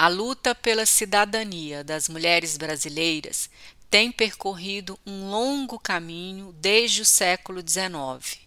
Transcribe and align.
A 0.00 0.06
luta 0.06 0.54
pela 0.54 0.86
cidadania 0.86 1.82
das 1.82 2.08
mulheres 2.08 2.56
brasileiras 2.56 3.50
tem 3.90 4.12
percorrido 4.12 4.96
um 5.04 5.28
longo 5.28 5.76
caminho 5.76 6.52
desde 6.52 7.02
o 7.02 7.04
século 7.04 7.60
XIX. 7.60 8.38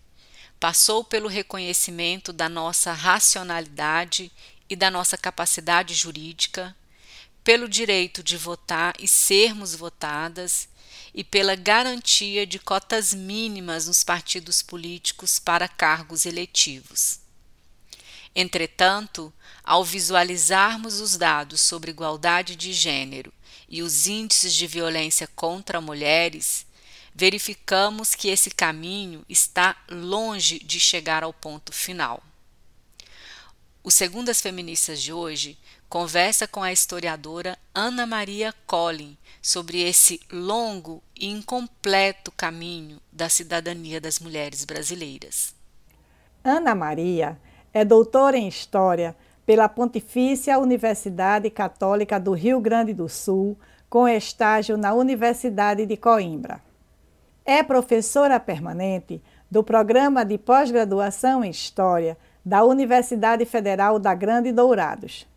Passou 0.58 1.04
pelo 1.04 1.28
reconhecimento 1.28 2.32
da 2.32 2.48
nossa 2.48 2.94
racionalidade 2.94 4.32
e 4.70 4.78
da 4.78 4.90
nossa 4.90 5.18
capacidade 5.18 5.94
jurídica, 5.94 6.74
pelo 7.44 7.68
direito 7.68 8.24
de 8.24 8.38
votar 8.38 8.94
e 8.98 9.06
sermos 9.06 9.76
votadas 9.76 10.70
e 11.14 11.22
pela 11.22 11.54
garantia 11.54 12.48
de 12.48 12.60
cotas 12.60 13.14
mínimas 13.14 13.88
nos 13.88 14.06
partidos 14.06 14.62
políticos 14.62 15.38
para 15.38 15.68
cargos 15.68 16.26
eletivos. 16.26 17.20
Entretanto, 18.36 19.34
ao 19.64 19.84
visualizarmos 19.84 21.00
os 21.02 21.18
dados 21.18 21.62
sobre 21.62 21.92
igualdade 21.92 22.56
de 22.56 22.72
gênero 22.72 23.34
e 23.68 23.82
os 23.82 24.08
índices 24.08 24.54
de 24.54 24.68
violência 24.68 25.28
contra 25.36 25.82
mulheres, 25.82 26.66
verificamos 27.14 28.16
que 28.16 28.30
esse 28.30 28.50
caminho 28.50 29.26
está 29.28 29.76
longe 29.90 30.60
de 30.60 30.80
chegar 30.80 31.23
ao 31.23 31.34
ponto 31.34 31.73
final. 31.73 32.23
O 33.84 33.92
Segundas 33.92 34.40
Feministas 34.40 35.02
de 35.02 35.12
hoje 35.12 35.58
conversa 35.90 36.48
com 36.48 36.64
a 36.64 36.72
historiadora 36.72 37.58
Ana 37.73 38.06
Maria 38.06 38.54
Collin 38.66 39.18
sobre 39.42 39.82
esse 39.82 40.22
longo 40.32 41.04
e 41.16 41.28
incompleto 41.28 42.32
caminho 42.32 43.02
da 43.12 43.28
cidadania 43.28 44.00
das 44.00 44.20
mulheres 44.20 44.64
brasileiras. 44.64 45.54
Ana 46.44 46.73
Maria 46.73 47.38
é 47.73 47.86
doutora 47.86 48.38
em 48.38 48.47
História 48.47 49.16
pela 49.45 49.69
Pontifícia 49.69 50.59
Universidade 50.59 51.49
Católica 51.49 52.20
do 52.20 52.33
Rio 52.33 52.59
Grande 52.59 52.93
do 52.93 53.08
Sul, 53.08 53.58
com 53.89 54.08
estágio 54.08 54.77
na 54.77 54.93
Universidade 54.93 55.86
de 55.86 55.98
Coimbra. 55.98 56.61
É 57.45 57.64
professora 57.64 58.39
permanente 58.39 59.21
do 59.49 59.64
Programa 59.64 60.23
de 60.23 60.37
Pós-Graduação 60.37 61.43
em 61.43 61.49
História 61.49 62.17
da 62.45 62.64
Universidade 62.64 63.45
Federal 63.45 63.99
da 63.99 64.14
Grande 64.14 64.52
Dourados. 64.52 65.27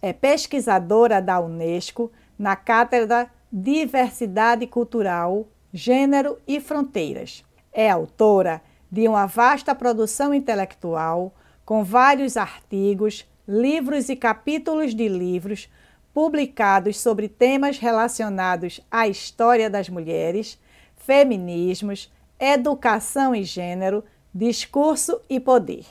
É 0.00 0.12
pesquisadora 0.12 1.20
da 1.20 1.40
Unesco 1.40 2.12
na 2.38 2.54
Cátedra 2.54 3.30
Diversidade 3.50 4.66
Cultural, 4.66 5.46
Gênero 5.72 6.38
e 6.46 6.60
Fronteiras. 6.60 7.44
É 7.72 7.90
autora 7.90 8.60
de 8.90 9.08
uma 9.08 9.26
vasta 9.26 9.74
produção 9.74 10.32
intelectual 10.32 11.32
com 11.68 11.84
vários 11.84 12.38
artigos, 12.38 13.28
livros 13.46 14.08
e 14.08 14.16
capítulos 14.16 14.94
de 14.94 15.06
livros 15.06 15.68
publicados 16.14 16.98
sobre 16.98 17.28
temas 17.28 17.76
relacionados 17.76 18.80
à 18.90 19.06
história 19.06 19.68
das 19.68 19.90
mulheres, 19.90 20.58
feminismos, 20.96 22.10
educação 22.40 23.34
e 23.34 23.44
gênero, 23.44 24.02
discurso 24.34 25.20
e 25.28 25.38
poder. 25.38 25.84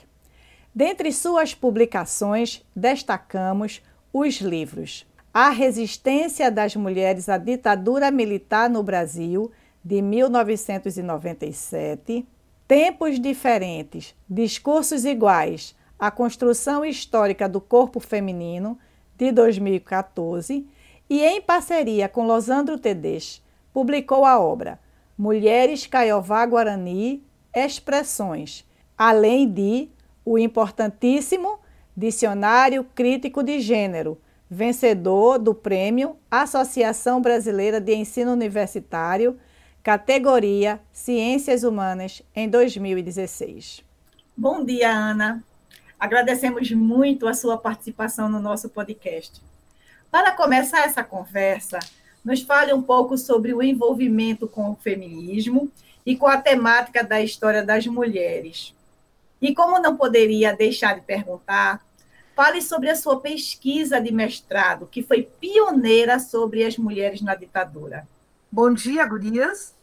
Dentre 0.74 1.12
suas 1.12 1.54
publicações, 1.54 2.66
destacamos 2.74 3.80
os 4.12 4.40
livros 4.40 5.06
A 5.32 5.50
Resistência 5.50 6.50
das 6.50 6.74
Mulheres 6.74 7.28
à 7.28 7.38
Ditadura 7.38 8.10
Militar 8.10 8.68
no 8.68 8.82
Brasil, 8.82 9.52
de 9.84 10.02
1997, 10.02 12.26
Tempos 12.68 13.18
diferentes, 13.18 14.14
discursos 14.28 15.06
iguais, 15.06 15.74
a 15.98 16.10
construção 16.10 16.84
histórica 16.84 17.48
do 17.48 17.62
corpo 17.62 17.98
feminino, 17.98 18.78
de 19.16 19.32
2014, 19.32 20.68
e 21.08 21.24
em 21.24 21.40
parceria 21.40 22.10
com 22.10 22.26
Losandro 22.26 22.78
Tedes, 22.78 23.42
publicou 23.72 24.22
a 24.26 24.38
obra 24.38 24.78
Mulheres 25.16 25.86
Caiová 25.86 26.44
Guarani, 26.44 27.24
Expressões, 27.56 28.66
além 28.98 29.50
de 29.50 29.88
o 30.22 30.38
importantíssimo 30.38 31.60
Dicionário 31.96 32.84
Crítico 32.84 33.42
de 33.42 33.60
Gênero, 33.60 34.20
vencedor 34.50 35.38
do 35.38 35.54
prêmio 35.54 36.16
Associação 36.30 37.22
Brasileira 37.22 37.80
de 37.80 37.94
Ensino 37.94 38.30
Universitário 38.30 39.38
categoria 39.88 40.82
Ciências 40.92 41.64
Humanas, 41.64 42.22
em 42.36 42.46
2016. 42.46 43.82
Bom 44.36 44.62
dia, 44.62 44.90
Ana. 44.92 45.42
Agradecemos 45.98 46.70
muito 46.72 47.26
a 47.26 47.32
sua 47.32 47.56
participação 47.56 48.28
no 48.28 48.38
nosso 48.38 48.68
podcast. 48.68 49.40
Para 50.10 50.32
começar 50.32 50.80
essa 50.80 51.02
conversa, 51.02 51.78
nos 52.22 52.42
fale 52.42 52.70
um 52.74 52.82
pouco 52.82 53.16
sobre 53.16 53.54
o 53.54 53.62
envolvimento 53.62 54.46
com 54.46 54.70
o 54.70 54.76
feminismo 54.76 55.72
e 56.04 56.14
com 56.14 56.26
a 56.26 56.36
temática 56.36 57.02
da 57.02 57.22
história 57.22 57.64
das 57.64 57.86
mulheres. 57.86 58.74
E 59.40 59.54
como 59.54 59.80
não 59.80 59.96
poderia 59.96 60.54
deixar 60.54 60.96
de 60.96 61.00
perguntar, 61.00 61.82
fale 62.36 62.60
sobre 62.60 62.90
a 62.90 62.94
sua 62.94 63.20
pesquisa 63.20 63.98
de 63.98 64.12
mestrado, 64.12 64.86
que 64.86 65.02
foi 65.02 65.22
pioneira 65.22 66.18
sobre 66.20 66.62
as 66.62 66.76
mulheres 66.76 67.22
na 67.22 67.34
ditadura. 67.34 68.06
Bom 68.52 68.74
dia, 68.74 69.06
gurias. 69.06 69.77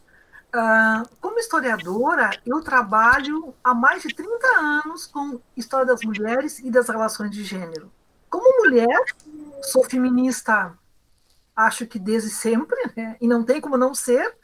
Uh, 0.56 1.06
como 1.20 1.38
historiadora, 1.38 2.30
eu 2.46 2.62
trabalho 2.62 3.54
há 3.62 3.74
mais 3.74 4.02
de 4.02 4.14
30 4.14 4.46
anos 4.56 5.04
com 5.06 5.38
história 5.54 5.84
das 5.84 6.00
mulheres 6.00 6.60
e 6.60 6.70
das 6.70 6.88
relações 6.88 7.30
de 7.30 7.44
gênero. 7.44 7.92
Como 8.30 8.64
mulher, 8.64 9.04
sou 9.64 9.84
feminista, 9.84 10.72
acho 11.54 11.86
que 11.86 11.98
desde 11.98 12.30
sempre, 12.30 12.78
né? 12.96 13.18
e 13.20 13.28
não 13.28 13.44
tem 13.44 13.60
como 13.60 13.76
não 13.76 13.94
ser. 13.94 14.34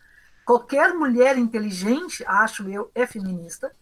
Qualquer 0.45 0.93
mulher 0.93 1.39
inteligente, 1.39 2.23
acho 2.27 2.69
eu, 2.69 2.91
é 2.95 3.07
feminista. 3.07 3.75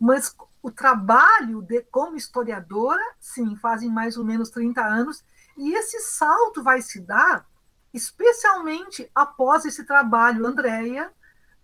Mas 0.00 0.32
o 0.62 0.70
trabalho 0.70 1.60
de, 1.60 1.80
como 1.90 2.16
historiadora, 2.16 3.04
sim, 3.18 3.56
fazem 3.56 3.90
mais 3.90 4.16
ou 4.16 4.24
menos 4.24 4.48
30 4.48 4.80
anos, 4.80 5.24
e 5.56 5.74
esse 5.74 5.98
salto 5.98 6.62
vai 6.62 6.80
se 6.80 7.00
dar 7.00 7.44
especialmente 7.92 9.10
após 9.12 9.64
esse 9.64 9.84
trabalho, 9.84 10.46
Andréia, 10.46 11.12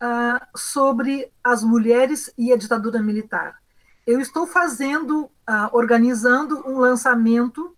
uh, 0.00 0.58
sobre 0.58 1.31
as 1.43 1.62
mulheres 1.62 2.32
e 2.37 2.52
a 2.52 2.56
ditadura 2.56 3.02
militar. 3.02 3.61
Eu 4.06 4.20
estou 4.20 4.47
fazendo, 4.47 5.25
uh, 5.25 5.69
organizando 5.73 6.67
um 6.67 6.79
lançamento 6.79 7.76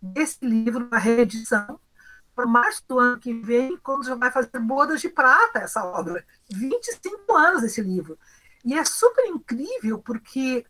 desse 0.00 0.44
livro, 0.44 0.88
a 0.90 0.98
reedição, 0.98 1.80
para 2.34 2.46
março 2.46 2.84
do 2.86 2.98
ano 2.98 3.18
que 3.18 3.32
vem, 3.32 3.78
quando 3.78 4.04
já 4.04 4.14
vai 4.14 4.30
fazer 4.30 4.58
bodas 4.60 5.00
de 5.00 5.08
prata 5.08 5.60
essa 5.60 5.82
obra. 5.84 6.22
25 6.50 7.34
anos 7.34 7.62
esse 7.62 7.80
livro. 7.80 8.18
E 8.62 8.74
é 8.74 8.84
super 8.84 9.24
incrível, 9.26 9.98
porque, 9.98 10.66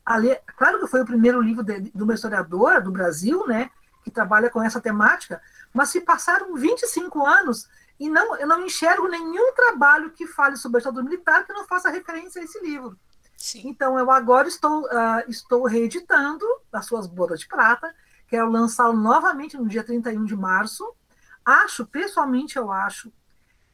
claro 0.56 0.78
que 0.78 0.86
foi 0.86 1.00
o 1.00 1.06
primeiro 1.06 1.40
livro 1.40 1.64
de, 1.64 1.80
de 1.80 2.02
uma 2.02 2.14
historiadora 2.14 2.80
do 2.80 2.92
Brasil, 2.92 3.46
né, 3.46 3.70
que 4.04 4.10
trabalha 4.10 4.48
com 4.48 4.62
essa 4.62 4.80
temática, 4.80 5.42
mas 5.74 5.88
se 5.88 6.00
passaram 6.00 6.54
25 6.54 7.26
anos 7.26 7.68
e 7.98 8.08
não, 8.08 8.36
eu 8.36 8.46
não 8.46 8.64
enxergo 8.64 9.08
nenhum 9.08 9.54
trabalho 9.54 10.10
que 10.10 10.26
fale 10.26 10.56
sobre 10.56 10.78
a 10.78 10.80
ditadura 10.80 11.04
militar 11.04 11.46
que 11.46 11.52
não 11.52 11.66
faça 11.66 11.90
referência 11.90 12.40
a 12.40 12.44
esse 12.44 12.60
livro. 12.60 12.98
Sim. 13.36 13.62
Então, 13.68 13.98
eu 13.98 14.10
agora 14.10 14.48
estou, 14.48 14.84
uh, 14.84 15.28
estou 15.28 15.64
reeditando 15.66 16.44
as 16.72 16.86
suas 16.86 17.06
bodas 17.06 17.40
de 17.40 17.48
prata, 17.48 17.94
quero 18.28 18.50
lançá-lo 18.50 18.96
novamente 18.96 19.56
no 19.56 19.68
dia 19.68 19.84
31 19.84 20.24
de 20.24 20.36
março, 20.36 20.94
acho, 21.44 21.86
pessoalmente, 21.86 22.56
eu 22.56 22.70
acho 22.70 23.12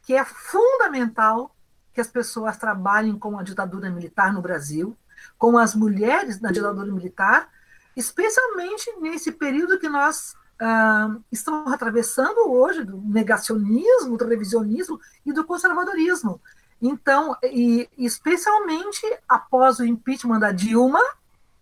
que 0.03 0.15
é 0.15 0.25
fundamental 0.25 1.55
que 1.93 2.01
as 2.01 2.09
pessoas 2.09 2.57
trabalhem 2.57 3.19
com 3.19 3.39
a 3.39 3.43
ditadura 3.43 3.91
militar 3.91 4.33
no 4.33 4.43
Brasil, 4.43 4.97
com 5.39 5.57
as 5.57 5.75
mulheres 5.75 6.41
na 6.41 6.51
ditadura 6.51 6.91
militar, 6.91 7.49
especialmente 7.97 8.91
nesse 8.99 9.31
período 9.33 9.79
que 9.79 9.89
nós 9.89 10.35
uh, 10.61 11.23
estamos 11.31 11.73
atravessando 11.73 12.51
hoje, 12.51 12.85
do 12.85 12.99
negacionismo, 12.99 14.17
do 14.17 14.27
revisionismo 14.27 15.01
e 15.25 15.33
do 15.33 15.45
conservadorismo. 15.45 16.41
Então, 16.81 17.37
e 17.43 17.89
especialmente 17.97 19.01
após 19.29 19.79
o 19.79 19.85
impeachment 19.85 20.41
da 20.41 20.51
Dilma, 20.51 21.01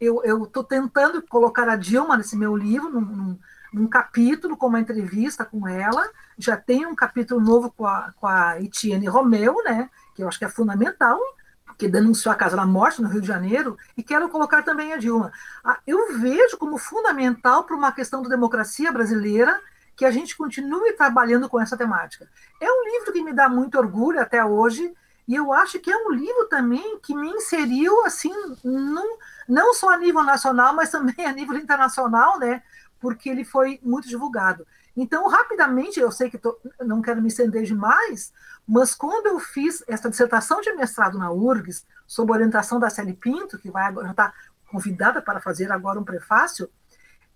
eu 0.00 0.44
estou 0.44 0.64
tentando 0.64 1.20
colocar 1.20 1.68
a 1.68 1.76
Dilma 1.76 2.16
nesse 2.16 2.34
meu 2.34 2.56
livro, 2.56 2.88
num, 2.88 3.00
num, 3.02 3.38
num, 3.70 3.86
capítulo, 3.86 4.56
com 4.56 4.68
uma 4.68 4.80
entrevista 4.80 5.44
com 5.44 5.68
ela. 5.68 6.08
Já 6.38 6.56
tem 6.56 6.86
um 6.86 6.94
capítulo 6.94 7.38
novo 7.38 7.70
com 7.70 7.86
a, 7.86 8.10
com 8.16 8.26
a 8.26 8.58
Etienne 8.62 9.06
Romeu, 9.08 9.62
né, 9.62 9.90
que 10.14 10.22
eu 10.22 10.28
acho 10.28 10.38
que 10.38 10.44
é 10.46 10.48
fundamental, 10.48 11.20
que 11.80 11.88
denunciou 11.88 12.30
a 12.30 12.36
Casa 12.36 12.58
da 12.58 12.66
Morte 12.66 13.00
no 13.00 13.08
Rio 13.08 13.22
de 13.22 13.26
Janeiro, 13.26 13.74
e 13.96 14.02
quero 14.02 14.28
colocar 14.28 14.62
também 14.62 14.92
a 14.92 14.98
Dilma. 14.98 15.32
Ah, 15.64 15.78
eu 15.86 16.18
vejo 16.18 16.58
como 16.58 16.76
fundamental 16.76 17.64
para 17.64 17.74
uma 17.74 17.90
questão 17.90 18.22
da 18.22 18.28
democracia 18.28 18.92
brasileira 18.92 19.58
que 19.96 20.04
a 20.04 20.10
gente 20.10 20.36
continue 20.36 20.92
trabalhando 20.92 21.48
com 21.48 21.58
essa 21.58 21.78
temática. 21.78 22.28
É 22.60 22.70
um 22.70 22.84
livro 22.84 23.12
que 23.14 23.22
me 23.22 23.32
dá 23.32 23.48
muito 23.48 23.78
orgulho 23.78 24.20
até 24.20 24.44
hoje, 24.44 24.92
e 25.26 25.34
eu 25.34 25.54
acho 25.54 25.80
que 25.80 25.90
é 25.90 25.96
um 25.96 26.10
livro 26.10 26.48
também 26.50 26.98
que 27.02 27.14
me 27.14 27.30
inseriu 27.30 28.04
assim, 28.04 28.32
num, 28.62 29.16
não 29.48 29.72
só 29.72 29.88
a 29.88 29.96
nível 29.96 30.22
nacional, 30.22 30.74
mas 30.74 30.90
também 30.90 31.24
a 31.24 31.32
nível 31.32 31.56
internacional, 31.56 32.38
né? 32.38 32.62
Porque 33.00 33.30
ele 33.30 33.42
foi 33.44 33.80
muito 33.82 34.06
divulgado. 34.06 34.66
Então, 34.96 35.28
rapidamente, 35.28 36.00
eu 36.00 36.10
sei 36.10 36.30
que 36.30 36.38
tô, 36.38 36.58
não 36.80 37.00
quero 37.00 37.22
me 37.22 37.28
estender 37.28 37.64
demais, 37.64 38.32
mas 38.66 38.94
quando 38.94 39.26
eu 39.26 39.38
fiz 39.38 39.82
essa 39.86 40.10
dissertação 40.10 40.60
de 40.60 40.72
mestrado 40.72 41.18
na 41.18 41.30
URGS, 41.30 41.86
sob 42.06 42.32
orientação 42.32 42.78
da 42.80 42.90
Célia 42.90 43.16
Pinto, 43.18 43.58
que 43.58 43.70
vai 43.70 43.92
já 43.94 44.10
está 44.10 44.32
convidada 44.70 45.22
para 45.22 45.40
fazer 45.40 45.70
agora 45.70 45.98
um 45.98 46.04
prefácio, 46.04 46.70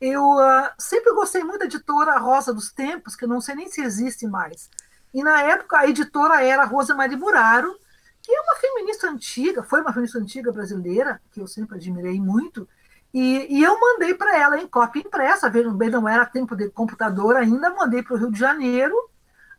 eu 0.00 0.22
uh, 0.22 0.70
sempre 0.78 1.12
gostei 1.12 1.42
muito 1.42 1.60
da 1.60 1.64
editora 1.64 2.18
Rosa 2.18 2.52
dos 2.52 2.70
Tempos, 2.72 3.16
que 3.16 3.24
eu 3.24 3.28
não 3.28 3.40
sei 3.40 3.54
nem 3.54 3.68
se 3.68 3.80
existe 3.80 4.26
mais. 4.26 4.68
E 5.12 5.22
na 5.22 5.42
época 5.42 5.78
a 5.78 5.88
editora 5.88 6.42
era 6.44 6.64
Rosa 6.64 6.94
Maria 6.94 7.16
Buraro, 7.16 7.74
que 8.20 8.34
é 8.34 8.40
uma 8.40 8.56
feminista 8.56 9.08
antiga, 9.08 9.62
foi 9.62 9.80
uma 9.80 9.92
feminista 9.92 10.18
antiga 10.18 10.50
brasileira, 10.50 11.20
que 11.30 11.40
eu 11.40 11.46
sempre 11.46 11.76
admirei 11.76 12.20
muito, 12.20 12.68
e, 13.14 13.58
e 13.58 13.62
eu 13.62 13.78
mandei 13.78 14.12
para 14.12 14.36
ela 14.36 14.58
em 14.58 14.66
cópia 14.66 15.00
impressa, 15.00 15.48
vejam 15.48 15.72
bem, 15.72 15.88
não 15.88 16.08
era 16.08 16.26
tempo 16.26 16.56
de 16.56 16.68
computador 16.68 17.36
ainda, 17.36 17.70
mandei 17.70 18.02
para 18.02 18.14
o 18.14 18.16
Rio 18.16 18.32
de 18.32 18.38
Janeiro 18.40 18.92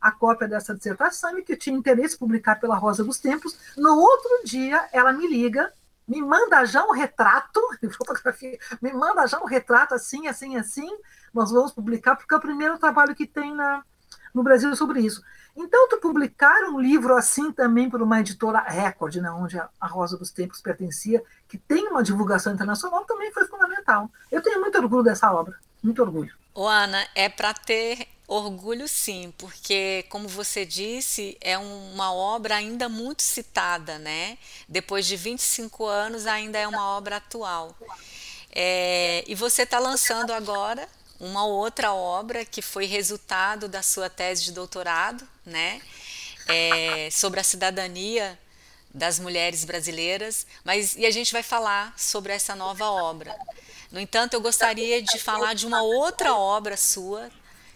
a 0.01 0.11
cópia 0.11 0.45
dessa 0.45 0.75
dissertação 0.75 1.39
e 1.39 1.41
que 1.41 1.53
eu 1.53 1.57
tinha 1.57 1.75
interesse 1.75 2.15
em 2.15 2.19
publicar 2.19 2.59
pela 2.59 2.75
Rosa 2.75 3.01
dos 3.01 3.17
Tempos. 3.17 3.57
No 3.77 3.97
outro 3.97 4.41
dia, 4.43 4.89
ela 4.91 5.13
me 5.13 5.25
liga, 5.25 5.71
me 6.05 6.21
manda 6.21 6.65
já 6.65 6.85
um 6.85 6.91
retrato, 6.91 7.61
me 8.81 8.91
manda 8.91 9.25
já 9.25 9.39
um 9.39 9.45
retrato 9.45 9.95
assim, 9.95 10.27
assim, 10.27 10.57
assim, 10.57 10.89
nós 11.33 11.49
vamos 11.49 11.71
publicar, 11.71 12.17
porque 12.17 12.33
é 12.33 12.37
o 12.37 12.41
primeiro 12.41 12.77
trabalho 12.77 13.15
que 13.15 13.25
tem 13.25 13.55
na, 13.55 13.85
no 14.35 14.43
Brasil 14.43 14.75
sobre 14.75 14.99
isso. 14.99 15.23
Então, 15.55 15.87
tu 15.87 15.97
publicar 15.97 16.63
um 16.65 16.79
livro 16.79 17.15
assim 17.15 17.51
também 17.53 17.89
por 17.89 18.01
uma 18.01 18.19
editora 18.19 18.59
Record, 18.59 19.15
né, 19.15 19.31
onde 19.31 19.57
a 19.57 19.87
Rosa 19.87 20.17
dos 20.17 20.29
Tempos 20.29 20.59
pertencia, 20.59 21.23
que 21.47 21.57
tem 21.57 21.87
uma 21.87 22.03
divulgação 22.03 22.53
internacional, 22.53 23.05
também 23.05 23.31
foi 23.31 23.47
fundamental. 23.47 24.11
Eu 24.29 24.41
tenho 24.41 24.59
muito 24.59 24.77
orgulho 24.77 25.03
dessa 25.03 25.31
obra, 25.33 25.57
muito 25.81 26.01
orgulho. 26.01 26.35
Ô, 26.53 26.67
Ana, 26.67 27.07
é 27.15 27.29
para 27.29 27.53
ter 27.53 28.07
orgulho 28.27 28.87
sim, 28.87 29.33
porque, 29.37 30.05
como 30.09 30.27
você 30.27 30.65
disse, 30.65 31.37
é 31.39 31.57
uma 31.57 32.13
obra 32.13 32.55
ainda 32.55 32.89
muito 32.89 33.23
citada, 33.23 33.97
né? 33.97 34.37
Depois 34.67 35.05
de 35.05 35.15
25 35.15 35.85
anos, 35.85 36.27
ainda 36.27 36.57
é 36.57 36.67
uma 36.67 36.97
obra 36.97 37.17
atual. 37.17 37.73
É, 38.51 39.23
e 39.27 39.35
você 39.35 39.61
está 39.63 39.79
lançando 39.79 40.31
agora 40.31 40.87
uma 41.19 41.45
outra 41.45 41.93
obra 41.93 42.43
que 42.45 42.61
foi 42.61 42.85
resultado 42.85 43.67
da 43.67 43.81
sua 43.81 44.09
tese 44.09 44.43
de 44.43 44.51
doutorado, 44.51 45.27
né, 45.45 45.81
é, 46.47 47.09
sobre 47.11 47.39
a 47.39 47.43
cidadania 47.43 48.37
das 48.93 49.19
mulheres 49.19 49.65
brasileiras, 49.65 50.45
mas 50.63 50.95
e 50.95 51.05
a 51.05 51.11
gente 51.11 51.33
vai 51.33 51.43
falar 51.43 51.93
sobre 51.97 52.31
essa 52.31 52.55
nova 52.55 52.89
obra. 52.89 53.35
No 53.91 53.99
entanto, 53.99 54.33
eu 54.33 54.41
gostaria 54.41 55.01
de 55.01 55.19
falar 55.19 55.53
de 55.53 55.65
uma 55.65 55.81
outra 55.81 56.33
obra 56.35 56.77
sua 56.77 57.29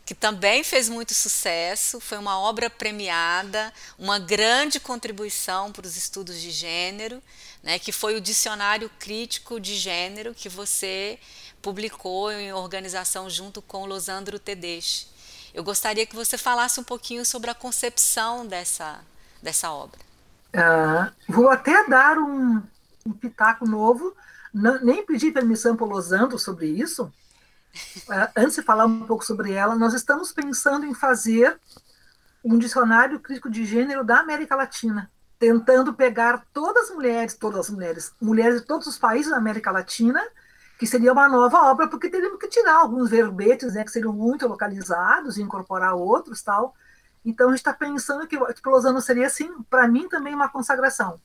que 0.06 0.16
também 0.16 0.64
fez 0.64 0.90
muito 0.90 1.14
sucesso, 1.14 2.00
foi 2.00 2.18
uma 2.18 2.40
obra 2.40 2.68
premiada, 2.68 3.72
uma 3.96 4.18
grande 4.18 4.80
contribuição 4.80 5.72
para 5.72 5.86
os 5.86 5.96
estudos 5.96 6.42
de 6.42 6.50
gênero, 6.50 7.22
né, 7.62 7.78
que 7.78 7.92
foi 7.92 8.16
o 8.16 8.22
Dicionário 8.22 8.90
Crítico 8.98 9.60
de 9.60 9.76
Gênero 9.76 10.34
que 10.34 10.50
você 10.50 11.20
publicou 11.62 12.32
em 12.32 12.54
organização 12.54 13.30
junto 13.30 13.62
com 13.62 13.86
Losandro 13.86 14.40
Tedeschi. 14.40 15.08
Eu 15.54 15.64
gostaria 15.64 16.06
que 16.06 16.16
você 16.16 16.38
falasse 16.38 16.80
um 16.80 16.84
pouquinho 16.84 17.26
sobre 17.26 17.50
a 17.50 17.56
concepção 17.56 18.46
dessa, 18.46 19.00
dessa 19.42 19.72
obra. 19.72 20.00
Uh, 20.54 21.12
vou 21.28 21.50
até 21.50 21.88
dar 21.88 22.18
um, 22.18 22.62
um 23.06 23.12
pitaco 23.12 23.68
novo, 23.68 24.16
não, 24.54 24.80
nem 24.82 25.06
pedi 25.06 25.32
permissão 25.32 25.76
para 25.76 25.86
o 25.86 25.90
Losandro 25.90 26.38
sobre 26.40 26.68
isso. 26.68 27.12
Uh, 28.08 28.30
antes 28.36 28.56
de 28.56 28.62
falar 28.62 28.86
um 28.86 29.06
pouco 29.06 29.26
sobre 29.26 29.52
ela, 29.52 29.76
nós 29.76 29.94
estamos 29.94 30.32
pensando 30.32 30.86
em 30.86 30.94
fazer 30.94 31.60
um 32.44 32.58
dicionário 32.58 33.20
crítico 33.20 33.50
de 33.50 33.66
gênero 33.66 34.04
da 34.04 34.20
América 34.20 34.56
Latina, 34.56 35.12
tentando 35.38 35.94
pegar 35.94 36.46
todas 36.54 36.90
as 36.90 36.96
mulheres, 36.96 37.36
todas 37.36 37.60
as 37.62 37.70
mulheres, 37.70 38.12
mulheres 38.20 38.62
de 38.62 38.68
todos 38.68 38.88
os 38.88 38.98
países 38.98 39.32
da 39.32 39.38
América 39.38 39.72
Latina 39.72 40.22
que 40.80 40.88
seria 40.88 41.12
uma 41.12 41.28
nova 41.28 41.70
obra, 41.70 41.90
porque 41.90 42.10
teríamos 42.10 42.40
que 42.40 42.48
tirar 42.48 42.76
alguns 42.76 43.10
verbetes, 43.10 43.74
né, 43.74 43.84
que 43.84 43.92
seriam 43.92 44.14
muito 44.14 44.48
localizados 44.48 45.38
e 45.38 45.42
incorporar 45.42 45.94
outros, 45.94 46.42
tal. 46.42 46.74
Então 47.24 47.48
a 47.48 47.52
gente 47.52 47.60
está 47.60 47.74
pensando 47.74 48.26
que 48.26 48.38
o 48.38 48.48
Plosano 48.64 49.02
seria 49.02 49.28
assim, 49.28 49.52
para 49.70 49.90
mim 49.90 50.08
também 50.08 50.34
uma 50.34 50.48
consagração. 50.48 51.20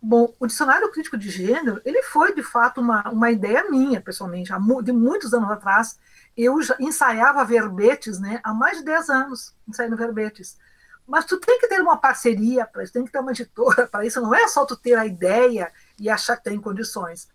Bom, 0.00 0.32
o 0.38 0.46
dicionário 0.46 0.90
crítico 0.92 1.18
de 1.18 1.28
gênero, 1.28 1.82
ele 1.84 2.04
foi 2.04 2.32
de 2.32 2.42
fato 2.44 2.80
uma, 2.80 3.02
uma 3.10 3.32
ideia 3.32 3.68
minha, 3.68 4.00
pessoalmente, 4.00 4.52
de 4.84 4.92
muitos 4.92 5.34
anos 5.34 5.50
atrás. 5.50 5.98
Eu 6.36 6.62
já 6.62 6.76
ensaiava 6.78 7.44
verbetes, 7.44 8.20
né, 8.20 8.40
há 8.44 8.54
mais 8.54 8.78
de 8.78 8.84
10 8.84 9.10
anos, 9.10 9.56
ensaiando 9.68 9.96
verbetes. 9.96 10.56
Mas 11.04 11.24
tu 11.24 11.36
tem 11.40 11.58
que 11.58 11.66
ter 11.66 11.80
uma 11.80 11.96
parceria 11.96 12.64
para 12.64 12.84
isso, 12.84 12.92
tem 12.92 13.04
que 13.04 13.10
ter 13.10 13.18
uma 13.18 13.32
editora 13.32 13.88
para 13.88 14.06
isso, 14.06 14.20
não 14.20 14.32
é 14.32 14.46
só 14.46 14.64
tu 14.64 14.76
ter 14.76 14.94
a 14.94 15.04
ideia 15.04 15.72
e 15.98 16.08
achar 16.08 16.36
que 16.36 16.44
tem 16.44 16.60
condições. 16.60 17.28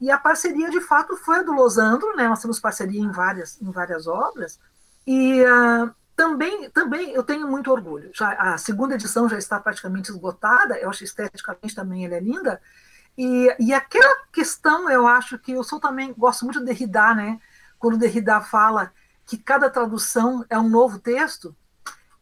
E 0.00 0.10
a 0.10 0.18
parceria, 0.18 0.70
de 0.70 0.80
fato, 0.80 1.16
foi 1.16 1.38
a 1.38 1.42
do 1.42 1.52
Losandro, 1.52 2.14
né? 2.16 2.28
Nós 2.28 2.40
temos 2.40 2.60
parceria 2.60 3.00
em 3.00 3.10
várias, 3.10 3.60
em 3.60 3.70
várias 3.70 4.06
obras. 4.06 4.60
E 5.06 5.42
uh, 5.42 5.94
também, 6.14 6.68
também 6.70 7.12
eu 7.12 7.22
tenho 7.22 7.48
muito 7.48 7.70
orgulho. 7.70 8.10
Já, 8.14 8.32
a 8.32 8.58
segunda 8.58 8.94
edição 8.94 9.28
já 9.28 9.38
está 9.38 9.60
praticamente 9.60 10.10
esgotada, 10.10 10.78
eu 10.78 10.90
acho 10.90 11.04
esteticamente 11.04 11.74
também 11.74 12.04
ela 12.04 12.14
é 12.14 12.20
linda. 12.20 12.60
E, 13.16 13.54
e 13.58 13.72
aquela 13.72 14.26
questão, 14.30 14.90
eu 14.90 15.06
acho 15.06 15.38
que 15.38 15.52
eu 15.52 15.64
sou 15.64 15.80
também, 15.80 16.12
gosto 16.12 16.44
muito 16.44 16.58
de 16.58 16.66
Derrida, 16.66 17.14
né? 17.14 17.40
Quando 17.78 17.96
Derrida 17.96 18.40
fala 18.40 18.92
que 19.26 19.38
cada 19.38 19.70
tradução 19.70 20.44
é 20.48 20.58
um 20.58 20.68
novo 20.68 20.98
texto. 20.98 21.56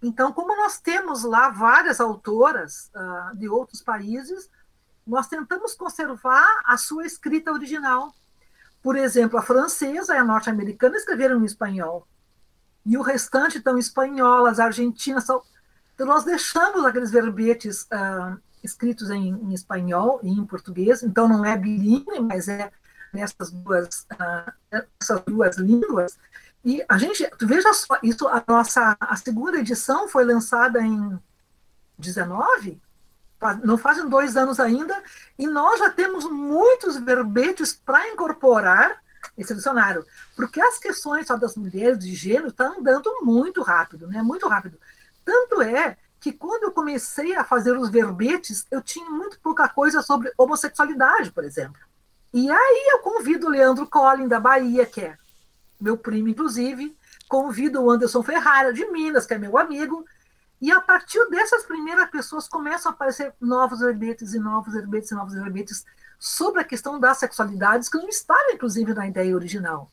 Então, 0.02 0.33
como 0.33 0.57
nós 0.57 0.78
temos 0.78 1.25
lá 1.25 1.49
várias 1.49 2.00
autoras 2.00 2.90
uh, 2.95 3.37
de 3.37 3.49
outros 3.49 3.83
países, 3.83 4.50
nós 5.06 5.28
tentamos 5.28 5.75
conservar 5.75 6.62
a 6.64 6.76
sua 6.76 7.04
escrita 7.04 7.52
original. 7.52 8.14
Por 8.82 8.96
exemplo, 8.96 9.38
a 9.38 9.42
francesa 9.42 10.14
e 10.14 10.18
a 10.18 10.25
norte-americana 10.25 10.96
escreveram 10.96 11.40
em 11.40 11.44
espanhol. 11.44 12.06
E 12.84 12.96
o 12.99 13.02
restante 13.02 13.58
estão 13.58 13.78
espanholas, 13.78 14.61
argentinas. 14.61 15.25
Então, 15.25 16.06
nós 16.06 16.25
deixamos 16.25 16.84
aqueles 16.84 17.11
verbetes 17.11 17.82
uh, 17.84 18.38
escritos 18.62 19.11
em, 19.11 19.28
em, 19.30 19.54
espanhol 19.54 20.20
e 20.23 20.28
em 20.30 20.44
português. 20.44 21.02
Então, 21.02 21.26
não 21.28 21.44
é 21.44 21.56
bilíngue, 21.56 22.20
mas 22.20 22.49
é 22.49 22.70
nessas 23.12 23.50
duas, 23.50 24.06
uh, 24.12 24.82
essas 25.00 25.20
duas 25.23 25.56
línguas. 25.56 26.18
E 26.64 26.84
a 26.88 26.99
gente, 26.99 27.28
veja 27.42 27.73
só, 27.73 27.99
isso, 28.02 28.26
a 28.28 28.42
nossa 28.49 28.96
a 28.99 29.16
segunda 29.16 29.58
edição 29.58 30.08
foi 30.08 30.25
lançada 30.25 30.80
em 30.82 31.18
19, 31.99 32.80
não 33.62 33.76
fazem 33.76 34.08
dois 34.08 34.36
anos 34.36 34.58
ainda, 34.58 35.02
e 35.38 35.46
nós 35.46 35.78
já 35.78 35.90
temos 35.90 36.24
muitos 36.24 36.96
verbetes 36.96 37.72
para 37.72 38.08
incorporar 38.08 39.02
esse 39.36 39.54
dicionário, 39.54 40.04
porque 40.36 40.60
as 40.60 40.78
questões 40.78 41.26
só 41.26 41.36
das 41.36 41.56
mulheres 41.56 41.98
de 41.98 42.14
gênero 42.14 42.48
estão 42.48 42.78
andando 42.78 43.10
muito 43.22 43.62
rápido, 43.62 44.06
né? 44.06 44.22
Muito 44.22 44.46
rápido. 44.48 44.78
Tanto 45.24 45.62
é 45.62 45.96
que 46.20 46.32
quando 46.32 46.64
eu 46.64 46.72
comecei 46.72 47.34
a 47.36 47.44
fazer 47.44 47.76
os 47.76 47.90
verbetes, 47.90 48.66
eu 48.70 48.80
tinha 48.80 49.08
muito 49.10 49.38
pouca 49.40 49.68
coisa 49.68 50.00
sobre 50.02 50.32
homossexualidade, 50.38 51.30
por 51.30 51.44
exemplo. 51.44 51.80
E 52.32 52.50
aí 52.50 52.88
eu 52.92 53.00
convido 53.00 53.46
o 53.46 53.50
Leandro 53.50 53.86
Collin, 53.86 54.26
da 54.26 54.40
Bahia, 54.40 54.86
que 54.86 55.02
é 55.02 55.16
meu 55.80 55.96
primo, 55.98 56.28
inclusive, 56.28 56.96
convido 57.28 57.82
o 57.82 57.90
Anderson 57.90 58.22
Ferrara, 58.22 58.72
de 58.72 58.86
Minas, 58.90 59.26
que 59.26 59.34
é 59.34 59.38
meu 59.38 59.58
amigo, 59.58 60.04
e 60.61 60.70
a 60.73 60.80
partir 60.80 61.28
dessas 61.28 61.64
primeiras 61.64 62.08
pessoas 62.11 62.49
começam 62.49 62.90
a 62.90 62.94
aparecer 62.94 63.34
novos 63.40 63.80
verbetes 63.80 64.34
e 64.34 64.38
novos 64.38 64.73
verbetes 64.73 65.11
e 65.11 65.14
novos 65.14 65.34
verbetes 65.34 65.84
sobre 66.18 66.61
a 66.61 66.64
questão 66.64 66.99
das 66.99 67.18
sexualidades, 67.18 67.88
que 67.88 67.99
não 67.99 68.08
estava, 68.08 68.52
inclusive, 68.52 68.94
na 68.94 69.06
ideia 69.06 69.34
original. 69.34 69.90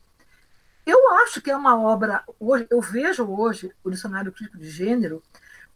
Eu 0.84 1.12
acho 1.16 1.40
que 1.40 1.50
é 1.50 1.56
uma 1.56 1.78
obra, 1.80 2.24
hoje, 2.40 2.66
eu 2.70 2.80
vejo 2.80 3.24
hoje 3.24 3.72
o 3.84 3.90
Dicionário 3.90 4.32
Crítico 4.32 4.58
de 4.58 4.68
Gênero 4.68 5.22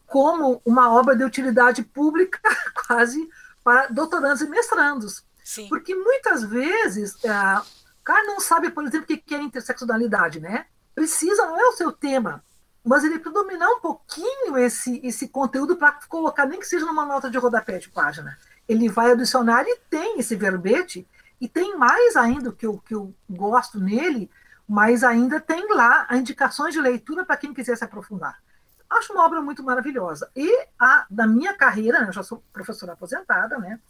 como 0.07 0.61
uma 0.65 0.93
obra 0.93 1.15
de 1.15 1.25
utilidade 1.25 1.83
pública, 1.83 2.41
quase, 2.87 3.29
para 3.63 3.89
doutorandos 3.89 4.41
e 4.41 4.49
mestrandos. 4.49 5.25
Sim. 5.45 5.69
Porque 5.69 5.95
muitas 5.95 6.43
vezes 6.43 7.23
é, 7.25 7.31
o 7.31 8.05
cara 8.05 8.25
não 8.25 8.41
sabe, 8.41 8.71
por 8.71 8.85
exemplo, 8.85 9.15
o 9.15 9.19
que 9.19 9.35
é 9.35 9.43
interseccionalidade, 9.43 10.41
né? 10.41 10.67
Precisa, 10.95 11.47
não 11.47 11.59
é 11.59 11.69
o 11.69 11.73
seu 11.73 11.93
tema, 11.93 12.43
mas 12.87 13.03
ele 13.03 13.19
precisa 13.19 13.43
dominar 13.43 13.69
um 13.69 13.81
pouquinho 13.81 14.57
esse, 14.57 15.01
esse 15.05 15.27
conteúdo 15.27 15.77
para 15.77 15.99
colocar, 16.09 16.47
nem 16.47 16.61
que 16.61 16.67
seja 16.67 16.87
numa 16.87 17.05
nota 17.05 17.29
de 17.29 17.37
rodapé 17.37 17.79
de 17.79 17.91
página. 17.91 18.39
Ele 18.69 18.89
vai 18.89 19.11
ao 19.11 19.17
dicionário 19.17 19.69
e 19.69 19.79
tem 19.91 20.21
esse 20.21 20.37
verbete, 20.37 21.07
e 21.41 21.49
tem 21.49 21.77
mais 21.77 22.15
ainda 22.15 22.53
que 22.53 22.65
eu, 22.65 22.79
que 22.79 22.95
eu 22.95 23.13
gosto 23.29 23.81
nele, 23.81 24.31
mas 24.69 25.03
ainda 25.03 25.41
tem 25.41 25.75
lá 25.75 26.07
indicações 26.13 26.73
de 26.73 26.81
leitura 26.81 27.25
para 27.25 27.37
quem 27.37 27.53
quiser 27.53 27.77
se 27.77 27.83
aprofundar. 27.83 28.41
Acho 28.89 29.13
uma 29.13 29.25
obra 29.25 29.43
muito 29.43 29.65
maravilhosa. 29.65 30.31
E 30.37 30.67
a 30.79 31.07
da 31.11 31.27
minha 31.27 31.55
carreira, 31.55 32.01
né, 32.01 32.09
eu 32.09 32.13
já 32.13 32.23
sou 32.23 32.43
professora 32.53 32.93
aposentada, 32.93 33.59
né? 33.59 33.81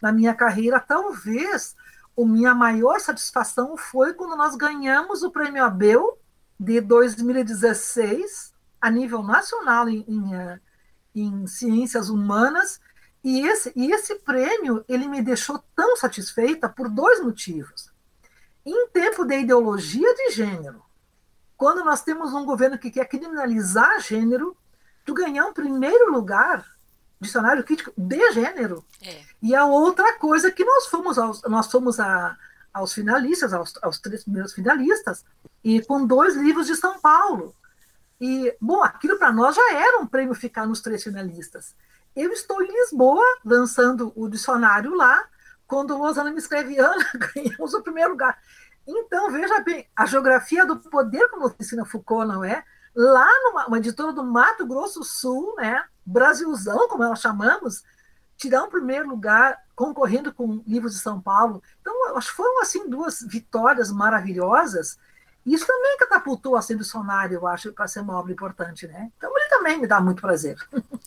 Na 0.00 0.10
minha 0.10 0.34
carreira, 0.34 0.80
talvez 0.80 1.76
a 2.16 2.24
minha 2.24 2.54
maior 2.54 2.98
satisfação 2.98 3.76
foi 3.76 4.14
quando 4.14 4.36
nós 4.36 4.56
ganhamos 4.56 5.22
o 5.22 5.30
Prêmio 5.30 5.62
Abel 5.62 6.18
de 6.58 6.80
2016 6.80 8.52
a 8.80 8.90
nível 8.90 9.22
nacional 9.22 9.88
em, 9.88 10.04
em, 10.08 10.34
eh, 10.34 10.60
em 11.14 11.46
ciências 11.46 12.08
humanas 12.08 12.80
e 13.22 13.46
esse, 13.46 13.72
e 13.74 13.90
esse 13.92 14.16
prêmio 14.16 14.84
ele 14.88 15.08
me 15.08 15.22
deixou 15.22 15.62
tão 15.74 15.96
satisfeita 15.96 16.68
por 16.68 16.88
dois 16.88 17.22
motivos. 17.22 17.92
Em 18.64 18.88
tempo 18.88 19.24
de 19.24 19.40
ideologia 19.40 20.14
de 20.14 20.30
gênero, 20.30 20.82
quando 21.56 21.84
nós 21.84 22.02
temos 22.02 22.32
um 22.32 22.44
governo 22.44 22.78
que 22.78 22.90
quer 22.90 23.06
criminalizar 23.06 24.00
gênero, 24.00 24.56
tu 25.04 25.12
ganhar 25.12 25.46
um 25.46 25.52
primeiro 25.52 26.12
lugar, 26.12 26.64
dicionário 27.20 27.64
crítico 27.64 27.92
de 27.96 28.32
gênero. 28.32 28.84
É. 29.02 29.22
E 29.42 29.54
a 29.54 29.64
outra 29.64 30.18
coisa 30.18 30.52
que 30.52 30.64
nós 30.64 30.86
fomos 30.86 31.16
nós 31.48 31.70
fomos 31.70 31.98
a, 31.98 32.36
aos 32.72 32.92
finalistas, 32.92 33.52
aos, 33.52 33.74
aos 33.82 33.98
três 33.98 34.22
primeiros 34.22 34.52
finalistas, 34.52 35.24
e 35.62 35.80
com 35.82 36.06
dois 36.06 36.36
livros 36.36 36.66
de 36.66 36.76
São 36.76 37.00
Paulo. 37.00 37.54
E, 38.20 38.54
bom, 38.60 38.82
aquilo 38.82 39.18
para 39.18 39.32
nós 39.32 39.54
já 39.54 39.74
era 39.74 39.98
um 39.98 40.06
prêmio 40.06 40.34
ficar 40.34 40.66
nos 40.66 40.80
três 40.80 41.02
finalistas. 41.02 41.74
Eu 42.14 42.32
estou 42.32 42.62
em 42.62 42.70
Lisboa, 42.70 43.24
lançando 43.44 44.12
o 44.16 44.28
dicionário 44.28 44.94
lá, 44.94 45.24
quando 45.66 45.94
o 45.94 45.98
Lozano 45.98 46.32
me 46.32 46.38
escreve, 46.38 46.78
Ana, 46.78 47.04
ganhamos 47.34 47.74
o 47.74 47.82
primeiro 47.82 48.10
lugar. 48.10 48.38
Então, 48.86 49.30
veja 49.30 49.60
bem, 49.60 49.86
a 49.94 50.06
geografia 50.06 50.64
do 50.64 50.78
poder, 50.78 51.28
como 51.28 51.54
ensina 51.60 51.84
Foucault, 51.84 52.26
não 52.26 52.42
é? 52.42 52.64
Lá 52.94 53.28
numa 53.44 53.66
uma 53.66 53.78
editora 53.78 54.12
do 54.12 54.24
Mato 54.24 54.66
Grosso 54.66 55.04
Sul, 55.04 55.54
né? 55.56 55.84
Brasilzão, 56.04 56.88
como 56.88 57.04
nós 57.04 57.20
chamamos, 57.20 57.84
tirar 58.36 58.64
um 58.64 58.70
primeiro 58.70 59.06
lugar 59.08 59.62
concorrendo 59.78 60.34
com 60.34 60.60
livros 60.66 60.94
de 60.94 60.98
São 60.98 61.20
Paulo. 61.20 61.62
Então, 61.80 62.16
acho 62.16 62.30
que 62.30 62.36
foram 62.36 62.60
assim 62.60 62.90
duas 62.90 63.22
vitórias 63.22 63.92
maravilhosas. 63.92 64.98
Isso 65.46 65.64
também 65.64 65.96
catapultou 65.98 66.56
assim 66.56 66.74
do 66.74 66.82
dicionário, 66.82 67.36
eu 67.36 67.46
acho, 67.46 67.72
para 67.72 67.86
ser 67.86 68.00
uma 68.00 68.18
obra 68.18 68.32
importante, 68.32 68.88
né? 68.88 69.08
Então, 69.16 69.30
ele 69.38 69.48
também 69.48 69.80
me 69.80 69.86
dá 69.86 70.00
muito 70.00 70.20
prazer. 70.20 70.56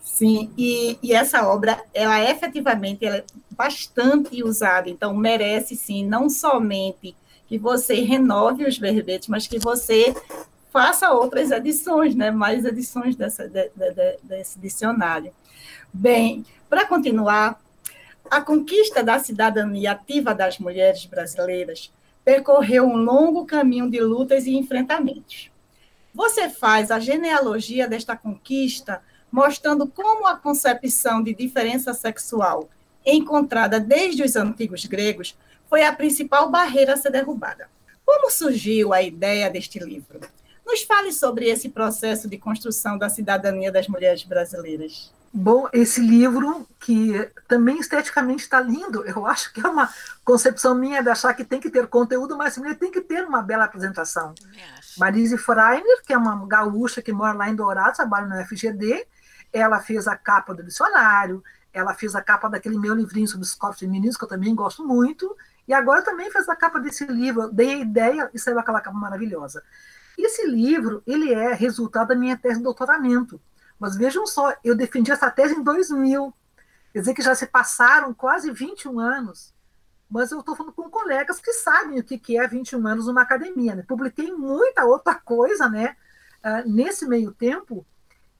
Sim, 0.00 0.52
e, 0.56 0.98
e, 1.02 1.12
essa 1.12 1.48
obra, 1.48 1.82
ela 1.92 2.20
é 2.20 2.30
efetivamente 2.30 3.04
ela 3.04 3.16
é 3.16 3.24
bastante 3.50 4.42
usada, 4.44 4.90
então 4.90 5.16
merece 5.16 5.74
sim, 5.74 6.04
não 6.04 6.28
somente 6.28 7.16
que 7.46 7.56
você 7.56 8.02
renove 8.02 8.66
os 8.66 8.76
verbetes, 8.76 9.28
mas 9.28 9.46
que 9.46 9.58
você 9.58 10.14
faça 10.70 11.10
outras 11.10 11.50
edições, 11.50 12.14
né? 12.14 12.30
mais 12.30 12.66
edições 12.66 13.16
dessa, 13.16 13.48
de, 13.48 13.70
de, 13.70 13.92
de, 13.92 14.18
desse 14.22 14.58
dicionário. 14.58 15.32
Bem, 15.92 16.44
para 16.68 16.86
continuar, 16.86 17.58
a 18.30 18.40
conquista 18.40 19.02
da 19.02 19.18
cidadania 19.18 19.90
ativa 19.90 20.32
das 20.32 20.58
mulheres 20.60 21.04
brasileiras 21.04 21.92
percorreu 22.24 22.84
um 22.84 22.96
longo 22.96 23.44
caminho 23.44 23.90
de 23.90 24.00
lutas 24.00 24.46
e 24.46 24.54
enfrentamentos. 24.56 25.50
Você 26.14 26.48
faz 26.48 26.92
a 26.92 27.00
genealogia 27.00 27.88
desta 27.88 28.16
conquista 28.16 29.02
mostrando 29.32 29.86
como 29.86 30.26
a 30.26 30.36
concepção 30.36 31.22
de 31.22 31.34
diferença 31.34 31.92
sexual, 31.92 32.68
encontrada 33.04 33.80
desde 33.80 34.22
os 34.22 34.36
antigos 34.36 34.84
gregos, 34.86 35.36
foi 35.68 35.84
a 35.84 35.92
principal 35.92 36.50
barreira 36.50 36.94
a 36.94 36.96
ser 36.96 37.10
derrubada. 37.10 37.68
Como 38.04 38.30
surgiu 38.30 38.92
a 38.92 39.02
ideia 39.02 39.48
deste 39.50 39.78
livro? 39.78 40.20
Nos 40.66 40.82
fale 40.82 41.12
sobre 41.12 41.48
esse 41.48 41.68
processo 41.68 42.28
de 42.28 42.38
construção 42.38 42.98
da 42.98 43.08
cidadania 43.08 43.72
das 43.72 43.88
mulheres 43.88 44.22
brasileiras. 44.24 45.12
Bom, 45.32 45.68
esse 45.72 46.00
livro, 46.00 46.66
que 46.80 47.30
também 47.46 47.78
esteticamente 47.78 48.42
está 48.42 48.60
lindo, 48.60 49.04
eu 49.04 49.24
acho 49.26 49.52
que 49.52 49.64
é 49.64 49.68
uma 49.68 49.88
concepção 50.24 50.74
minha 50.74 51.02
de 51.02 51.08
achar 51.08 51.32
que 51.34 51.44
tem 51.44 51.60
que 51.60 51.70
ter 51.70 51.86
conteúdo, 51.86 52.36
mas 52.36 52.56
também 52.56 52.74
tem 52.74 52.90
que 52.90 53.00
ter 53.00 53.24
uma 53.24 53.40
bela 53.40 53.64
apresentação. 53.64 54.34
Marise 54.98 55.38
Freiner, 55.38 56.02
que 56.04 56.12
é 56.12 56.18
uma 56.18 56.44
gaúcha 56.48 57.00
que 57.00 57.12
mora 57.12 57.32
lá 57.32 57.48
em 57.48 57.54
Dourado, 57.54 57.96
trabalha 57.96 58.26
no 58.26 58.44
FGD, 58.44 59.06
ela 59.52 59.80
fez 59.80 60.08
a 60.08 60.16
capa 60.16 60.52
do 60.52 60.64
dicionário, 60.64 61.44
ela 61.72 61.94
fez 61.94 62.16
a 62.16 62.22
capa 62.22 62.48
daquele 62.48 62.76
meu 62.76 62.94
livrinho 62.94 63.28
sobre 63.28 63.44
os 63.44 63.54
corpos 63.54 63.78
femininos, 63.78 64.16
que 64.16 64.24
eu 64.24 64.28
também 64.28 64.52
gosto 64.52 64.84
muito, 64.84 65.36
e 65.66 65.72
agora 65.72 66.02
também 66.02 66.28
fez 66.32 66.48
a 66.48 66.56
capa 66.56 66.80
desse 66.80 67.04
livro, 67.06 67.52
dei 67.52 67.74
a 67.74 67.78
ideia 67.78 68.30
e 68.34 68.38
saiu 68.38 68.58
aquela 68.58 68.80
capa 68.80 68.96
maravilhosa. 68.96 69.62
Esse 70.18 70.44
livro, 70.46 71.02
ele 71.06 71.32
é 71.32 71.54
resultado 71.54 72.08
da 72.08 72.16
minha 72.16 72.36
tese 72.36 72.58
de 72.58 72.64
doutoramento, 72.64 73.40
mas 73.80 73.96
vejam 73.96 74.26
só, 74.26 74.54
eu 74.62 74.76
defendi 74.76 75.10
essa 75.10 75.30
tese 75.30 75.54
em 75.54 75.62
2000, 75.62 76.32
quer 76.92 77.00
dizer 77.00 77.14
que 77.14 77.22
já 77.22 77.34
se 77.34 77.46
passaram 77.46 78.12
quase 78.12 78.52
21 78.52 79.00
anos, 79.00 79.54
mas 80.08 80.30
eu 80.30 80.40
estou 80.40 80.54
falando 80.54 80.74
com 80.74 80.90
colegas 80.90 81.40
que 81.40 81.52
sabem 81.54 81.98
o 81.98 82.04
que 82.04 82.38
é 82.38 82.46
21 82.46 82.86
anos 82.86 83.06
numa 83.06 83.22
academia. 83.22 83.76
Né? 83.76 83.84
Publiquei 83.86 84.32
muita 84.32 84.84
outra 84.84 85.14
coisa 85.14 85.68
né, 85.68 85.96
uh, 86.44 86.68
nesse 86.68 87.06
meio 87.06 87.32
tempo, 87.32 87.86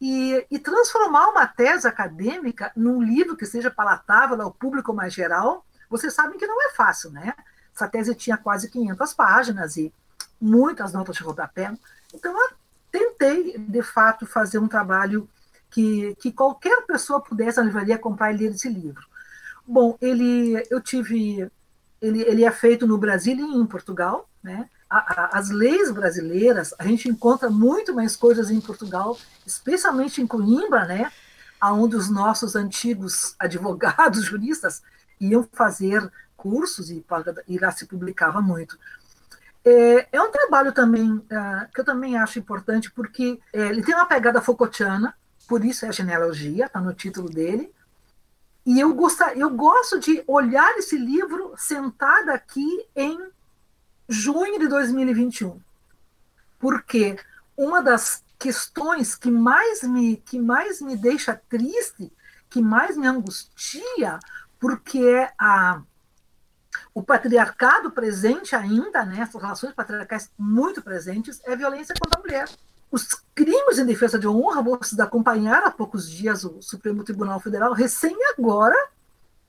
e, 0.01 0.47
e, 0.51 0.59
transformar 0.59 1.29
uma 1.29 1.47
tese 1.47 1.87
acadêmica 1.87 2.73
num 2.75 3.03
livro 3.03 3.37
que 3.37 3.45
seja 3.45 3.71
palatável 3.71 4.41
ao 4.41 4.51
público 4.51 4.95
mais 4.95 5.13
geral, 5.13 5.67
vocês 5.91 6.15
sabem 6.15 6.39
que 6.39 6.47
não 6.47 6.71
é 6.71 6.71
fácil, 6.71 7.11
né? 7.11 7.35
Essa 7.75 7.87
tese 7.87 8.15
tinha 8.15 8.39
quase 8.39 8.71
500 8.71 9.13
páginas 9.13 9.77
e 9.77 9.93
muitas 10.41 10.95
notas 10.95 11.17
de 11.17 11.23
rodapé. 11.23 11.71
Então, 12.15 12.35
tentei, 12.91 13.59
de 13.59 13.83
fato, 13.83 14.27
fazer 14.27 14.59
um 14.59 14.69
trabalho 14.69 15.29
que, 15.71 16.15
que 16.17 16.33
qualquer 16.33 16.85
pessoa 16.87 17.21
pudesse 17.21 17.59
na 17.59 17.65
livraria 17.65 17.99
comprar 17.99 18.33
e 18.33 18.37
ler 18.37 18.51
esse 18.51 18.69
livro. 18.69 19.05
Bom, 19.67 19.97
ele, 20.01 20.63
eu 20.71 20.81
tive, 20.81 21.51
ele, 22.01 22.23
ele 22.23 22.45
é 22.45 22.51
feito 22.51 22.87
no 22.87 22.99
Brasil 22.99 23.37
e 23.37 23.41
em 23.41 23.67
Portugal, 23.67 24.29
né? 24.43 24.69
as 24.91 25.51
leis 25.51 25.91
brasileiras, 25.93 26.75
a 26.77 26.85
gente 26.85 27.09
encontra 27.09 27.49
muito 27.49 27.95
mais 27.95 28.17
coisas 28.17 28.51
em 28.51 28.61
Portugal, 28.61 29.17
especialmente 29.47 30.21
em 30.21 30.27
Coimbra, 30.27 30.85
né, 30.85 31.13
onde 31.63 31.95
os 31.95 32.11
nossos 32.11 32.57
antigos 32.57 33.37
advogados, 33.39 34.25
juristas, 34.25 34.83
iam 35.21 35.49
fazer 35.53 36.11
cursos 36.37 36.91
e, 36.91 37.05
e 37.47 37.59
lá 37.59 37.71
se 37.71 37.87
publicava 37.87 38.43
muito. 38.43 38.77
É, 39.71 40.09
é 40.11 40.21
um 40.21 40.33
trabalho 40.33 40.73
também 40.73 41.25
é, 41.31 41.69
que 41.73 41.81
eu 41.81 41.85
também 41.85 42.19
acho 42.19 42.41
importante, 42.41 42.91
porque 42.91 43.41
é, 43.53 43.69
ele 43.69 43.85
tem 43.85 43.95
uma 43.95 44.05
pegada 44.05 44.43
Foucaultiana, 44.43 45.15
por 45.47 45.65
isso 45.65 45.87
é 45.87 45.89
a 45.89 45.93
genealogia, 45.93 46.67
está 46.67 46.81
no 46.81 46.93
título 46.93 47.29
dele, 47.29 47.73
e 48.67 48.81
eu, 48.81 48.93
gosto, 48.93 49.23
eu 49.37 49.49
gosto 49.51 50.01
de 50.01 50.25
olhar 50.27 50.77
esse 50.77 50.99
livro 50.99 51.55
sentada 51.57 52.35
aqui 52.35 52.85
em 52.97 53.31
junho 54.09 54.59
de 54.59 54.67
2021. 54.67 55.61
Porque 56.59 57.17
uma 57.57 57.81
das 57.81 58.25
questões 58.41 59.15
que 59.15 59.31
mais 59.31 59.85
me, 59.85 60.17
que 60.17 60.39
mais 60.41 60.81
me 60.81 60.97
deixa 60.97 61.41
triste, 61.49 62.13
que 62.49 62.61
mais 62.61 62.97
me 62.97 63.07
angustia, 63.07 64.19
porque 64.59 64.99
é 64.99 65.33
a, 65.39 65.81
o 66.95 67.03
patriarcado 67.03 67.91
presente 67.91 68.55
ainda, 68.55 69.05
né, 69.05 69.23
as 69.23 69.35
relações 69.35 69.73
patriarcais 69.73 70.31
muito 70.39 70.83
presentes, 70.83 71.41
é 71.45 71.55
violência 71.55 71.95
contra 72.01 72.19
a 72.19 72.23
mulher. 72.23 72.49
Os 72.91 73.07
crimes 73.35 73.79
em 73.79 73.87
defesa 73.87 74.19
de 74.19 74.27
honra, 74.27 74.63
vocês 74.63 74.99
acompanharam 74.99 75.69
há 75.69 75.71
poucos 75.71 76.11
dias 76.11 76.45
o 76.45 76.61
Supremo 76.61 77.05
Tribunal 77.05 77.39
Federal, 77.39 77.73
recém 77.73 78.17
agora, 78.37 78.77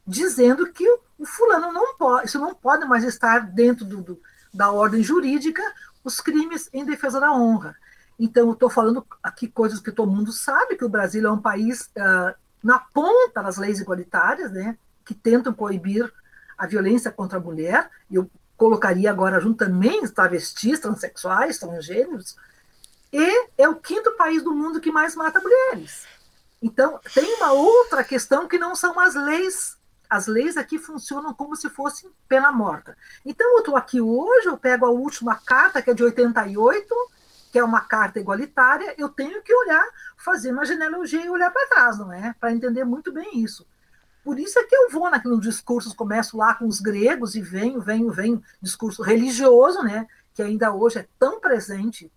dizendo 0.05 0.71
que 0.71 0.87
o 1.17 1.25
fulano 1.25 1.71
não 1.71 1.95
pode, 1.95 2.27
isso 2.27 2.39
não 2.39 2.53
pode 2.53 2.85
mais 2.85 3.03
estar 3.03 3.39
dentro 3.39 3.85
do, 3.85 4.01
do 4.01 4.21
da 4.53 4.71
ordem 4.71 5.01
jurídica, 5.01 5.61
os 6.03 6.19
crimes 6.19 6.69
em 6.73 6.83
defesa 6.83 7.19
da 7.19 7.31
honra. 7.31 7.75
Então, 8.19 8.47
eu 8.47 8.53
estou 8.53 8.69
falando 8.69 9.05
aqui 9.23 9.47
coisas 9.47 9.79
que 9.79 9.91
todo 9.91 10.11
mundo 10.11 10.31
sabe, 10.31 10.75
que 10.75 10.85
o 10.85 10.89
Brasil 10.89 11.25
é 11.25 11.31
um 11.31 11.41
país 11.41 11.89
uh, 11.97 12.35
na 12.61 12.79
ponta 12.79 13.41
das 13.41 13.57
leis 13.57 13.79
igualitárias, 13.79 14.51
né, 14.51 14.77
que 15.05 15.15
tentam 15.15 15.53
coibir 15.53 16.11
a 16.61 16.67
violência 16.67 17.09
contra 17.11 17.39
a 17.39 17.41
mulher, 17.41 17.89
e 18.07 18.13
eu 18.13 18.29
colocaria 18.55 19.09
agora 19.09 19.39
junto 19.39 19.65
também 19.65 20.07
travestis, 20.09 20.79
transexuais, 20.79 21.57
transgêneros, 21.57 22.37
e 23.11 23.47
é 23.57 23.67
o 23.67 23.77
quinto 23.77 24.15
país 24.15 24.43
do 24.43 24.53
mundo 24.53 24.79
que 24.79 24.91
mais 24.91 25.15
mata 25.15 25.41
mulheres. 25.41 26.05
Então, 26.61 26.99
tem 27.15 27.33
uma 27.37 27.51
outra 27.51 28.03
questão 28.03 28.47
que 28.47 28.59
não 28.59 28.75
são 28.75 28.99
as 28.99 29.15
leis. 29.15 29.75
As 30.07 30.27
leis 30.27 30.55
aqui 30.55 30.77
funcionam 30.77 31.33
como 31.33 31.55
se 31.55 31.67
fossem 31.67 32.11
pena 32.29 32.51
morta. 32.51 32.95
Então, 33.25 33.53
eu 33.53 33.59
estou 33.61 33.75
aqui 33.75 33.99
hoje, 33.99 34.45
eu 34.45 34.55
pego 34.55 34.85
a 34.85 34.91
última 34.91 35.33
carta, 35.43 35.81
que 35.81 35.89
é 35.89 35.95
de 35.95 36.03
88, 36.03 36.87
que 37.51 37.57
é 37.57 37.63
uma 37.63 37.81
carta 37.81 38.19
igualitária, 38.19 38.93
eu 38.99 39.09
tenho 39.09 39.41
que 39.41 39.51
olhar, 39.51 39.83
fazer 40.15 40.51
uma 40.51 40.63
genealogia 40.63 41.25
e 41.25 41.29
olhar 41.31 41.49
para 41.49 41.67
trás, 41.67 41.97
não 41.97 42.13
é? 42.13 42.35
Para 42.39 42.51
entender 42.51 42.83
muito 42.83 43.11
bem 43.11 43.39
isso. 43.39 43.65
Por 44.23 44.39
isso 44.39 44.59
é 44.59 44.63
que 44.63 44.75
eu 44.75 44.89
vou 44.89 45.09
naqueles 45.09 45.39
discursos, 45.39 45.93
começo 45.93 46.37
lá 46.37 46.53
com 46.53 46.67
os 46.67 46.79
gregos 46.79 47.35
e 47.35 47.41
venho, 47.41 47.81
venho, 47.81 48.11
venho, 48.11 48.43
discurso 48.61 49.01
religioso, 49.01 49.81
né? 49.81 50.07
Que 50.33 50.43
ainda 50.43 50.73
hoje 50.73 50.99
é 50.99 51.07
tão 51.17 51.39
presente 51.39 52.11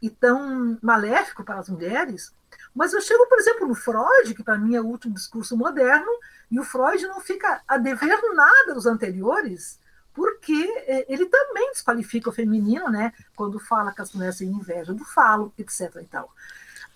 e 0.00 0.08
tão 0.08 0.78
maléfico 0.82 1.44
para 1.44 1.58
as 1.58 1.68
mulheres. 1.68 2.32
Mas 2.74 2.92
eu 2.92 3.00
chego, 3.00 3.26
por 3.26 3.38
exemplo, 3.38 3.66
no 3.66 3.74
Freud, 3.74 4.34
que 4.34 4.42
para 4.42 4.58
mim 4.58 4.74
é 4.74 4.80
o 4.80 4.86
último 4.86 5.14
discurso 5.14 5.56
moderno, 5.56 6.10
e 6.50 6.58
o 6.58 6.64
Freud 6.64 7.06
não 7.06 7.20
fica 7.20 7.62
a 7.66 7.76
dever 7.76 8.18
nada 8.34 8.74
dos 8.74 8.86
anteriores, 8.86 9.78
porque 10.14 10.66
é, 10.86 11.12
ele 11.12 11.26
também 11.26 11.70
desqualifica 11.72 12.30
o 12.30 12.32
feminino, 12.32 12.88
né? 12.88 13.12
Quando 13.36 13.58
fala 13.58 13.92
que 13.92 14.00
as 14.00 14.12
mulheres 14.12 14.38
têm 14.38 14.48
inveja 14.48 14.92
do 14.94 15.04
falo, 15.04 15.52
etc. 15.58 15.96
E, 16.02 16.04
tal. 16.04 16.32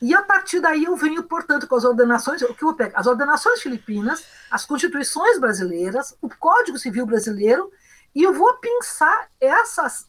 E 0.04 0.14
a 0.14 0.20
partir 0.20 0.60
daí 0.60 0.84
eu 0.84 0.94
venho, 0.96 1.22
portanto, 1.22 1.66
com 1.66 1.76
as 1.76 1.84
ordenações, 1.84 2.42
o 2.42 2.54
que 2.54 2.62
eu 2.62 2.74
pego? 2.74 2.92
As 2.94 3.06
ordenações 3.06 3.62
filipinas, 3.62 4.22
as 4.50 4.66
constituições 4.66 5.40
brasileiras, 5.40 6.14
o 6.20 6.28
Código 6.28 6.76
Civil 6.76 7.06
brasileiro, 7.06 7.72
e 8.14 8.22
eu 8.22 8.34
vou 8.34 8.54
pensar 8.58 9.30
essas, 9.40 10.06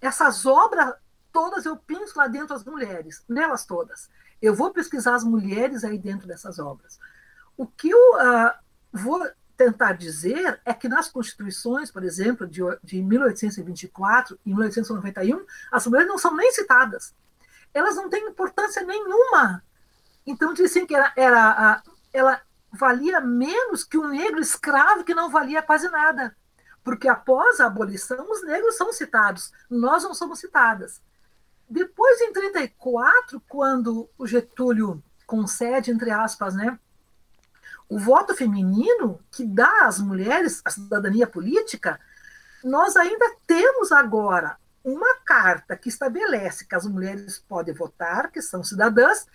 essas 0.00 0.44
obras 0.44 0.94
todas, 1.32 1.64
eu 1.64 1.76
penso 1.76 2.18
lá 2.18 2.26
dentro 2.26 2.56
as 2.56 2.64
mulheres, 2.64 3.22
nelas 3.28 3.64
todas. 3.64 4.10
Eu 4.42 4.52
vou 4.52 4.72
pesquisar 4.72 5.14
as 5.14 5.22
mulheres 5.22 5.84
aí 5.84 5.96
dentro 5.96 6.26
dessas 6.26 6.58
obras. 6.58 6.98
O 7.56 7.68
que 7.68 7.90
eu 7.90 8.14
uh, 8.16 8.52
vou 8.92 9.24
tentar 9.56 9.92
dizer 9.92 10.60
é 10.64 10.74
que 10.74 10.88
nas 10.88 11.08
constituições, 11.08 11.88
por 11.88 12.02
exemplo, 12.02 12.48
de, 12.48 12.62
de 12.82 13.00
1824 13.00 14.36
e 14.44 14.52
1891, 14.52 15.46
as 15.70 15.86
mulheres 15.86 16.08
não 16.08 16.18
são 16.18 16.34
nem 16.34 16.50
citadas. 16.50 17.14
Elas 17.74 17.96
não 17.96 18.08
têm 18.08 18.28
importância 18.28 18.82
nenhuma. 18.82 19.62
Então 20.24 20.54
dizem 20.54 20.86
que 20.86 20.94
era, 20.94 21.12
era 21.16 21.82
ela 22.12 22.40
valia 22.72 23.20
menos 23.20 23.84
que 23.84 23.98
um 23.98 24.08
negro 24.08 24.40
escravo 24.40 25.04
que 25.04 25.14
não 25.14 25.28
valia 25.28 25.62
quase 25.62 25.88
nada. 25.90 26.34
Porque 26.82 27.08
após 27.08 27.60
a 27.60 27.66
abolição, 27.66 28.30
os 28.30 28.44
negros 28.44 28.76
são 28.76 28.92
citados, 28.92 29.52
nós 29.70 30.04
não 30.04 30.14
somos 30.14 30.38
citadas. 30.38 31.02
Depois, 31.68 32.20
em 32.20 32.32
34, 32.32 33.42
quando 33.48 34.08
o 34.18 34.26
Getúlio 34.26 35.02
concede, 35.26 35.90
entre 35.90 36.10
aspas, 36.10 36.54
né, 36.54 36.78
o 37.88 37.98
voto 37.98 38.34
feminino 38.34 39.18
que 39.30 39.44
dá 39.44 39.86
às 39.86 39.98
mulheres 39.98 40.60
a 40.64 40.70
cidadania 40.70 41.26
política, 41.26 41.98
nós 42.62 42.96
ainda 42.96 43.34
temos 43.46 43.92
agora 43.92 44.58
uma 44.84 45.16
carta 45.24 45.76
que 45.76 45.88
estabelece 45.88 46.66
que 46.66 46.74
as 46.74 46.84
mulheres 46.84 47.38
podem 47.38 47.74
votar, 47.74 48.30
que 48.30 48.42
são 48.42 48.62
cidadãs, 48.62 49.26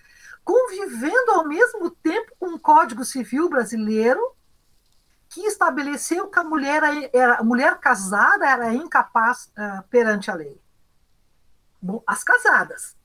convivendo 0.44 1.32
ao 1.32 1.46
mesmo 1.46 1.90
tempo 1.90 2.32
com 2.38 2.54
o 2.54 2.58
Código 2.58 3.04
Civil 3.04 3.48
brasileiro, 3.48 4.20
que 5.28 5.40
estabeleceu 5.42 6.28
que 6.28 6.38
a 6.38 6.44
mulher, 6.44 6.82
era, 7.12 7.36
a 7.36 7.42
mulher 7.42 7.78
casada 7.78 8.48
era 8.48 8.72
incapaz 8.72 9.50
uh, 9.58 9.82
perante 9.88 10.30
a 10.30 10.34
lei. 10.34 10.60
Bom, 11.82 12.02
as 12.06 12.22
casadas. 12.22 12.96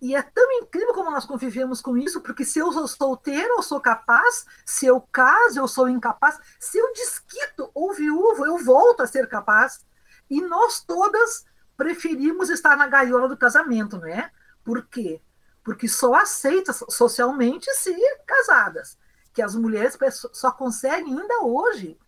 E 0.00 0.14
é 0.16 0.22
tão 0.22 0.50
incrível 0.52 0.94
como 0.94 1.10
nós 1.10 1.26
convivemos 1.26 1.82
com 1.82 1.96
isso, 1.96 2.22
porque 2.22 2.44
se 2.44 2.58
eu 2.58 2.72
sou 2.72 2.88
solteira, 2.88 3.48
eu 3.48 3.62
sou 3.62 3.80
capaz, 3.80 4.46
se 4.64 4.86
eu 4.86 5.00
caso, 5.12 5.60
eu 5.60 5.68
sou 5.68 5.88
incapaz, 5.88 6.38
se 6.58 6.78
eu 6.78 6.92
desquito 6.94 7.70
ou 7.74 7.92
viúvo, 7.92 8.46
eu 8.46 8.56
volto 8.58 9.02
a 9.02 9.06
ser 9.06 9.28
capaz. 9.28 9.84
E 10.30 10.40
nós 10.40 10.80
todas 10.80 11.44
preferimos 11.80 12.50
estar 12.50 12.76
na 12.76 12.86
gaiola 12.86 13.26
do 13.26 13.38
casamento, 13.38 13.96
não 13.96 14.06
é? 14.06 14.30
Por 14.62 14.86
quê? 14.86 15.18
Porque 15.64 15.88
só 15.88 16.14
aceita 16.14 16.74
socialmente 16.74 17.72
se 17.72 17.96
casadas. 18.26 18.98
Que 19.32 19.40
as 19.40 19.54
mulheres 19.54 19.96
só 20.34 20.50
conseguem 20.52 21.18
ainda 21.18 21.42
hoje 21.42 21.98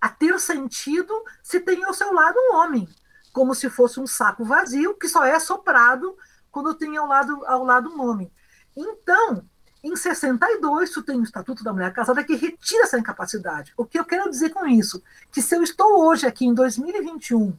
a 0.00 0.08
ter 0.08 0.40
sentido 0.40 1.14
se 1.40 1.60
tem 1.60 1.84
ao 1.84 1.94
seu 1.94 2.12
lado 2.12 2.36
um 2.36 2.56
homem, 2.56 2.88
como 3.32 3.54
se 3.54 3.70
fosse 3.70 4.00
um 4.00 4.08
saco 4.08 4.44
vazio 4.44 4.96
que 4.96 5.08
só 5.08 5.24
é 5.24 5.38
soprado 5.38 6.18
quando 6.50 6.74
tem 6.74 6.96
ao 6.96 7.06
lado, 7.06 7.46
ao 7.46 7.62
lado 7.62 7.90
um 7.90 8.02
homem. 8.02 8.28
Então, 8.76 9.48
em 9.84 9.94
62, 9.94 10.90
tu 10.90 11.00
tem 11.00 11.20
o 11.20 11.22
Estatuto 11.22 11.62
da 11.62 11.72
Mulher 11.72 11.92
Casada 11.92 12.24
que 12.24 12.34
retira 12.34 12.82
essa 12.82 12.98
incapacidade. 12.98 13.72
O 13.76 13.84
que 13.84 14.00
eu 14.00 14.04
quero 14.04 14.28
dizer 14.28 14.50
com 14.50 14.66
isso? 14.66 15.00
Que 15.30 15.40
se 15.40 15.54
eu 15.54 15.62
estou 15.62 16.04
hoje 16.08 16.26
aqui 16.26 16.44
em 16.44 16.52
2021 16.52 17.56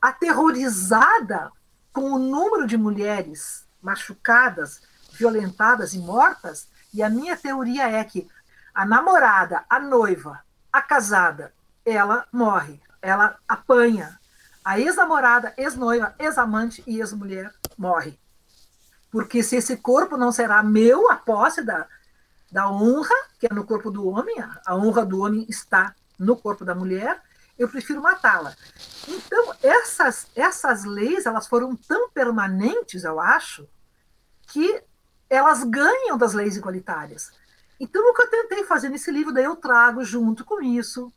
aterrorizada 0.00 1.50
com 1.92 2.12
o 2.12 2.18
número 2.18 2.66
de 2.66 2.76
mulheres 2.76 3.66
machucadas, 3.82 4.82
violentadas 5.12 5.94
e 5.94 5.98
mortas, 5.98 6.68
e 6.92 7.02
a 7.02 7.10
minha 7.10 7.36
teoria 7.36 7.88
é 7.88 8.02
que 8.04 8.28
a 8.74 8.84
namorada, 8.84 9.64
a 9.68 9.78
noiva, 9.78 10.40
a 10.72 10.80
casada, 10.80 11.52
ela 11.84 12.26
morre, 12.32 12.80
ela 13.02 13.36
apanha, 13.48 14.18
a 14.64 14.78
ex-namorada, 14.78 15.52
ex-noiva, 15.56 16.14
ex-amante 16.18 16.82
e 16.86 17.00
ex-mulher 17.00 17.52
morre. 17.76 18.18
Porque 19.10 19.42
se 19.42 19.56
esse 19.56 19.76
corpo 19.76 20.16
não 20.16 20.30
será 20.30 20.62
meu, 20.62 21.10
a 21.10 21.16
posse 21.16 21.62
da, 21.62 21.86
da 22.50 22.70
honra, 22.70 23.14
que 23.38 23.46
é 23.46 23.54
no 23.54 23.64
corpo 23.64 23.90
do 23.90 24.06
homem, 24.06 24.36
a 24.66 24.76
honra 24.76 25.04
do 25.04 25.20
homem 25.20 25.46
está 25.48 25.94
no 26.18 26.36
corpo 26.36 26.64
da 26.64 26.74
mulher, 26.74 27.20
eu 27.60 27.68
prefiro 27.68 28.00
matá-la. 28.00 28.56
Então, 29.06 29.54
essas, 29.62 30.26
essas 30.34 30.84
leis, 30.84 31.26
elas 31.26 31.46
foram 31.46 31.76
tão 31.76 32.08
permanentes, 32.10 33.04
eu 33.04 33.20
acho, 33.20 33.68
que 34.46 34.82
elas 35.28 35.62
ganham 35.64 36.16
das 36.16 36.32
leis 36.32 36.56
igualitárias. 36.56 37.30
Então, 37.78 38.02
o 38.10 38.14
que 38.14 38.22
eu 38.22 38.30
tentei 38.30 38.64
fazer 38.64 38.88
nesse 38.88 39.10
livro, 39.10 39.32
daí 39.32 39.44
eu 39.44 39.56
trago 39.56 40.02
junto 40.02 40.44
com 40.44 40.62
isso 40.62 41.12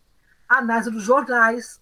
a 0.47 0.57
análise 0.57 0.91
dos 0.91 1.03
jornais, 1.03 1.81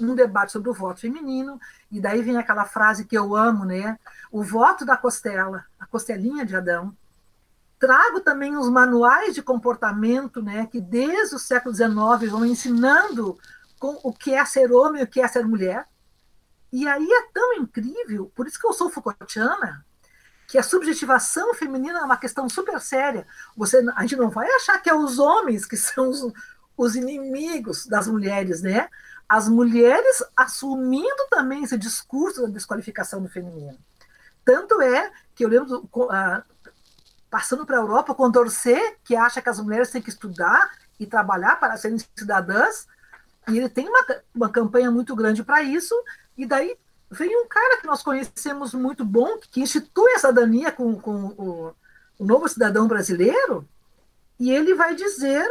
um 0.00 0.14
debate 0.14 0.50
sobre 0.50 0.70
o 0.70 0.74
voto 0.74 1.00
feminino, 1.00 1.60
e 1.90 2.00
daí 2.00 2.22
vem 2.22 2.38
aquela 2.38 2.64
frase 2.64 3.04
que 3.04 3.16
eu 3.16 3.36
amo, 3.36 3.64
né? 3.64 3.98
O 4.32 4.42
voto 4.42 4.84
da 4.86 4.96
costela, 4.96 5.66
a 5.78 5.86
costelinha 5.86 6.46
de 6.46 6.56
Adão. 6.56 6.96
Trago 7.78 8.20
também 8.20 8.56
os 8.56 8.68
manuais 8.68 9.34
de 9.34 9.42
comportamento, 9.42 10.42
né, 10.42 10.66
que 10.66 10.80
desde 10.80 11.36
o 11.36 11.38
século 11.38 11.74
XIX 11.74 12.30
vão 12.30 12.44
ensinando 12.44 13.38
com 13.78 13.98
o 14.02 14.12
que 14.12 14.34
é 14.34 14.44
ser 14.44 14.72
homem 14.72 15.02
e 15.02 15.04
o 15.04 15.08
que 15.08 15.20
é 15.20 15.28
ser 15.28 15.46
mulher. 15.46 15.86
E 16.72 16.86
aí 16.86 17.08
é 17.10 17.32
tão 17.32 17.54
incrível, 17.54 18.30
por 18.34 18.46
isso 18.46 18.58
que 18.58 18.66
eu 18.66 18.72
sou 18.72 18.90
Foucaultiana, 18.90 19.84
que 20.48 20.58
a 20.58 20.62
subjetivação 20.62 21.54
feminina 21.54 22.00
é 22.00 22.02
uma 22.02 22.16
questão 22.16 22.48
super 22.48 22.80
séria. 22.80 23.26
Você, 23.56 23.84
a 23.94 24.02
gente 24.02 24.16
não 24.16 24.30
vai 24.30 24.50
achar 24.50 24.78
que 24.78 24.90
é 24.90 24.94
os 24.94 25.18
homens 25.18 25.64
que 25.64 25.76
são 25.76 26.08
os, 26.08 26.32
os 26.76 26.96
inimigos 26.96 27.86
das 27.86 28.08
mulheres, 28.08 28.62
né? 28.62 28.88
as 29.28 29.48
mulheres 29.48 30.22
assumindo 30.34 31.26
também 31.30 31.62
esse 31.62 31.76
discurso 31.76 32.42
da 32.42 32.48
desqualificação 32.48 33.20
do 33.20 33.28
feminino. 33.28 33.78
Tanto 34.44 34.80
é 34.80 35.12
que 35.34 35.44
eu 35.44 35.48
lembro, 35.48 35.86
passando 37.30 37.66
para 37.66 37.76
a 37.76 37.80
Europa, 37.80 38.12
o 38.12 38.14
Condorcet, 38.14 38.96
que 39.04 39.14
acha 39.14 39.42
que 39.42 39.48
as 39.48 39.60
mulheres 39.60 39.90
têm 39.90 40.02
que 40.02 40.08
estudar 40.08 40.70
e 40.98 41.06
trabalhar 41.06 41.56
para 41.56 41.76
serem 41.76 41.98
cidadãs, 42.16 42.86
e 43.48 43.56
ele 43.56 43.68
tem 43.68 43.88
uma, 43.88 44.04
uma 44.34 44.48
campanha 44.48 44.90
muito 44.90 45.14
grande 45.14 45.42
para 45.42 45.62
isso, 45.62 45.94
e 46.36 46.46
daí 46.46 46.76
vem 47.10 47.36
um 47.42 47.48
cara 47.48 47.80
que 47.80 47.86
nós 47.86 48.02
conhecemos 48.02 48.74
muito 48.74 49.04
bom, 49.04 49.38
que 49.50 49.60
institui 49.60 50.12
a 50.12 50.18
cidadania 50.18 50.72
com, 50.72 50.98
com 50.98 51.26
o, 51.36 51.74
o 52.18 52.24
novo 52.24 52.48
cidadão 52.48 52.86
brasileiro, 52.86 53.66
e 54.38 54.50
ele 54.50 54.74
vai 54.74 54.94
dizer, 54.94 55.46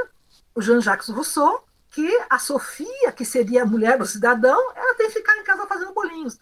o 0.55 0.61
Jean-Jacques 0.61 1.09
Rousseau, 1.09 1.65
que 1.91 2.21
a 2.29 2.37
Sofia, 2.37 3.11
que 3.11 3.25
seria 3.25 3.63
a 3.63 3.65
mulher 3.65 3.97
do 3.97 4.05
cidadão, 4.05 4.71
ela 4.75 4.95
tem 4.95 5.07
que 5.07 5.13
ficar 5.13 5.35
em 5.37 5.43
casa 5.43 5.65
fazendo 5.65 5.93
bolinhos. 5.93 6.37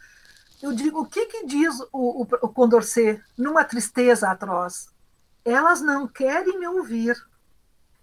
Eu 0.61 0.73
digo, 0.73 1.01
o 1.01 1.05
que, 1.05 1.25
que 1.27 1.45
diz 1.45 1.79
o, 1.91 2.23
o, 2.23 2.27
o 2.41 2.49
Condorcet 2.49 3.21
numa 3.37 3.63
tristeza 3.63 4.29
atroz? 4.29 4.89
Elas 5.45 5.79
não 5.79 6.07
querem 6.07 6.59
me 6.59 6.67
ouvir. 6.67 7.15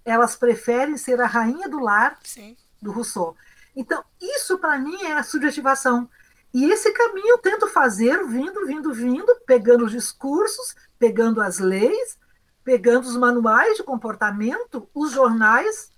Elas 0.05 0.37
preferem 0.37 0.97
ser 0.97 1.21
a 1.21 1.27
rainha 1.27 1.69
do 1.69 1.81
lar 1.81 2.19
Sim. 2.23 2.57
do 2.81 2.93
Rousseau. 2.93 3.37
Então, 3.75 4.05
isso 4.21 4.59
para 4.59 4.79
mim 4.79 5.03
é 5.03 5.13
a 5.13 5.23
subjetivação. 5.23 6.09
E 6.55 6.71
esse 6.71 6.93
caminho 6.93 7.29
eu 7.29 7.39
tento 7.39 7.67
fazer, 7.67 8.25
vindo, 8.27 8.67
vindo, 8.67 8.93
vindo, 8.93 9.35
pegando 9.47 9.87
os 9.87 9.91
discursos, 9.91 10.75
pegando 10.99 11.41
as 11.41 11.59
leis, 11.59 12.19
pegando 12.63 13.07
os 13.07 13.17
manuais 13.17 13.77
de 13.77 13.83
comportamento, 13.83 14.89
os 14.95 15.13
jornais, 15.13 15.91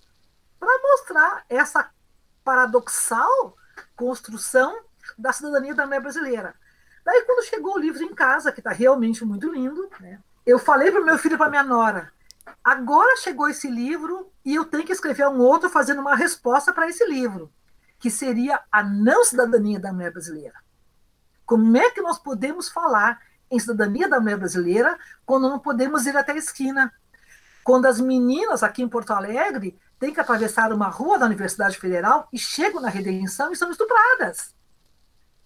para 0.59 0.81
mostrar 0.81 1.45
essa 1.49 1.89
paradoxal 2.43 3.55
construção 3.95 4.79
da 5.17 5.33
cidadania 5.33 5.75
da 5.75 5.85
mulher 5.85 6.01
brasileira. 6.01 6.55
Daí, 7.03 7.21
quando 7.23 7.45
chegou 7.45 7.75
o 7.75 7.79
livro 7.79 8.01
em 8.03 8.15
casa, 8.15 8.51
que 8.51 8.59
está 8.59 8.71
realmente 8.71 9.23
muito 9.23 9.51
lindo, 9.51 9.89
né, 9.99 10.19
eu 10.45 10.59
falei 10.59 10.91
para 10.91 11.01
meu 11.01 11.17
filho 11.17 11.35
e 11.35 11.37
para 11.37 11.49
minha 11.49 11.63
nora: 11.63 12.11
agora 12.63 13.17
chegou 13.17 13.49
esse 13.49 13.69
livro 13.69 14.31
e 14.43 14.53
eu 14.55 14.65
tenho 14.65 14.85
que 14.85 14.91
escrever 14.91 15.27
um 15.27 15.39
outro 15.39 15.69
fazendo 15.69 16.01
uma 16.01 16.15
resposta 16.15 16.71
para 16.71 16.87
esse 16.87 17.05
livro, 17.05 17.51
que 17.99 18.11
seria 18.11 18.61
a 18.71 18.83
não 18.83 19.23
cidadania 19.23 19.79
da 19.79 19.91
mulher 19.91 20.11
brasileira. 20.11 20.55
Como 21.45 21.75
é 21.77 21.89
que 21.91 22.01
nós 22.01 22.19
podemos 22.19 22.69
falar 22.69 23.19
em 23.49 23.59
cidadania 23.59 24.09
da 24.09 24.19
mulher 24.19 24.37
brasileira 24.37 24.97
quando 25.25 25.49
não 25.49 25.59
podemos 25.59 26.05
ir 26.05 26.15
até 26.15 26.33
a 26.33 26.37
esquina? 26.37 26.91
Quando 27.63 27.87
as 27.87 27.99
meninas 27.99 28.61
aqui 28.61 28.83
em 28.83 28.89
Porto 28.89 29.11
Alegre 29.11 29.79
têm 29.99 30.13
que 30.13 30.19
atravessar 30.19 30.71
uma 30.71 30.87
rua 30.87 31.17
da 31.17 31.25
Universidade 31.25 31.77
Federal 31.77 32.27
e 32.31 32.37
chegam 32.37 32.81
na 32.81 32.89
redenção 32.89 33.51
e 33.51 33.55
são 33.55 33.71
estupradas. 33.71 34.53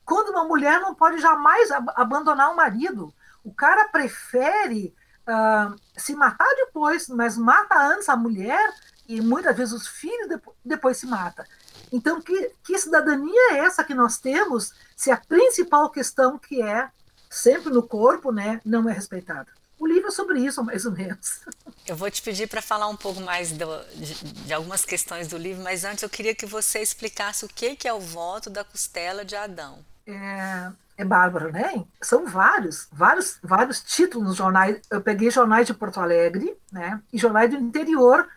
Quando 0.03 0.29
uma 0.29 0.43
mulher 0.43 0.81
não 0.81 0.95
pode 0.95 1.19
jamais 1.21 1.71
ab 1.71 1.91
abandonar 1.95 2.51
o 2.51 2.55
marido, 2.55 3.13
o 3.43 3.53
cara 3.53 3.89
prefere 3.89 4.93
uh, 5.27 5.75
se 5.97 6.15
matar 6.15 6.49
depois, 6.55 7.07
mas 7.07 7.37
mata 7.37 7.79
antes 7.79 8.09
a 8.09 8.15
mulher 8.15 8.73
e 9.07 9.21
muitas 9.21 9.55
vezes 9.55 9.73
os 9.73 9.87
filhos 9.87 10.27
depois, 10.27 10.57
depois 10.63 10.97
se 10.97 11.07
mata. 11.07 11.45
Então, 11.91 12.21
que, 12.21 12.51
que 12.63 12.77
cidadania 12.77 13.53
é 13.53 13.57
essa 13.59 13.83
que 13.83 13.93
nós 13.93 14.19
temos 14.19 14.73
se 14.95 15.11
a 15.11 15.17
principal 15.17 15.89
questão 15.89 16.37
que 16.37 16.61
é 16.61 16.89
sempre 17.29 17.71
no 17.71 17.81
corpo, 17.81 18.31
né, 18.31 18.61
não 18.63 18.87
é 18.89 18.93
respeitada? 18.93 19.47
O 19.79 19.87
livro 19.87 20.09
é 20.09 20.11
sobre 20.11 20.39
isso, 20.39 20.63
mais 20.63 20.85
ou 20.85 20.91
menos. 20.91 21.41
Eu 21.87 21.95
vou 21.95 22.11
te 22.11 22.21
pedir 22.21 22.47
para 22.47 22.61
falar 22.61 22.87
um 22.87 22.97
pouco 22.97 23.21
mais 23.21 23.51
do, 23.51 23.65
de, 23.95 24.13
de, 24.23 24.53
algumas 24.53 24.85
questões 24.85 25.27
do 25.27 25.37
livro, 25.37 25.63
mas 25.63 25.83
antes 25.83 26.03
eu 26.03 26.09
queria 26.09 26.35
que 26.35 26.45
você 26.45 26.81
explicasse 26.83 27.43
o 27.45 27.47
que, 27.47 27.75
que 27.75 27.87
é 27.87 27.93
o 27.93 27.99
voto 27.99 28.47
da 28.47 28.63
costela 28.63 29.25
de 29.25 29.35
Adão. 29.35 29.83
É, 30.05 30.71
é 30.99 31.05
bárbaro, 31.05 31.49
né? 31.49 31.85
São 32.01 32.25
vários, 32.25 32.89
vários, 32.91 33.39
vários 33.41 33.81
títulos 33.81 34.27
nos 34.27 34.35
jornais. 34.35 34.81
Eu 34.91 34.99
peguei 34.99 35.31
jornais 35.31 35.65
de 35.65 35.73
Porto 35.73 36.01
Alegre, 36.01 36.57
né? 36.73 37.01
E 37.13 37.17
jornais 37.17 37.49
do 37.49 37.55
interior. 37.55 38.27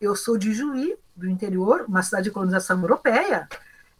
Eu 0.00 0.14
sou 0.14 0.38
de 0.38 0.52
Juí, 0.52 0.96
do 1.16 1.28
interior, 1.28 1.84
uma 1.88 2.00
cidade 2.00 2.24
de 2.24 2.30
colonização 2.30 2.80
europeia. 2.80 3.48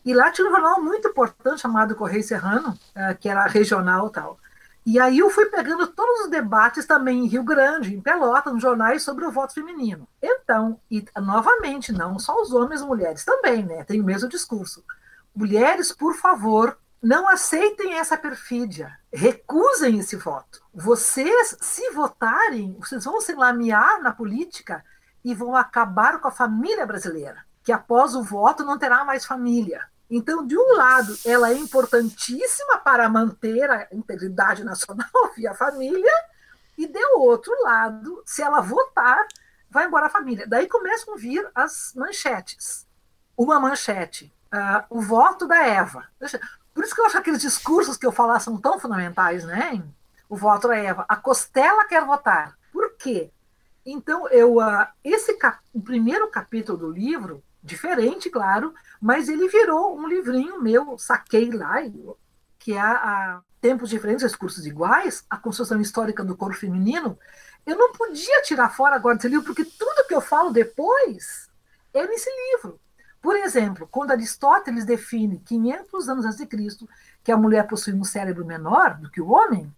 E 0.05 0.15
lá 0.15 0.31
tinha 0.31 0.47
um 0.47 0.53
jornal 0.53 0.81
muito 0.81 1.09
importante 1.09 1.63
chamado 1.63 1.97
Correio 1.97 2.23
Serrano, 2.23 2.79
é, 2.95 3.13
que 3.15 3.29
era 3.29 3.45
regional 3.47 4.09
tal. 4.09 4.39
E 4.87 5.01
aí 5.01 5.19
eu 5.19 5.29
fui 5.29 5.47
pegando 5.47 5.89
todos 5.89 6.21
os 6.21 6.31
debates 6.31 6.87
também 6.87 7.25
em 7.25 7.27
Rio 7.27 7.43
Grande, 7.43 7.93
em 7.93 8.01
Pelotas, 8.01 8.53
nos 8.53 8.63
jornais 8.63 9.03
sobre 9.03 9.25
o 9.25 9.33
voto 9.33 9.53
feminino. 9.53 10.07
Então, 10.23 10.79
e 10.89 11.05
novamente, 11.17 11.93
não 11.93 12.21
só 12.21 12.41
os 12.41 12.53
homens, 12.53 12.83
mulheres 12.83 13.25
também, 13.25 13.65
né? 13.65 13.83
Tem 13.83 14.01
o 14.01 14.05
mesmo 14.05 14.29
discurso. 14.29 14.85
Mulheres, 15.35 15.91
por 15.91 16.15
favor, 16.15 16.79
não 17.03 17.29
aceitem 17.29 17.95
essa 17.95 18.17
perfídia. 18.17 18.97
Recusem 19.13 19.99
esse 19.99 20.15
voto. 20.17 20.63
Vocês, 20.73 21.57
se 21.61 21.91
votarem, 21.91 22.77
vocês 22.79 23.05
vão 23.05 23.21
se 23.21 23.35
lamear 23.35 24.01
na 24.01 24.13
política 24.13 24.85
e 25.25 25.35
vão 25.35 25.57
acabar 25.57 26.21
com 26.21 26.29
a 26.29 26.33
família 26.33 26.87
brasileira, 26.87 27.45
que 27.65 27.73
após 27.73 28.15
o 28.15 28.23
voto 28.23 28.65
não 28.65 28.79
terá 28.79 29.05
mais 29.05 29.25
família. 29.25 29.85
Então, 30.09 30.47
de 30.47 30.57
um 30.57 30.77
lado, 30.77 31.17
ela 31.25 31.51
é 31.51 31.55
importantíssima 31.55 32.79
para 32.79 33.09
manter 33.09 33.69
a 33.69 33.89
integridade 33.93 34.63
nacional 34.63 35.09
via 35.35 35.55
família, 35.55 36.13
e 36.77 36.87
de 36.87 37.05
outro 37.17 37.53
lado, 37.63 38.23
se 38.25 38.43
ela 38.43 38.61
votar, 38.61 39.27
vai 39.71 39.87
embora 39.87 40.07
a 40.07 40.11
família. 40.11 40.47
Daí 40.47 40.69
começam 40.69 41.15
a 41.15 41.17
vir 41.17 41.49
as 41.55 41.93
manchetes. 41.95 42.87
Uma 43.37 43.59
manchete, 43.59 44.35
uh, 44.53 44.85
o 44.91 45.01
voto 45.01 45.47
da 45.47 45.65
Eva. 45.67 46.07
Por 46.75 46.85
isso 46.85 46.95
que 46.95 47.01
eu 47.01 47.07
acho 47.07 47.15
que 47.15 47.21
aqueles 47.21 47.41
discursos 47.41 47.97
que 47.97 48.07
eu 48.07 48.13
falar 48.13 48.41
são 48.41 48.57
tão 48.57 48.79
fundamentais, 48.79 49.45
né? 49.45 49.83
O 50.29 50.37
voto 50.37 50.69
da 50.69 50.77
Eva. 50.77 51.05
A 51.09 51.17
costela 51.17 51.85
quer 51.85 52.05
votar. 52.05 52.57
Por 52.73 52.95
quê? 52.97 53.31
Então, 53.85 54.29
eu, 54.29 54.57
uh, 54.57 54.87
esse 55.03 55.35
cap 55.35 55.59
primeiro 55.85 56.29
capítulo 56.29 56.79
do 56.79 56.91
livro, 56.91 57.43
diferente, 57.63 58.31
claro, 58.31 58.73
mas 59.01 59.29
ele 59.29 59.49
virou 59.49 59.99
um 59.99 60.07
livrinho 60.07 60.61
meu, 60.61 60.97
saquei 60.99 61.51
lá, 61.51 61.77
que 62.59 62.73
é 62.73 62.81
a 62.81 63.41
Tempos 63.61 63.91
Diferentes, 63.91 64.25
Discursos 64.25 64.67
Iguais, 64.67 65.25
a 65.29 65.37
construção 65.37 65.81
histórica 65.81 66.25
do 66.25 66.37
corpo 66.37 66.57
feminino. 66.57 67.19
Eu 67.67 67.77
não 67.77 67.93
podia 67.93 68.43
tirar 68.43 68.71
fora 68.71 68.97
agora 68.97 69.17
desse 69.17 69.29
livro, 69.29 69.45
porque 69.45 69.65
tudo 69.65 70.07
que 70.07 70.15
eu 70.15 70.21
falo 70.21 70.51
depois 70.51 71.49
é 71.93 72.07
nesse 72.07 72.31
livro. 72.31 72.81
Por 73.23 73.37
exemplo, 73.37 73.89
quando 73.89 74.11
Aristóteles 74.11 74.85
define 74.85 75.39
500 75.39 76.09
anos 76.09 76.25
antes 76.25 76.39
de 76.39 76.47
Cristo 76.47 76.89
que 77.23 77.31
a 77.31 77.37
mulher 77.37 77.69
possui 77.69 77.95
um 77.95 78.03
cérebro 78.03 78.45
menor 78.45 78.97
do 78.97 79.09
que 79.09 79.21
o 79.21 79.31
homem, 79.31 79.73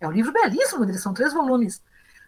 é 0.00 0.08
um 0.08 0.10
livro 0.10 0.32
belíssimo, 0.32 0.92
são 0.98 1.14
três 1.14 1.32
volumes. 1.32 1.80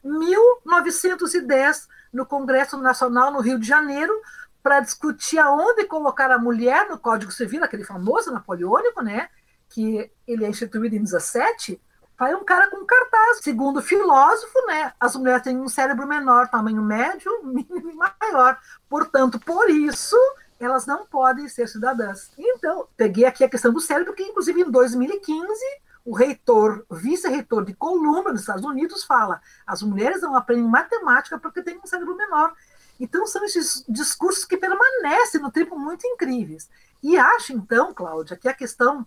1910, 0.05 1.89
no 2.13 2.25
Congresso 2.25 2.79
Nacional 2.79 3.33
no 3.33 3.41
Rio 3.41 3.59
de 3.59 3.67
Janeiro, 3.67 4.15
para 4.63 4.79
discutir 4.81 5.39
aonde 5.39 5.85
colocar 5.85 6.31
a 6.31 6.39
mulher 6.39 6.89
no 6.89 6.99
Código 6.99 7.33
Civil, 7.33 7.65
aquele 7.65 7.85
famoso 7.85 8.31
napoleônico, 8.31 9.03
né? 9.03 9.29
Que 9.69 10.11
ele 10.27 10.45
é 10.45 10.49
instituído 10.49 10.95
em 10.95 11.03
17, 11.03 11.81
vai 12.19 12.35
um 12.35 12.45
cara 12.45 12.71
com 12.71 12.85
cartaz. 12.87 13.41
Segundo 13.43 13.79
o 13.79 13.83
filósofo, 13.83 14.67
né? 14.67 14.93
As 15.01 15.17
mulheres 15.17 15.43
têm 15.43 15.59
um 15.59 15.69
cérebro 15.69 16.07
menor, 16.07 16.49
tamanho 16.49 16.81
médio, 16.81 17.43
mínimo 17.43 17.91
e 17.91 17.95
maior. 17.95 18.57
Portanto, 18.89 19.41
por 19.41 19.69
isso, 19.69 20.17
elas 20.59 20.87
não 20.87 21.07
podem 21.07 21.49
ser 21.49 21.69
cidadãs. 21.69 22.31
Então, 22.39 22.87
peguei 22.97 23.25
aqui 23.25 23.45
a 23.45 23.49
questão 23.49 23.73
do 23.73 23.81
cérebro, 23.81 24.15
que 24.15 24.23
inclusive 24.23 24.61
em 24.61 24.71
2015 24.71 25.61
o 26.05 26.15
reitor, 26.15 26.85
vice-reitor 26.91 27.65
de 27.65 27.75
Columbia, 27.75 28.33
nos 28.33 28.43
Estados 28.43 28.65
Unidos, 28.65 29.05
fala: 29.05 29.41
as 29.67 29.83
mulheres 29.83 30.21
não 30.21 30.37
aprendem 30.37 30.65
matemática 30.65 31.39
porque 31.39 31.63
têm 31.63 31.81
um 31.83 31.87
cérebro 31.87 32.17
menor. 32.17 32.55
Então, 33.01 33.27
são 33.27 33.45
esses 33.45 33.85
discursos 33.89 34.45
que 34.45 34.57
permanecem 34.57 35.41
no 35.41 35.51
tempo 35.51 35.79
muito 35.79 36.07
incríveis. 36.07 36.69
E 37.03 37.17
acho, 37.17 37.53
então, 37.53 37.93
Cláudia, 37.93 38.37
que 38.37 38.49
a 38.49 38.55
questão 38.55 39.07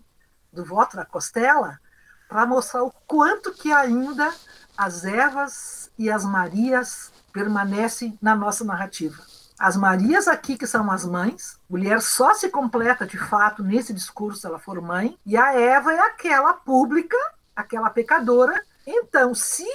do 0.52 0.66
voto 0.66 0.98
da 0.98 1.06
Costela, 1.06 1.80
para 2.28 2.46
mostrar 2.46 2.84
o 2.84 2.92
quanto 3.06 3.54
que 3.54 3.72
ainda 3.72 4.34
as 4.78 5.06
Evas 5.06 5.92
e 5.98 6.10
as 6.10 6.26
Marias 6.26 7.12
permanecem 7.32 8.18
na 8.22 8.36
nossa 8.36 8.64
narrativa. 8.64 9.24
As 9.60 9.76
Marias 9.76 10.28
aqui, 10.28 10.58
que 10.58 10.68
são 10.68 10.90
as 10.92 11.04
mães, 11.04 11.60
mulher 11.70 12.02
só 12.02 12.34
se 12.34 12.50
completa 12.50 13.06
de 13.08 13.18
fato 13.18 13.64
nesse 13.64 13.94
discurso 13.94 14.42
se 14.42 14.48
ela 14.48 14.60
for 14.60 14.80
mãe, 14.82 15.18
e 15.26 15.36
a 15.36 15.54
Eva 15.54 15.94
é 15.94 16.00
aquela 16.00 16.54
pública, 16.54 17.18
aquela 17.56 17.90
pecadora. 17.90 18.64
Então, 18.86 19.34
se 19.34 19.68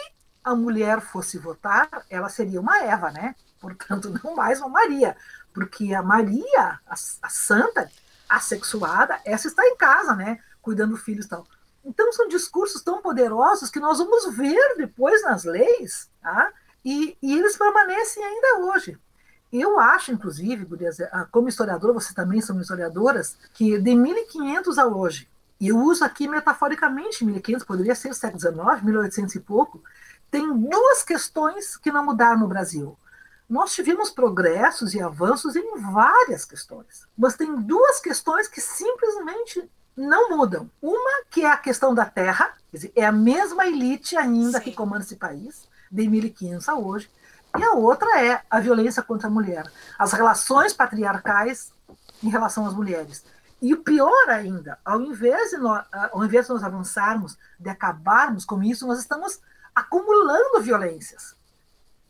a 0.45 0.55
mulher 0.55 1.01
fosse 1.01 1.37
votar, 1.37 1.88
ela 2.09 2.29
seria 2.29 2.61
uma 2.61 2.79
Eva, 2.79 3.11
né? 3.11 3.35
portanto, 3.62 4.12
não 4.23 4.35
mais 4.35 4.61
uma 4.61 4.68
Maria, 4.68 5.16
porque 5.55 5.95
a 5.95 6.03
Maria, 6.03 6.81
a, 6.87 6.95
a 6.95 7.29
santa, 7.29 7.90
assexuada, 8.29 9.21
essa 9.25 9.47
está 9.47 9.64
em 9.64 9.77
casa, 9.77 10.14
né? 10.14 10.38
Cuidando 10.61 10.92
do 10.92 10.97
filho 10.97 11.23
e 11.23 11.29
tal. 11.29 11.47
Então, 11.85 12.12
são 12.12 12.29
discursos 12.29 12.83
tão 12.83 13.01
poderosos 13.03 13.71
que 13.71 13.81
nós 13.81 13.99
vamos 13.99 14.35
ver 14.37 14.77
depois 14.77 15.23
nas 15.23 15.45
leis, 15.45 16.11
tá? 16.21 16.53
e, 16.85 17.16
e 17.23 17.38
eles 17.38 17.57
permanecem 17.57 18.25
ainda 18.25 18.59
hoje. 18.61 18.99
Eu 19.53 19.79
acho, 19.79 20.12
inclusive, 20.12 20.67
ah, 21.12 21.27
como 21.31 21.49
historiadora, 21.49 21.93
vocês 21.93 22.15
também 22.15 22.41
são 22.41 22.61
historiadoras, 22.61 23.37
que 23.53 23.79
de 23.79 23.95
1500 23.95 24.79
a 24.79 24.87
hoje, 24.87 25.29
e 25.61 25.69
eu 25.69 25.79
uso 25.79 26.05
aqui 26.05 26.27
metaforicamente 26.27 27.25
1500, 27.25 27.65
poderia 27.65 27.95
ser 27.95 28.15
século 28.15 28.41
XIX, 28.41 28.83
1800 28.83 29.35
e 29.35 29.41
pouco, 29.41 29.83
tem 30.31 30.53
duas 30.59 31.03
questões 31.03 31.77
que 31.77 31.93
não 31.93 32.05
mudaram 32.05 32.41
no 32.41 32.49
Brasil 32.49 32.97
nós 33.53 33.75
tivemos 33.75 34.09
progressos 34.09 34.95
e 34.95 35.01
avanços 35.01 35.55
em 35.57 35.79
várias 35.79 36.43
questões, 36.43 37.07
mas 37.17 37.37
tem 37.37 37.55
duas 37.55 38.01
questões 38.01 38.49
que 38.49 38.62
simplesmente 38.62 39.71
não 39.95 40.31
mudam. 40.31 40.71
Uma 40.81 41.25
que 41.31 41.43
é 41.43 41.51
a 41.51 41.59
questão 41.59 41.95
da 41.95 42.07
terra, 42.07 42.55
dizer, 42.73 42.91
é 42.97 43.05
a 43.05 43.12
mesma 43.12 43.67
elite 43.67 44.17
ainda 44.17 44.57
Sim. 44.57 44.65
que 44.65 44.73
comanda 44.73 45.05
esse 45.05 45.17
país, 45.17 45.69
de 45.91 46.09
1500 46.09 46.67
a 46.67 46.77
hoje, 46.77 47.11
e 47.59 47.62
a 47.62 47.73
outra 47.73 48.25
é 48.25 48.43
a 48.51 48.61
violência 48.61 49.03
contra 49.03 49.29
a 49.29 49.31
mulher, 49.31 49.71
as 49.99 50.12
relações 50.12 50.73
patriarcais 50.73 51.73
em 52.23 52.29
relação 52.29 52.67
às 52.67 52.75
mulheres. 52.75 53.25
E 53.61 53.73
o 53.75 53.83
pior 53.83 54.29
ainda, 54.29 54.79
ao 54.85 55.01
invés 55.01 55.51
de 55.51 55.59
nós, 55.59 55.87
ao 55.93 56.25
invés 56.25 56.47
de 56.47 56.53
nós 56.53 56.65
avançarmos, 56.65 57.38
de 57.61 57.69
acabarmos 57.69 58.45
com 58.45 58.62
isso, 58.62 58.87
nós 58.87 58.99
estamos 58.99 59.41
acumulando 59.75 60.61
violências. 60.61 61.37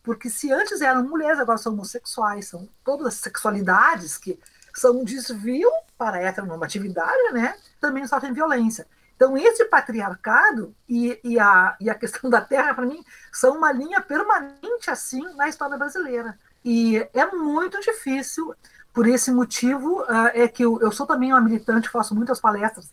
Porque 0.03 0.31
se 0.31 0.53
antes 0.53 0.81
eram 0.81 1.03
mulheres, 1.05 1.39
agora 1.39 1.59
são 1.59 1.73
homossexuais, 1.73 2.49
são 2.49 2.69
todas 2.85 3.09
as 3.09 3.15
sexualidades 3.15 4.17
que 4.17 4.39
são 4.75 5.01
um 5.01 5.05
desvio 5.05 5.71
para 5.99 6.17
a 6.17 6.23
heteronormatividade, 6.23 7.33
né, 7.33 7.57
também 7.81 8.07
sofrem 8.07 8.33
violência. 8.33 8.87
Então, 9.15 9.37
esse 9.37 9.65
patriarcado 9.67 10.75
e, 10.89 11.19
e, 11.23 11.39
a, 11.39 11.77
e 11.81 11.89
a 11.89 11.95
questão 11.95 12.29
da 12.29 12.41
terra, 12.41 12.75
para 12.75 12.87
mim, 12.87 13.05
são 13.33 13.57
uma 13.57 13.71
linha 13.71 14.01
permanente, 14.01 14.91
assim, 14.91 15.23
na 15.37 15.49
história 15.49 15.77
brasileira. 15.77 16.39
E 16.65 16.97
é 17.13 17.27
muito 17.27 17.81
difícil, 17.81 18.55
por 18.93 19.07
esse 19.07 19.31
motivo, 19.31 20.03
uh, 20.03 20.31
é 20.35 20.49
que 20.49 20.65
eu, 20.65 20.81
eu 20.81 20.93
sou 20.93 21.07
também 21.07 21.33
uma 21.33 21.41
militante, 21.41 21.89
faço 21.89 22.15
muitas 22.15 22.41
palestras, 22.41 22.93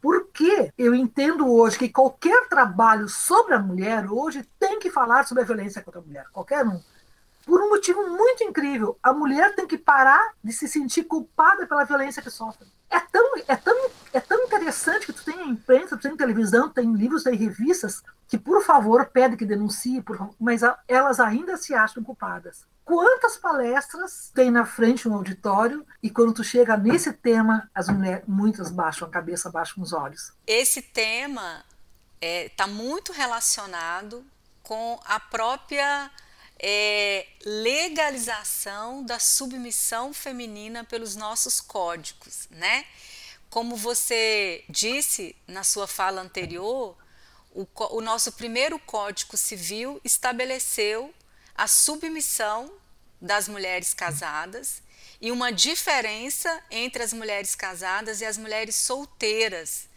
porque 0.00 0.72
eu 0.78 0.94
entendo 0.94 1.50
hoje 1.50 1.78
que 1.78 1.88
qualquer 1.88 2.48
trabalho 2.48 3.08
sobre 3.08 3.54
a 3.54 3.58
mulher 3.58 4.10
hoje 4.10 4.48
tem 4.58 4.78
que 4.78 4.90
falar 4.90 5.26
sobre 5.26 5.42
a 5.42 5.46
violência 5.46 5.82
contra 5.82 6.00
a 6.00 6.04
mulher, 6.04 6.26
qualquer 6.32 6.64
um 6.64 6.80
por 7.48 7.62
um 7.62 7.70
motivo 7.70 8.06
muito 8.10 8.44
incrível. 8.44 8.98
A 9.02 9.10
mulher 9.10 9.54
tem 9.54 9.66
que 9.66 9.78
parar 9.78 10.34
de 10.44 10.52
se 10.52 10.68
sentir 10.68 11.04
culpada 11.04 11.66
pela 11.66 11.82
violência 11.84 12.20
que 12.20 12.28
sofre. 12.28 12.68
É 12.90 13.00
tão, 13.00 13.38
é 13.48 13.56
tão, 13.56 13.90
é 14.12 14.20
tão 14.20 14.44
interessante 14.44 15.06
que 15.06 15.14
tu 15.14 15.24
tem 15.24 15.48
imprensa, 15.48 15.96
tu 15.96 16.02
tem 16.02 16.14
televisão, 16.14 16.68
tem 16.68 16.92
livros, 16.92 17.22
tem 17.22 17.34
revistas 17.34 18.02
que, 18.28 18.36
por 18.36 18.62
favor, 18.62 19.06
pede 19.06 19.34
que 19.34 19.46
denuncie, 19.46 20.02
por, 20.02 20.28
mas 20.38 20.62
a, 20.62 20.78
elas 20.86 21.18
ainda 21.18 21.56
se 21.56 21.74
acham 21.74 22.04
culpadas. 22.04 22.66
Quantas 22.84 23.38
palestras 23.38 24.30
tem 24.34 24.50
na 24.50 24.66
frente 24.66 25.08
um 25.08 25.14
auditório 25.14 25.86
e 26.02 26.10
quando 26.10 26.34
tu 26.34 26.44
chega 26.44 26.76
nesse 26.76 27.14
tema, 27.14 27.70
as 27.74 27.88
mulheres, 27.88 28.24
muitas 28.28 28.70
baixam 28.70 29.08
a 29.08 29.10
cabeça, 29.10 29.50
baixam 29.50 29.82
os 29.82 29.94
olhos. 29.94 30.34
Esse 30.46 30.82
tema 30.82 31.64
está 32.20 32.26
é, 32.26 32.48
tá 32.50 32.66
muito 32.66 33.10
relacionado 33.10 34.22
com 34.62 35.00
a 35.06 35.18
própria 35.18 36.10
é, 36.58 37.26
legalização 37.44 39.04
da 39.04 39.18
submissão 39.18 40.12
feminina 40.12 40.84
pelos 40.84 41.14
nossos 41.14 41.60
códigos, 41.60 42.48
né? 42.50 42.84
Como 43.48 43.76
você 43.76 44.64
disse 44.68 45.34
na 45.46 45.64
sua 45.64 45.86
fala 45.86 46.20
anterior, 46.20 46.96
o, 47.52 47.66
o 47.96 48.00
nosso 48.00 48.32
primeiro 48.32 48.78
Código 48.78 49.36
Civil 49.36 50.00
estabeleceu 50.04 51.14
a 51.54 51.66
submissão 51.66 52.72
das 53.20 53.48
mulheres 53.48 53.94
casadas 53.94 54.82
e 55.20 55.32
uma 55.32 55.50
diferença 55.50 56.62
entre 56.70 57.02
as 57.02 57.12
mulheres 57.12 57.54
casadas 57.54 58.20
e 58.20 58.24
as 58.24 58.36
mulheres 58.36 58.76
solteiras, 58.76 59.88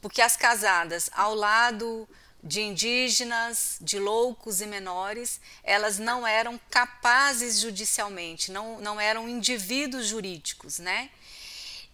porque 0.00 0.20
as 0.20 0.36
casadas, 0.36 1.08
ao 1.12 1.34
lado 1.34 2.08
de 2.46 2.62
indígenas, 2.62 3.76
de 3.80 3.98
loucos 3.98 4.60
e 4.60 4.66
menores, 4.66 5.40
elas 5.64 5.98
não 5.98 6.26
eram 6.26 6.58
capazes 6.70 7.60
judicialmente, 7.60 8.52
não, 8.52 8.80
não 8.80 9.00
eram 9.00 9.28
indivíduos 9.28 10.06
jurídicos, 10.06 10.78
né? 10.78 11.10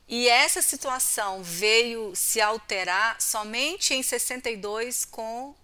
E 0.07 0.29
essa 0.29 0.61
situação 0.61 1.43
veio 1.43 2.15
se 2.15 2.41
alterar 2.41 3.21
somente 3.21 3.95
em 3.95 4.03
62 4.03 5.07
com 5.07 5.55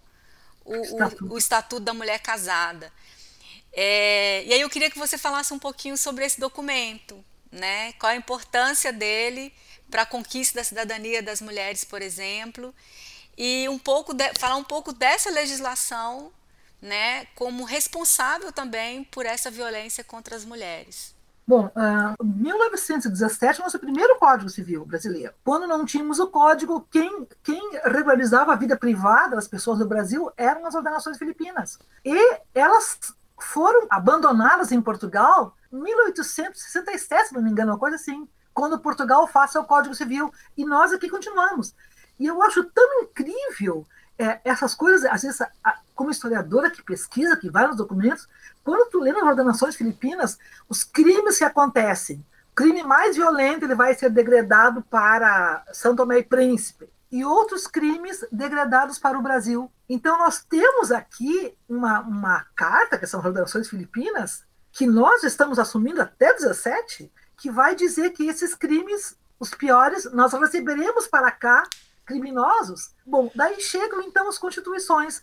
o, 0.65 0.73
o, 0.73 1.33
o 1.33 1.37
Estatuto 1.37 1.81
da 1.81 1.93
Mulher 1.93 2.19
Casada. 2.19 2.91
É, 3.71 4.43
e 4.45 4.53
aí 4.53 4.61
eu 4.61 4.69
queria 4.69 4.89
que 4.89 4.97
você 4.97 5.17
falasse 5.17 5.53
um 5.53 5.59
pouquinho 5.59 5.95
sobre 5.95 6.25
esse 6.25 6.39
documento, 6.39 7.23
né? 7.51 7.93
Qual 7.93 8.11
a 8.11 8.15
importância 8.15 8.91
dele 8.91 9.53
para 9.89 10.03
a 10.03 10.05
conquista 10.05 10.59
da 10.59 10.63
cidadania 10.63 11.21
das 11.21 11.41
mulheres, 11.41 11.83
por 11.83 12.01
exemplo, 12.01 12.73
e 13.39 13.69
um 13.69 13.79
pouco 13.79 14.13
de, 14.13 14.33
falar 14.37 14.57
um 14.57 14.63
pouco 14.65 14.91
dessa 14.91 15.31
legislação, 15.31 16.29
né, 16.81 17.25
como 17.35 17.63
responsável 17.63 18.51
também 18.51 19.05
por 19.05 19.25
essa 19.25 19.49
violência 19.49 20.03
contra 20.03 20.35
as 20.35 20.43
mulheres. 20.43 21.15
Bom, 21.47 21.65
uh, 21.67 22.23
1917 22.23 23.59
é 23.59 23.61
o 23.61 23.65
nosso 23.65 23.79
primeiro 23.79 24.19
Código 24.19 24.49
Civil 24.49 24.85
brasileiro. 24.85 25.33
Quando 25.43 25.65
não 25.65 25.83
tínhamos 25.83 26.19
o 26.19 26.27
código, 26.27 26.85
quem, 26.91 27.27
quem 27.41 27.71
regularizava 27.85 28.53
a 28.53 28.55
vida 28.55 28.77
privada 28.77 29.35
das 29.35 29.47
pessoas 29.47 29.79
no 29.79 29.87
Brasil 29.87 30.29
eram 30.37 30.67
as 30.67 30.75
ordenações 30.75 31.17
filipinas. 31.17 31.79
E 32.05 32.37
elas 32.53 32.99
foram 33.41 33.87
abandonadas 33.89 34.71
em 34.71 34.81
Portugal 34.81 35.55
em 35.71 35.81
1867, 35.81 37.29
se 37.29 37.33
não 37.33 37.41
me 37.41 37.49
engano, 37.49 37.71
uma 37.71 37.79
coisa 37.79 37.95
assim, 37.95 38.27
quando 38.53 38.77
Portugal 38.77 39.25
faça 39.25 39.59
o 39.59 39.65
Código 39.65 39.95
Civil. 39.95 40.31
E 40.57 40.65
nós 40.65 40.91
aqui 40.91 41.09
continuamos. 41.09 41.73
E 42.19 42.27
eu 42.27 42.41
acho 42.43 42.63
tão 42.65 43.01
incrível 43.03 43.85
é, 44.17 44.41
essas 44.43 44.75
coisas, 44.75 45.05
às 45.05 45.21
vezes, 45.21 45.41
a, 45.41 45.79
como 45.95 46.11
historiadora 46.11 46.69
que 46.69 46.83
pesquisa, 46.83 47.37
que 47.37 47.49
vai 47.49 47.65
nos 47.67 47.77
documentos, 47.77 48.27
quando 48.63 48.89
tu 48.89 48.99
lê 48.99 49.13
nas 49.13 49.23
ordenações 49.23 49.75
filipinas, 49.75 50.37
os 50.67 50.83
crimes 50.83 51.37
que 51.37 51.43
acontecem, 51.45 52.23
o 52.51 52.55
crime 52.55 52.83
mais 52.83 53.15
violento 53.15 53.63
ele 53.63 53.75
vai 53.75 53.93
ser 53.95 54.09
degradado 54.09 54.81
para 54.81 55.63
São 55.71 55.95
Tomé 55.95 56.19
e 56.19 56.23
Príncipe, 56.23 56.89
e 57.11 57.23
outros 57.25 57.65
crimes 57.65 58.23
degradados 58.31 58.99
para 58.99 59.17
o 59.17 59.21
Brasil. 59.21 59.71
Então, 59.87 60.17
nós 60.19 60.43
temos 60.43 60.91
aqui 60.91 61.57
uma, 61.67 62.01
uma 62.01 62.45
carta, 62.55 62.97
que 62.97 63.07
são 63.07 63.19
as 63.21 63.25
ordenações 63.25 63.67
filipinas, 63.67 64.43
que 64.71 64.85
nós 64.85 65.23
estamos 65.23 65.57
assumindo 65.57 66.01
até 66.01 66.33
17, 66.33 67.11
que 67.37 67.49
vai 67.49 67.73
dizer 67.73 68.11
que 68.11 68.27
esses 68.27 68.53
crimes, 68.53 69.17
os 69.39 69.49
piores, 69.49 70.11
nós 70.11 70.33
receberemos 70.33 71.07
para 71.07 71.31
cá 71.31 71.63
criminosos. 72.09 72.89
Bom, 73.05 73.31
daí 73.35 73.61
chegam 73.61 74.01
então 74.01 74.27
as 74.27 74.39
constituições. 74.39 75.21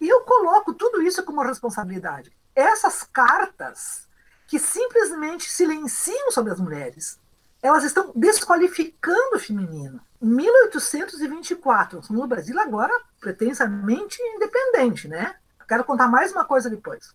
E 0.00 0.08
eu 0.08 0.22
coloco 0.22 0.72
tudo 0.72 1.02
isso 1.02 1.22
como 1.22 1.42
responsabilidade. 1.42 2.32
Essas 2.56 3.02
cartas 3.02 4.08
que 4.48 4.58
simplesmente 4.58 5.50
silenciam 5.50 6.30
sobre 6.30 6.52
as 6.52 6.58
mulheres, 6.58 7.18
elas 7.62 7.84
estão 7.84 8.10
desqualificando 8.16 9.36
o 9.36 9.38
feminino. 9.38 10.00
Em 10.20 10.26
1824, 10.26 12.00
no 12.10 12.26
Brasil 12.26 12.58
agora 12.58 12.92
pretensamente 13.20 14.20
independente, 14.20 15.06
né? 15.08 15.36
Quero 15.68 15.84
contar 15.84 16.08
mais 16.08 16.32
uma 16.32 16.44
coisa 16.44 16.68
depois. 16.68 17.14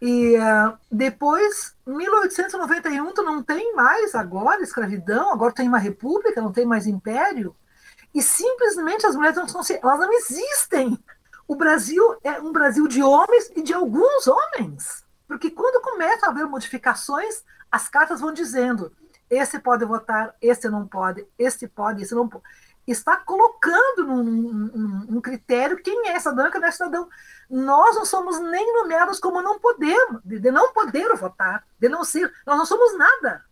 E 0.00 0.36
uh, 0.36 0.78
depois, 0.90 1.74
1891, 1.86 3.12
tu 3.12 3.22
não 3.22 3.42
tem 3.42 3.74
mais 3.74 4.14
agora 4.14 4.62
escravidão, 4.62 5.32
agora 5.32 5.52
tem 5.52 5.66
uma 5.66 5.78
república, 5.78 6.40
não 6.40 6.52
tem 6.52 6.64
mais 6.64 6.86
império. 6.86 7.54
E 8.14 8.22
simplesmente 8.22 9.06
as 9.06 9.14
mulheres 9.14 9.36
não 9.36 9.46
são, 9.46 9.62
elas 9.82 10.00
não 10.00 10.12
existem. 10.12 10.98
O 11.46 11.56
Brasil 11.56 12.16
é 12.22 12.40
um 12.40 12.52
Brasil 12.52 12.86
de 12.86 13.02
homens 13.02 13.50
e 13.54 13.62
de 13.62 13.72
alguns 13.72 14.26
homens. 14.26 15.04
Porque 15.26 15.50
quando 15.50 15.82
começa 15.82 16.26
a 16.26 16.30
haver 16.30 16.46
modificações, 16.46 17.42
as 17.70 17.88
cartas 17.88 18.20
vão 18.20 18.32
dizendo: 18.32 18.92
esse 19.30 19.58
pode 19.58 19.84
votar, 19.84 20.34
esse 20.40 20.68
não 20.68 20.86
pode, 20.86 21.26
esse 21.38 21.68
pode, 21.68 22.02
esse 22.02 22.14
não 22.14 22.28
pode. 22.28 22.44
Está 22.86 23.18
colocando 23.18 24.06
num, 24.06 24.22
num, 24.24 25.06
num 25.10 25.20
critério 25.20 25.82
quem 25.82 26.08
é 26.08 26.18
cidadão 26.18 26.46
e 26.46 26.50
quem 26.50 26.60
não 26.60 26.68
é 26.68 26.72
cidadão. 26.72 27.08
Nós 27.50 27.96
não 27.96 28.06
somos 28.06 28.40
nem 28.40 28.72
nomeados 28.72 29.20
como 29.20 29.42
não 29.42 29.58
podemos, 29.58 30.22
de, 30.24 30.38
de 30.38 30.50
não 30.50 30.72
poder 30.72 31.14
votar, 31.14 31.66
de 31.78 31.88
não 31.88 32.02
ser. 32.02 32.32
Nós 32.46 32.56
não 32.56 32.64
somos 32.64 32.96
nada. 32.96 33.44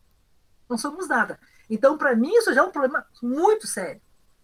Não 0.68 0.78
somos 0.78 1.06
nada. 1.06 1.38
Então, 1.68 1.98
para 1.98 2.16
mim, 2.16 2.34
isso 2.34 2.52
já 2.54 2.62
é 2.62 2.64
um 2.64 2.70
problema 2.70 3.06
muito 3.22 3.66
sério. 3.66 4.00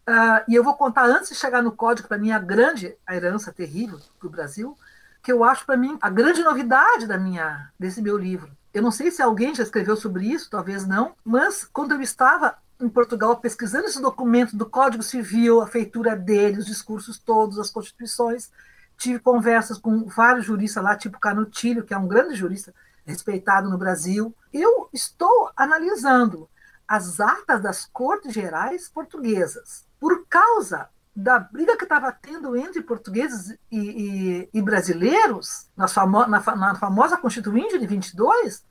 Uh, 0.09 0.43
e 0.49 0.55
eu 0.55 0.65
vou 0.65 0.75
contar 0.75 1.05
antes 1.05 1.29
de 1.29 1.37
chegar 1.37 1.63
no 1.63 1.73
código, 1.73 2.09
para 2.09 2.19
mim, 2.19 2.33
a 2.33 2.39
grande 2.39 2.97
herança 3.09 3.53
terrível 3.53 4.01
do 4.21 4.29
Brasil, 4.29 4.77
que 5.23 5.31
eu 5.31 5.45
acho 5.45 5.65
para 5.65 5.77
mim 5.77 5.97
a 6.01 6.11
grande 6.11 6.43
novidade 6.43 7.07
da 7.07 7.17
minha 7.17 7.71
desse 7.79 8.03
meu 8.03 8.19
livro. 8.19 8.51
Eu 8.75 8.83
não 8.83 8.91
sei 8.91 9.11
se 9.11 9.23
alguém 9.23 9.55
já 9.55 9.63
escreveu 9.63 9.95
sobre 9.97 10.27
isso, 10.27 10.51
talvez 10.51 10.87
não, 10.87 11.15
mas 11.25 11.65
quando 11.65 11.93
eu 11.93 12.01
estava 12.01 12.57
em 12.81 12.89
Portugal 12.89 13.37
pesquisando 13.37 13.87
esse 13.87 14.03
documento 14.03 14.57
do 14.57 14.69
Código 14.69 15.05
Civil, 15.05 15.61
a 15.61 15.69
feitura 15.69 16.17
dele, 16.17 16.59
os 16.59 16.67
discursos 16.67 17.19
todos, 17.19 17.59
as 17.59 17.71
constituições, 17.71 18.51
tive 18.99 19.21
conversas 19.21 19.79
com 19.79 20.07
vários 20.07 20.47
juristas 20.47 20.83
lá, 20.83 20.97
tipo 20.97 21.21
Canutilho, 21.21 21.85
que 21.85 21.95
é 21.95 21.99
um 21.99 22.09
grande 22.09 22.35
jurista 22.35 22.75
respeitado 23.07 23.71
no 23.71 23.79
Brasil. 23.79 24.35
Eu 24.53 24.89
estou 24.93 25.51
analisando 25.57 26.49
as 26.89 27.21
atas 27.21 27.63
das 27.63 27.85
Cortes 27.85 28.33
Gerais 28.33 28.89
portuguesas 28.89 29.85
por 30.03 30.27
causa 30.27 30.89
da 31.15 31.39
briga 31.39 31.77
que 31.77 31.85
estava 31.85 32.11
tendo 32.11 32.57
entre 32.57 32.83
portugueses 32.83 33.57
e, 33.71 33.79
e, 33.79 34.49
e 34.53 34.61
brasileiros, 34.61 35.69
famo 35.91 36.27
na, 36.27 36.41
na, 36.57 36.75
famosa 36.75 37.17
Constituinte 37.17 37.79
de 37.79 37.87
22, 37.87 38.65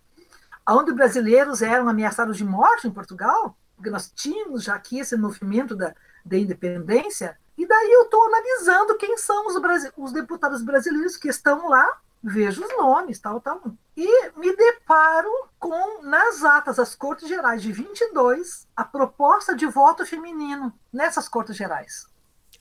onde 0.68 0.92
brasileiros 0.92 1.62
eram 1.62 1.88
ameaçados 1.88 2.36
de 2.36 2.44
morte 2.44 2.86
em 2.86 2.92
Portugal, 2.92 3.58
porque 3.78 3.90
nós 3.90 4.12
tínhamos 4.14 4.66
já 4.66 4.76
aqui 4.76 5.00
esse 5.00 5.16
movimento 5.16 5.74
da, 5.74 5.96
da 6.26 6.38
independência, 6.38 7.38
e 7.58 7.66
daí 7.66 7.92
eu 7.94 8.04
estou 8.04 8.28
analisando 8.28 8.98
quem 8.98 9.18
são 9.18 9.48
os, 9.48 9.56
os 9.96 10.12
deputados 10.12 10.62
brasileiros 10.62 11.16
que 11.16 11.30
estão 11.30 11.70
lá 11.70 11.88
vejo 12.24 12.64
os 12.64 12.78
nomes, 12.78 13.20
tal, 13.20 13.40
tal. 13.42 13.62
E 13.96 14.30
me 14.38 14.56
deparo 14.56 15.50
com, 15.60 16.04
nas 16.04 16.44
atas 16.44 16.78
das 16.78 16.96
Cortes 16.96 17.28
Gerais 17.28 17.62
de 17.62 17.72
22, 17.72 18.68
a 18.76 18.84
proposta 18.84 19.56
de 19.56 19.66
voto 19.66 20.06
feminino 20.06 20.74
nessas 20.92 21.28
Cortes 21.28 21.56
Gerais. 21.56 22.08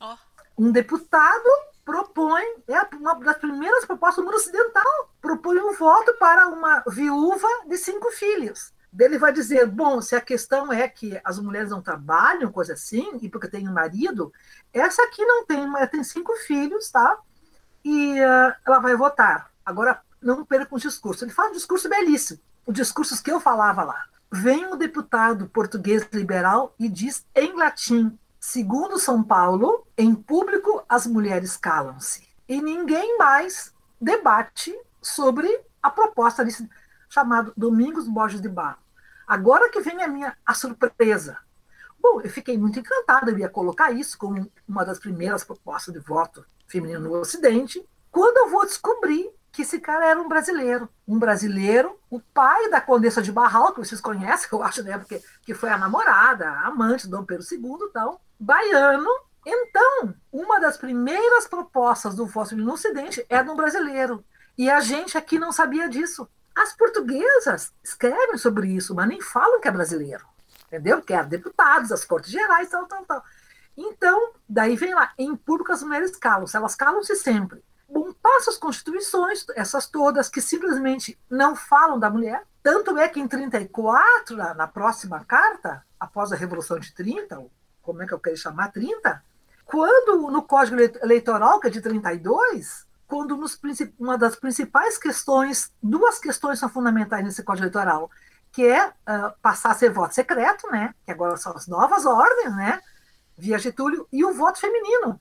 Oh. 0.01 0.16
Um 0.59 0.73
deputado 0.73 1.49
propõe, 1.85 2.44
é 2.68 2.96
uma 2.96 3.14
das 3.14 3.38
primeiras 3.38 3.85
propostas 3.85 4.18
no 4.18 4.31
mundo 4.31 4.37
ocidental, 4.37 5.11
propõe 5.20 5.59
um 5.59 5.73
voto 5.75 6.14
para 6.18 6.49
uma 6.49 6.83
viúva 6.87 7.49
de 7.66 7.77
cinco 7.77 8.11
filhos. 8.11 8.73
Ele 8.99 9.18
vai 9.18 9.33
dizer, 9.33 9.66
bom, 9.66 10.01
se 10.01 10.16
a 10.16 10.20
questão 10.20 10.73
é 10.73 10.88
que 10.88 11.20
as 11.25 11.38
mulheres 11.38 11.70
não 11.70 11.81
trabalham, 11.81 12.51
coisa 12.51 12.75
assim, 12.75 13.18
e 13.23 13.29
porque 13.29 13.49
tem 13.49 13.68
um 13.68 13.73
marido, 13.73 14.33
essa 14.73 15.03
aqui 15.03 15.25
não 15.25 15.46
tem, 15.46 15.66
mas 15.66 15.90
tem 15.90 16.03
cinco 16.03 16.35
filhos, 16.37 16.90
tá? 16.90 17.18
E 17.85 18.20
uh, 18.20 18.55
ela 18.66 18.81
vai 18.81 18.96
votar. 18.96 19.50
Agora, 19.64 20.03
não 20.20 20.44
perca 20.44 20.75
o 20.75 20.79
discurso. 20.79 21.25
Ele 21.25 21.33
fala 21.33 21.51
um 21.51 21.55
discurso 21.55 21.88
belíssimo, 21.88 22.40
os 22.66 22.75
discursos 22.75 23.20
que 23.20 23.31
eu 23.31 23.40
falava 23.40 23.83
lá. 23.83 24.07
Vem 24.31 24.66
um 24.66 24.77
deputado 24.77 25.49
português 25.49 26.07
liberal 26.12 26.75
e 26.79 26.88
diz 26.88 27.27
em 27.35 27.57
latim: 27.57 28.16
segundo 28.38 28.99
São 28.99 29.23
Paulo, 29.23 29.87
em 29.96 30.14
público 30.14 30.85
as 30.88 31.07
mulheres 31.07 31.57
calam-se. 31.57 32.29
E 32.49 32.61
ninguém 32.61 33.18
mais 33.18 33.75
debate 34.01 34.77
sobre 35.01 35.49
a 35.83 35.90
proposta 35.90 36.44
desse 36.44 36.68
chamado 37.09 37.53
Domingos 37.57 38.07
Borges 38.07 38.40
de 38.40 38.49
Barro. 38.49 38.79
Agora 39.27 39.70
que 39.70 39.81
vem 39.81 40.03
a 40.03 40.09
minha 40.09 40.37
a 40.44 40.55
surpresa. 40.55 41.38
Bom, 42.01 42.20
eu 42.20 42.31
fiquei 42.31 42.57
muito 42.57 42.79
encantada, 42.79 43.31
eu 43.31 43.38
ia 43.38 43.49
colocar 43.49 43.92
isso 43.92 44.16
como 44.16 44.51
uma 44.66 44.85
das 44.85 44.99
primeiras 44.99 45.44
propostas 45.44 45.92
de 45.92 46.01
voto 46.01 46.44
feminino 46.66 47.01
no 47.01 47.14
Ocidente, 47.14 47.85
quando 48.11 48.38
eu 48.38 48.49
vou 48.49 48.64
descobrir 48.64 49.31
que 49.53 49.63
esse 49.63 49.81
cara 49.81 50.07
era 50.07 50.21
um 50.21 50.29
brasileiro. 50.29 50.89
Um 51.07 51.19
brasileiro, 51.19 51.99
o 52.09 52.21
pai 52.21 52.71
da 52.71 52.81
Condessa 52.81 53.21
de 53.21 53.33
Barral, 53.33 53.73
que 53.73 53.81
vocês 53.81 54.01
conhecem, 54.01 54.49
eu 54.53 54.63
acho, 54.63 54.83
né? 54.83 54.99
Porque 54.99 55.23
que 55.43 55.55
foi 55.55 55.71
a 55.71 55.79
namorada, 55.79 56.49
a 56.49 56.67
amante 56.67 57.07
do 57.07 57.17
Dom 57.17 57.25
Pedro 57.25 57.45
II 57.51 57.89
e 57.89 57.93
tal, 57.93 58.21
baiano. 58.39 59.11
Então, 59.45 60.15
uma 60.31 60.61
das 60.61 60.77
primeiras 60.77 61.47
propostas 61.47 62.15
do 62.15 62.27
fóssil 62.27 62.59
no 62.59 62.73
Ocidente 62.73 63.25
é 63.29 63.43
de 63.43 63.51
um 63.51 63.57
brasileiro. 63.57 64.25
E 64.57 64.69
a 64.69 64.81
gente 64.81 65.17
aqui 65.17 65.39
não 65.39 65.51
sabia 65.51 65.89
disso. 65.89 66.29
As 66.55 66.75
portuguesas 66.77 67.73
escrevem 67.83 68.37
sobre 68.37 68.69
isso, 68.69 68.95
mas 68.95 69.09
nem 69.09 69.21
falam 69.21 69.61
que 69.61 69.69
é 69.69 69.71
brasileiro. 69.71 70.25
Entendeu? 70.67 71.01
Que 71.03 71.15
eram 71.15 71.29
deputados, 71.29 71.91
as 71.91 72.05
Cortes 72.05 72.31
Gerais, 72.31 72.69
tal, 72.69 72.87
tal, 72.87 73.05
tal. 73.05 73.25
Então, 73.77 74.33
daí 74.49 74.77
vem 74.77 74.95
lá, 74.95 75.13
em 75.19 75.35
público 75.35 75.73
as 75.73 75.83
mulheres 75.83 76.15
calam-se, 76.17 76.57
elas 76.57 76.75
calam-se 76.75 77.17
sempre. 77.17 77.65
Bom, 77.90 78.12
passa 78.22 78.50
as 78.50 78.57
constituições, 78.57 79.44
essas 79.57 79.87
todas, 79.88 80.29
que 80.29 80.40
simplesmente 80.40 81.18
não 81.29 81.57
falam 81.57 81.98
da 81.98 82.09
mulher. 82.09 82.44
Tanto 82.62 82.96
é 82.96 83.09
que 83.09 83.18
em 83.18 83.26
34, 83.26 84.37
na, 84.37 84.55
na 84.55 84.66
próxima 84.68 85.24
carta, 85.24 85.85
após 85.98 86.33
a 86.33 86.37
Revolução 86.37 86.79
de 86.79 86.94
30, 86.94 87.44
como 87.83 88.03
é 88.03 88.07
que 88.07 88.14
eu 88.14 88.20
quero 88.20 88.37
chamar, 88.37 88.70
30, 88.70 89.22
quando 89.64 90.31
no 90.31 90.42
Código 90.42 90.81
Eleitoral, 91.03 91.59
que 91.59 91.66
é 91.66 91.70
de 91.70 91.81
32, 91.81 92.87
quando 93.09 93.37
nos, 93.37 93.59
uma 93.98 94.16
das 94.16 94.37
principais 94.37 94.96
questões, 94.96 95.72
duas 95.83 96.20
questões 96.20 96.61
são 96.61 96.68
fundamentais 96.68 97.24
nesse 97.24 97.42
Código 97.42 97.64
Eleitoral, 97.64 98.09
que 98.53 98.66
é 98.66 98.88
uh, 98.88 99.33
passar 99.42 99.72
a 99.72 99.74
ser 99.74 99.90
voto 99.90 100.14
secreto, 100.14 100.68
né, 100.70 100.94
que 101.05 101.11
agora 101.11 101.37
são 101.37 101.53
as 101.57 101.66
novas 101.66 102.07
ordens, 102.07 102.55
né, 102.55 102.81
via 103.37 103.59
Getúlio, 103.59 104.07
e 104.12 104.24
o 104.24 104.33
voto 104.33 104.61
feminino. 104.61 105.20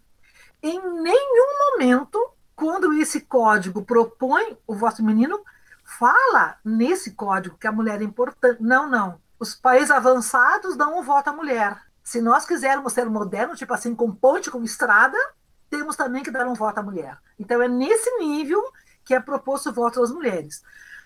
Em 0.62 0.80
nenhum 0.80 1.72
momento 1.72 2.20
quando 2.60 2.92
esse 2.92 3.22
código 3.22 3.86
propõe 3.86 4.58
o 4.68 4.76
voto 4.76 4.98
feminino, 4.98 5.40
fala 5.86 6.58
nesse 6.64 7.12
código 7.12 7.58
que 7.58 7.66
a 7.66 7.72
mulher 7.72 8.02
é 8.02 8.04
importante. 8.04 8.62
Não, 8.62 8.90
não. 8.90 9.18
Os 9.40 9.56
países 9.56 9.90
avançados 9.90 10.76
dão 10.76 11.00
o 11.00 11.02
voto 11.02 11.30
à 11.30 11.34
mulher. 11.34 11.82
Se 12.04 12.20
nós 12.20 12.46
quisermos 12.46 12.92
ser 12.92 13.10
modernos, 13.10 13.58
tipo 13.58 13.74
assim, 13.74 13.96
com 13.96 14.14
ponte, 14.14 14.52
com 14.52 14.62
estrada, 14.62 15.18
temos 15.70 15.96
também 15.96 16.22
que 16.22 16.30
dar 16.30 16.46
um 16.48 16.54
voto 16.54 16.80
à 16.80 16.84
mulher. 16.84 17.18
Então, 17.40 17.62
é 17.62 17.68
nesse 17.70 18.12
nível 18.18 18.62
que 19.06 19.14
é 19.14 19.22
proposto 19.22 19.70
o 19.70 19.74
voto 19.74 20.04
às 20.04 20.12
mulheres. 20.12 20.62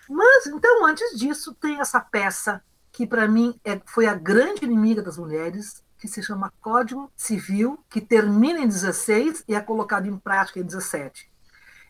Mas, 0.08 0.46
então, 0.46 0.84
antes 0.84 1.16
disso, 1.16 1.54
tem 1.54 1.78
essa 1.78 2.00
peça 2.00 2.64
que, 2.90 3.06
para 3.06 3.28
mim, 3.28 3.60
é, 3.64 3.80
foi 3.86 4.06
a 4.06 4.14
grande 4.14 4.64
inimiga 4.64 5.02
das 5.02 5.16
mulheres, 5.16 5.84
que 5.98 6.08
se 6.08 6.20
chama 6.20 6.52
Código 6.60 7.12
Civil, 7.14 7.78
que 7.88 8.00
termina 8.00 8.58
em 8.58 8.66
16 8.66 9.44
e 9.46 9.54
é 9.54 9.60
colocado 9.60 10.06
em 10.06 10.16
prática 10.18 10.58
em 10.58 10.64
17. 10.64 11.32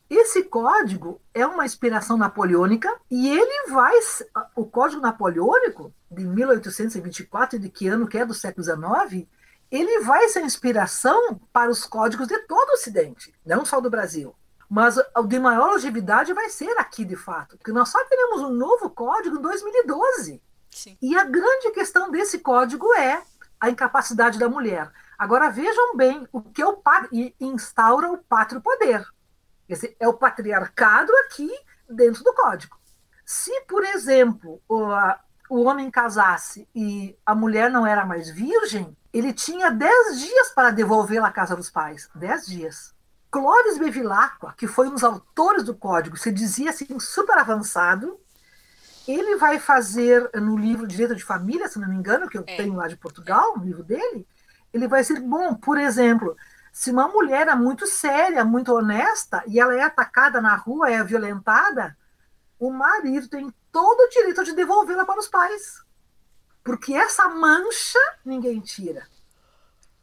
Esse 0.08 0.44
código 0.44 1.20
é 1.32 1.46
uma 1.46 1.64
inspiração 1.64 2.16
napoleônica 2.16 2.94
e 3.10 3.28
ele 3.28 3.70
vai. 3.70 3.94
O 4.54 4.66
Código 4.66 5.00
Napoleônico, 5.00 5.92
de 6.10 6.24
1824, 6.24 7.58
de 7.58 7.68
que 7.68 7.88
ano 7.88 8.06
que 8.06 8.18
é 8.18 8.26
do 8.26 8.34
século 8.34 8.62
XIX, 8.62 9.26
ele 9.70 10.00
vai 10.00 10.28
ser 10.28 10.42
inspiração 10.42 11.40
para 11.52 11.70
os 11.70 11.84
códigos 11.84 12.28
de 12.28 12.38
todo 12.40 12.68
o 12.68 12.72
Ocidente, 12.74 13.34
não 13.44 13.64
só 13.64 13.80
do 13.80 13.90
Brasil. 13.90 14.34
Mas 14.68 14.96
o 15.16 15.22
de 15.24 15.38
maior 15.38 15.72
longevidade 15.72 16.32
vai 16.32 16.48
ser 16.48 16.78
aqui, 16.78 17.04
de 17.04 17.16
fato, 17.16 17.56
porque 17.56 17.72
nós 17.72 17.88
só 17.88 18.02
teremos 18.04 18.42
um 18.42 18.50
novo 18.50 18.90
código 18.90 19.36
em 19.36 19.42
2012. 19.42 20.42
Sim. 20.70 20.98
E 21.00 21.16
a 21.16 21.24
grande 21.24 21.70
questão 21.70 22.10
desse 22.10 22.38
código 22.38 22.92
é 22.94 23.22
a 23.60 23.70
incapacidade 23.70 24.38
da 24.38 24.48
mulher. 24.48 24.90
Agora 25.18 25.50
vejam 25.50 25.96
bem 25.96 26.28
o 26.32 26.42
que 26.42 26.60
é 26.60 26.66
o 26.66 26.80
e 27.12 27.34
instaura 27.40 28.10
o 28.10 28.18
pátrio 28.18 28.60
poder. 28.60 29.06
Dizer, 29.68 29.96
é 29.98 30.06
o 30.08 30.14
patriarcado 30.14 31.12
aqui 31.26 31.50
dentro 31.88 32.22
do 32.22 32.34
código. 32.34 32.76
Se, 33.24 33.62
por 33.62 33.84
exemplo, 33.84 34.60
o, 34.68 34.84
a, 34.84 35.20
o 35.48 35.64
homem 35.64 35.90
casasse 35.90 36.68
e 36.74 37.16
a 37.24 37.34
mulher 37.34 37.70
não 37.70 37.86
era 37.86 38.04
mais 38.04 38.28
virgem, 38.28 38.96
ele 39.12 39.32
tinha 39.32 39.70
10 39.70 40.20
dias 40.20 40.50
para 40.50 40.70
devolvê-la 40.70 41.28
à 41.28 41.32
casa 41.32 41.56
dos 41.56 41.70
pais. 41.70 42.08
10 42.14 42.46
dias. 42.46 42.94
Clovis 43.30 43.78
Bevilacqua, 43.78 44.54
que 44.56 44.66
foi 44.66 44.88
um 44.88 44.92
dos 44.92 45.04
autores 45.04 45.64
do 45.64 45.74
código, 45.74 46.16
se 46.16 46.30
dizia 46.30 46.70
assim, 46.70 46.86
super 47.00 47.36
avançado, 47.36 48.18
ele 49.08 49.36
vai 49.36 49.58
fazer 49.58 50.30
no 50.34 50.56
livro 50.56 50.86
Direito 50.86 51.16
de 51.16 51.24
Família, 51.24 51.68
se 51.68 51.78
não 51.78 51.88
me 51.88 51.96
engano, 51.96 52.28
que 52.28 52.38
eu 52.38 52.44
é. 52.46 52.56
tenho 52.56 52.74
lá 52.74 52.86
de 52.86 52.96
Portugal, 52.96 53.58
no 53.58 53.64
livro 53.64 53.82
dele, 53.82 54.26
ele 54.72 54.88
vai 54.88 55.04
ser 55.04 55.20
bom, 55.20 55.54
por 55.54 55.78
exemplo, 55.78 56.36
se 56.74 56.90
uma 56.90 57.06
mulher 57.06 57.46
é 57.46 57.54
muito 57.54 57.86
séria, 57.86 58.44
muito 58.44 58.74
honesta, 58.74 59.44
e 59.46 59.60
ela 59.60 59.76
é 59.76 59.82
atacada 59.82 60.40
na 60.40 60.56
rua, 60.56 60.90
é 60.90 61.04
violentada, 61.04 61.96
o 62.58 62.68
marido 62.68 63.28
tem 63.28 63.48
todo 63.70 64.00
o 64.00 64.08
direito 64.08 64.42
de 64.42 64.56
devolvê-la 64.56 65.04
para 65.04 65.20
os 65.20 65.28
pais. 65.28 65.84
Porque 66.64 66.92
essa 66.92 67.28
mancha 67.28 68.00
ninguém 68.24 68.58
tira. 68.58 69.06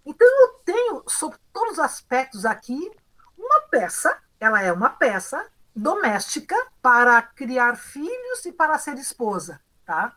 Então 0.05 0.25
eu 0.25 0.53
tenho, 0.63 1.03
sobre 1.10 1.38
todos 1.51 1.73
os 1.73 1.79
aspectos 1.79 2.45
aqui, 2.45 2.89
uma 3.38 3.60
peça, 3.69 4.17
ela 4.39 4.62
é 4.62 4.71
uma 4.71 4.91
peça 4.91 5.45
doméstica 5.75 6.55
para 6.81 7.21
criar 7.21 7.75
filhos 7.75 8.45
e 8.45 8.51
para 8.53 8.79
ser 8.79 8.97
esposa, 8.97 9.60
tá? 9.86 10.15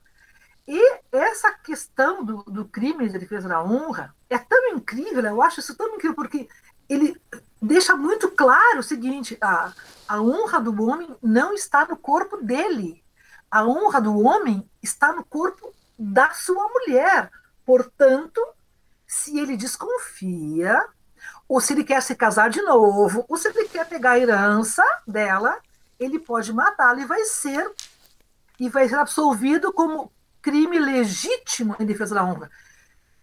E 0.68 1.00
essa 1.10 1.50
questão 1.50 2.24
do, 2.24 2.44
do 2.44 2.64
crime 2.64 3.08
de 3.08 3.18
defesa 3.18 3.48
da 3.48 3.60
honra 3.60 4.14
é 4.34 4.38
tão 4.38 4.68
incrível, 4.70 5.24
eu 5.24 5.42
acho 5.42 5.60
isso 5.60 5.74
tão 5.76 5.94
incrível, 5.94 6.14
porque 6.14 6.48
ele 6.88 7.20
deixa 7.60 7.96
muito 7.96 8.30
claro 8.30 8.80
o 8.80 8.82
seguinte: 8.82 9.38
a, 9.40 9.72
a 10.08 10.20
honra 10.20 10.60
do 10.60 10.82
homem 10.84 11.14
não 11.22 11.54
está 11.54 11.86
no 11.86 11.96
corpo 11.96 12.36
dele. 12.38 13.02
A 13.50 13.64
honra 13.64 14.00
do 14.00 14.18
homem 14.20 14.68
está 14.82 15.12
no 15.12 15.24
corpo 15.24 15.72
da 15.98 16.30
sua 16.32 16.68
mulher. 16.68 17.30
Portanto, 17.64 18.44
se 19.06 19.38
ele 19.38 19.56
desconfia, 19.56 20.84
ou 21.48 21.60
se 21.60 21.72
ele 21.72 21.84
quer 21.84 22.02
se 22.02 22.14
casar 22.16 22.50
de 22.50 22.60
novo, 22.62 23.24
ou 23.28 23.36
se 23.36 23.48
ele 23.48 23.68
quer 23.68 23.86
pegar 23.88 24.12
a 24.12 24.18
herança 24.18 24.84
dela, 25.06 25.58
ele 25.98 26.18
pode 26.18 26.52
matá-la 26.52 27.00
e 27.00 27.06
vai 27.06 27.24
ser 27.24 27.70
e 28.58 28.68
vai 28.68 28.88
ser 28.88 28.96
absolvido 28.96 29.72
como 29.72 30.12
crime 30.42 30.78
legítimo 30.78 31.76
em 31.78 31.86
defesa 31.86 32.14
da 32.14 32.24
honra. 32.24 32.50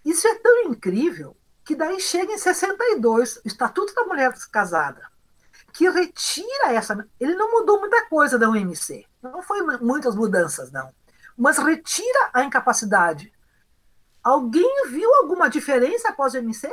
Isso 0.03 0.27
é 0.27 0.35
tão 0.35 0.63
incrível 0.63 1.35
que 1.63 1.75
daí 1.75 1.99
chega 1.99 2.33
em 2.33 2.37
62, 2.37 3.37
o 3.37 3.41
Estatuto 3.45 3.93
da 3.93 4.05
Mulher 4.05 4.33
Casada, 4.51 5.01
que 5.73 5.89
retira 5.89 6.73
essa. 6.73 7.07
Ele 7.19 7.36
não 7.36 7.51
mudou 7.51 7.80
muita 7.80 8.05
coisa 8.07 8.38
da 8.38 8.49
UMC, 8.49 9.05
não 9.21 9.41
foi 9.41 9.61
muitas 9.78 10.15
mudanças, 10.15 10.71
não, 10.71 10.93
mas 11.38 11.57
retira 11.57 12.30
a 12.34 12.43
incapacidade. 12.43 13.32
Alguém 14.23 14.89
viu 14.89 15.13
alguma 15.15 15.49
diferença 15.49 16.09
após 16.09 16.34
o 16.34 16.38
MC? 16.38 16.71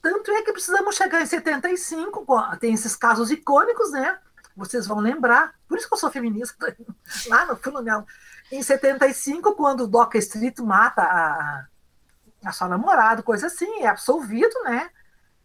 Tanto 0.00 0.30
é 0.30 0.42
que 0.42 0.52
precisamos 0.52 0.94
chegar 0.94 1.22
em 1.22 1.26
75, 1.26 2.24
tem 2.60 2.74
esses 2.74 2.94
casos 2.94 3.30
icônicos, 3.30 3.90
né? 3.90 4.18
Vocês 4.56 4.86
vão 4.86 5.00
lembrar, 5.00 5.54
por 5.68 5.76
isso 5.76 5.88
que 5.88 5.94
eu 5.94 5.98
sou 5.98 6.10
feminista, 6.10 6.54
lá 7.28 7.44
no 7.46 7.56
Fluminense 7.56 8.06
em 8.50 8.62
75, 8.62 9.54
quando 9.54 9.84
o 9.84 9.86
Doca 9.86 10.18
Street 10.18 10.58
mata 10.60 11.02
a, 11.02 11.66
a 12.46 12.52
sua 12.52 12.68
namorada, 12.68 13.22
coisa 13.22 13.48
assim, 13.48 13.82
é 13.82 13.88
absolvido, 13.88 14.54
né? 14.62 14.88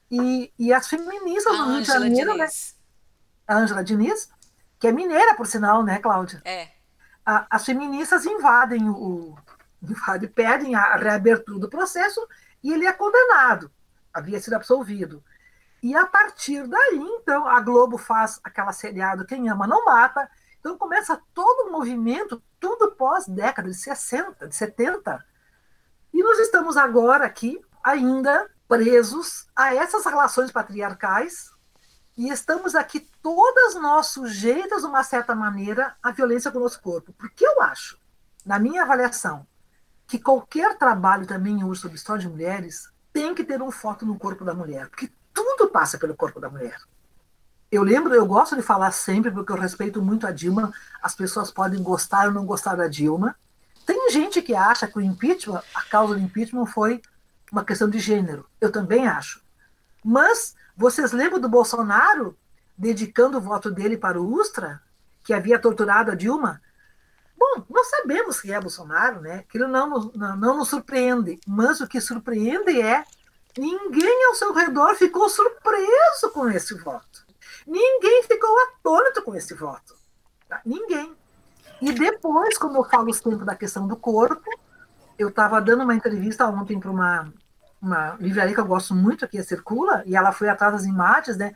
E, 0.09 0.53
e 0.59 0.71
as 0.71 0.87
feministas 0.87 1.57
do 1.57 1.71
Rio 1.71 1.81
de 1.81 1.87
Janeiro, 1.87 2.37
né? 2.37 2.47
A 3.47 3.57
Ângela 3.57 3.83
Diniz, 3.83 4.29
que 4.79 4.87
é 4.87 4.91
mineira, 4.91 5.35
por 5.35 5.47
sinal, 5.47 5.83
né, 5.83 5.99
Cláudia? 5.99 6.41
É. 6.45 6.69
A, 7.25 7.47
as 7.49 7.65
feministas 7.65 8.25
invadem 8.25 8.87
o. 8.89 9.35
Invadem, 9.81 10.29
pedem 10.29 10.75
a 10.75 10.95
reabertura 10.95 11.59
do 11.59 11.69
processo 11.69 12.25
e 12.63 12.71
ele 12.71 12.85
é 12.85 12.93
condenado. 12.93 13.71
Havia 14.13 14.39
sido 14.39 14.53
absolvido. 14.53 15.23
E 15.81 15.95
a 15.95 16.05
partir 16.05 16.67
daí, 16.67 16.99
então, 16.99 17.47
a 17.47 17.59
Globo 17.59 17.97
faz 17.97 18.39
aquela 18.43 18.71
seriado 18.71 19.25
Quem 19.25 19.49
Ama 19.49 19.65
Não 19.65 19.83
Mata, 19.85 20.29
Então 20.59 20.77
começa 20.77 21.19
todo 21.33 21.67
um 21.67 21.71
movimento, 21.71 22.43
tudo 22.59 22.91
pós-década 22.91 23.69
de 23.69 23.75
60, 23.75 24.47
de 24.47 24.55
70. 24.55 25.30
E 26.13 26.23
nós 26.23 26.39
estamos 26.39 26.77
agora 26.77 27.25
aqui, 27.25 27.61
ainda 27.83 28.49
presos 28.67 29.47
a 29.55 29.73
essas 29.75 30.05
relações 30.05 30.51
patriarcais, 30.51 31.51
e 32.17 32.29
estamos 32.29 32.75
aqui 32.75 33.07
todas 33.21 33.75
nós 33.75 34.07
sujeitas, 34.07 34.81
de 34.81 34.87
uma 34.87 35.03
certa 35.03 35.33
maneira, 35.33 35.95
à 36.03 36.11
violência 36.11 36.51
com 36.51 36.57
o 36.57 36.61
nosso 36.61 36.81
corpo. 36.81 37.13
Porque 37.13 37.45
eu 37.45 37.61
acho, 37.61 37.97
na 38.45 38.59
minha 38.59 38.83
avaliação, 38.83 39.47
que 40.05 40.19
qualquer 40.19 40.77
trabalho 40.77 41.25
também 41.25 41.63
hoje 41.63 41.81
sobre 41.81 41.97
história 41.97 42.21
de 42.21 42.29
mulheres 42.29 42.89
tem 43.13 43.33
que 43.33 43.43
ter 43.43 43.61
um 43.61 43.71
foco 43.71 44.05
no 44.05 44.19
corpo 44.19 44.43
da 44.43 44.53
mulher, 44.53 44.89
porque 44.89 45.09
tudo 45.33 45.69
passa 45.69 45.97
pelo 45.97 46.15
corpo 46.15 46.39
da 46.39 46.49
mulher. 46.49 46.77
Eu 47.71 47.83
lembro, 47.83 48.13
eu 48.13 48.25
gosto 48.25 48.55
de 48.55 48.61
falar 48.61 48.91
sempre, 48.91 49.31
porque 49.31 49.51
eu 49.51 49.57
respeito 49.57 50.01
muito 50.01 50.27
a 50.27 50.31
Dilma, 50.31 50.73
as 51.01 51.15
pessoas 51.15 51.49
podem 51.49 51.81
gostar 51.81 52.27
ou 52.27 52.33
não 52.33 52.45
gostar 52.45 52.75
da 52.75 52.87
Dilma. 52.89 53.35
Tem 53.85 54.11
gente 54.11 54.41
que 54.41 54.55
acha 54.55 54.87
que 54.87 54.97
o 54.97 55.01
impeachment, 55.01 55.61
a 55.73 55.81
causa 55.83 56.15
do 56.15 56.21
impeachment 56.21 56.65
foi 56.65 57.01
uma 57.51 57.65
questão 57.65 57.89
de 57.89 57.99
gênero. 57.99 58.45
Eu 58.59 58.71
também 58.71 59.07
acho. 59.07 59.41
Mas 60.03 60.55
vocês 60.75 61.11
lembram 61.11 61.39
do 61.39 61.49
Bolsonaro 61.49 62.37
dedicando 62.77 63.37
o 63.37 63.41
voto 63.41 63.69
dele 63.69 63.97
para 63.97 64.19
o 64.19 64.33
Ustra, 64.33 64.81
que 65.23 65.33
havia 65.33 65.59
torturado 65.59 66.11
a 66.11 66.15
Dilma? 66.15 66.61
Bom, 67.37 67.65
nós 67.69 67.89
sabemos 67.89 68.39
que 68.39 68.51
é 68.51 68.59
Bolsonaro, 68.59 69.21
né? 69.21 69.39
Aquilo 69.39 69.67
não, 69.67 70.11
não, 70.15 70.35
não 70.35 70.57
nos 70.57 70.69
surpreende, 70.69 71.39
mas 71.47 71.81
o 71.81 71.87
que 71.87 71.99
surpreende 71.99 72.81
é 72.81 73.03
ninguém 73.57 74.25
ao 74.25 74.35
seu 74.35 74.53
redor 74.53 74.95
ficou 74.95 75.27
surpreso 75.27 76.31
com 76.33 76.49
esse 76.49 76.75
voto. 76.75 77.25
Ninguém 77.65 78.23
ficou 78.23 78.55
atônito 78.63 79.21
com 79.23 79.35
esse 79.35 79.53
voto. 79.53 79.95
Tá? 80.47 80.61
Ninguém. 80.65 81.15
E 81.81 81.91
depois, 81.91 82.57
como 82.57 82.77
eu 82.77 82.83
falo 82.83 83.11
sempre 83.13 83.43
da 83.43 83.55
questão 83.55 83.87
do 83.87 83.95
corpo, 83.95 84.49
eu 85.17 85.29
estava 85.29 85.59
dando 85.59 85.83
uma 85.83 85.95
entrevista 85.95 86.47
ontem 86.47 86.79
para 86.79 86.91
uma, 86.91 87.33
uma 87.81 88.15
livraria 88.19 88.53
que 88.53 88.59
eu 88.59 88.65
gosto 88.65 88.93
muito, 88.93 89.25
aqui 89.25 89.39
a 89.39 89.43
Circula, 89.43 90.03
e 90.05 90.15
ela 90.15 90.31
foi 90.31 90.47
atrás 90.47 90.73
das 90.73 90.85
imagens, 90.85 91.37
né? 91.37 91.53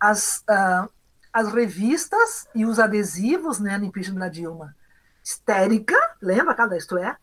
As, 0.00 0.44
uh, 0.50 0.90
as 1.32 1.52
revistas 1.52 2.48
e 2.54 2.66
os 2.66 2.78
adesivos 2.78 3.60
né, 3.60 3.78
no 3.78 3.84
impeachment 3.84 4.18
da 4.18 4.28
Dilma 4.28 4.74
histérica, 5.22 5.96
lembra 6.22 6.54
cada 6.54 6.76
isto 6.76 6.96
é? 6.96 7.16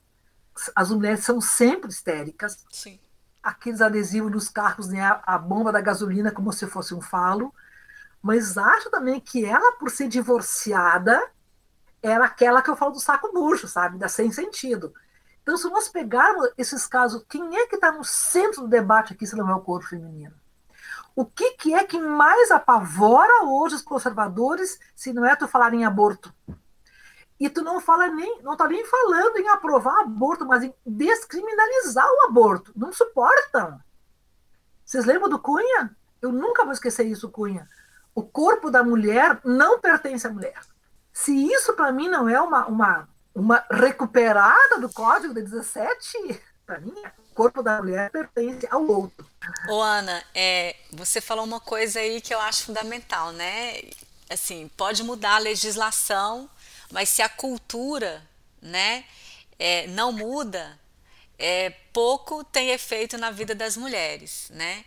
As 0.76 0.92
mulheres 0.92 1.26
são 1.26 1.42
sempre 1.42 1.90
histéricas. 1.90 2.64
Sim. 2.72 3.00
Aqueles 3.42 3.82
adesivos 3.82 4.32
nos 4.32 4.48
carros, 4.48 4.88
né, 4.88 5.02
a 5.24 5.38
bomba 5.38 5.72
da 5.72 5.82
gasolina 5.82 6.32
como 6.32 6.54
se 6.54 6.68
fosse 6.68 6.94
um 6.94 7.02
falo. 7.02 7.54
Mas 8.22 8.58
acho 8.58 8.90
também 8.90 9.20
que 9.20 9.44
ela, 9.44 9.74
por 9.74 9.90
ser 9.90 10.08
divorciada, 10.08 11.22
era 12.06 12.26
aquela 12.26 12.62
que 12.62 12.70
eu 12.70 12.76
falo 12.76 12.92
do 12.92 13.00
saco 13.00 13.32
murcho, 13.34 13.68
sabe? 13.68 13.98
Da 13.98 14.08
sem 14.08 14.32
sentido. 14.32 14.94
Então, 15.42 15.58
se 15.58 15.70
nós 15.70 15.88
pegarmos 15.90 16.50
esses 16.58 16.88
casos, 16.88 17.24
quem 17.30 17.56
é 17.58 17.68
que 17.68 17.76
está 17.76 17.92
no 17.92 18.04
centro 18.04 18.62
do 18.62 18.68
debate 18.68 19.14
aqui 19.14 19.28
se 19.28 19.36
não 19.36 19.50
é 19.50 19.56
o 19.56 19.62
corpo 19.62 19.88
feminino? 19.88 20.34
O 21.16 21.26
que, 21.26 21.52
que 21.52 21.74
é 21.74 21.84
que 21.84 22.00
mais 22.00 22.52
apavora 22.52 23.46
hoje 23.46 23.76
os 23.76 23.82
conservadores 23.82 24.80
se 24.96 25.14
não 25.14 25.26
é 25.26 25.36
tu 25.36 25.48
falar 25.48 25.74
em 25.74 25.86
aborto? 25.86 26.34
E 27.40 27.50
tu 27.50 27.62
não 27.62 27.80
fala 27.80 28.08
nem, 28.08 28.42
não 28.42 28.56
tá 28.56 28.68
nem 28.68 28.86
falando 28.86 29.38
em 29.38 29.48
aprovar 29.50 30.02
aborto, 30.02 30.46
mas 30.46 30.64
em 30.64 30.74
descriminalizar 30.86 32.08
o 32.08 32.28
aborto. 32.28 32.72
Não 32.76 32.92
suportam. 32.94 33.80
Vocês 34.84 35.06
lembram 35.06 35.30
do 35.30 35.40
Cunha? 35.40 35.96
Eu 36.22 36.32
nunca 36.32 36.64
vou 36.64 36.74
esquecer 36.74 37.06
isso, 37.06 37.30
Cunha. 37.30 37.68
O 38.14 38.24
corpo 38.24 38.72
da 38.72 38.84
mulher 38.84 39.40
não 39.44 39.80
pertence 39.80 40.26
à 40.26 40.30
mulher. 40.30 40.60
Se 41.16 41.32
isso 41.32 41.74
para 41.74 41.92
mim 41.92 42.08
não 42.10 42.30
é 42.30 42.40
uma, 42.40 42.68
uma, 42.68 43.10
uma 43.34 43.66
recuperada 43.72 44.80
do 44.80 44.90
código 44.90 45.34
de 45.34 45.42
17, 45.42 46.40
para 46.68 46.80
mim, 46.80 46.94
o 47.32 47.34
corpo 47.34 47.64
da 47.64 47.82
mulher 47.82 48.12
pertence 48.12 48.68
ao 48.70 48.86
outro. 48.86 49.26
Ô 49.70 49.82
Ana, 49.82 50.24
é, 50.36 50.76
você 50.92 51.20
falou 51.20 51.44
uma 51.44 51.60
coisa 51.60 52.00
aí 52.00 52.22
que 52.22 52.34
eu 52.34 52.40
acho 52.40 52.66
fundamental, 52.66 53.32
né? 53.32 53.82
Assim, 54.30 54.70
pode 54.76 55.04
mudar 55.04 55.36
a 55.36 55.40
legislação 55.40 56.50
mas 56.92 57.10
se 57.10 57.22
a 57.22 57.30
cultura 57.30 58.24
né, 58.62 59.06
é, 59.58 59.88
não 59.88 60.12
muda, 60.12 60.80
é, 61.38 61.72
pouco 61.92 62.44
tem 62.44 62.70
efeito 62.70 63.18
na 63.18 63.32
vida 63.32 63.56
das 63.56 63.76
mulheres. 63.76 64.48
Né? 64.50 64.86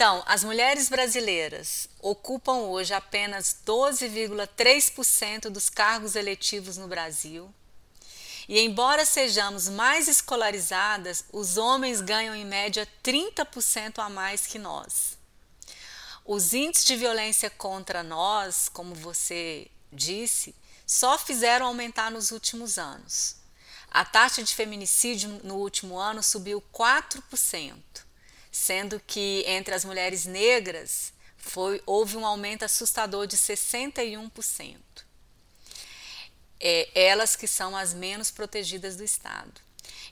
Então, 0.00 0.22
as 0.24 0.42
mulheres 0.42 0.88
brasileiras 0.88 1.86
ocupam 2.00 2.60
hoje 2.60 2.94
apenas 2.94 3.54
12,3% 3.66 5.50
dos 5.50 5.68
cargos 5.68 6.16
eletivos 6.16 6.78
no 6.78 6.88
Brasil. 6.88 7.54
E 8.48 8.58
embora 8.60 9.04
sejamos 9.04 9.68
mais 9.68 10.08
escolarizadas, 10.08 11.26
os 11.30 11.58
homens 11.58 12.00
ganham 12.00 12.34
em 12.34 12.46
média 12.46 12.88
30% 13.04 13.98
a 13.98 14.08
mais 14.08 14.46
que 14.46 14.58
nós. 14.58 15.18
Os 16.24 16.54
índices 16.54 16.86
de 16.86 16.96
violência 16.96 17.50
contra 17.50 18.02
nós, 18.02 18.70
como 18.70 18.94
você 18.94 19.70
disse, 19.92 20.54
só 20.86 21.18
fizeram 21.18 21.66
aumentar 21.66 22.10
nos 22.10 22.30
últimos 22.30 22.78
anos. 22.78 23.36
A 23.90 24.02
taxa 24.02 24.42
de 24.42 24.54
feminicídio 24.54 25.28
no 25.44 25.56
último 25.56 25.98
ano 25.98 26.22
subiu 26.22 26.64
4%, 26.72 28.08
sendo 28.50 29.00
que 29.06 29.44
entre 29.46 29.74
as 29.74 29.84
mulheres 29.84 30.26
negras 30.26 31.12
foi, 31.36 31.82
houve 31.86 32.16
um 32.16 32.26
aumento 32.26 32.64
assustador 32.64 33.26
de 33.26 33.36
61%. 33.36 34.76
É, 36.62 36.90
elas 36.94 37.36
que 37.36 37.46
são 37.46 37.74
as 37.74 37.94
menos 37.94 38.30
protegidas 38.30 38.96
do 38.96 39.02
Estado. 39.02 39.60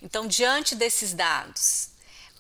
Então, 0.00 0.26
diante 0.26 0.74
desses 0.74 1.12
dados, 1.12 1.90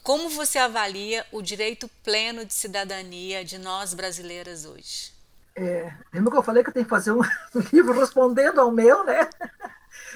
como 0.02 0.30
você 0.30 0.58
avalia 0.58 1.26
o 1.30 1.42
direito 1.42 1.88
pleno 2.02 2.44
de 2.44 2.54
cidadania 2.54 3.44
de 3.44 3.58
nós 3.58 3.92
brasileiras 3.92 4.64
hoje? 4.64 5.12
É, 5.54 5.92
lembra 6.14 6.30
que 6.30 6.38
eu 6.38 6.42
falei 6.42 6.62
que 6.62 6.70
eu 6.70 6.74
tenho 6.74 6.86
que 6.86 6.90
fazer 6.90 7.12
um 7.12 7.20
livro 7.72 7.92
respondendo 7.92 8.60
ao 8.60 8.70
meu, 8.70 9.04
né? 9.04 9.28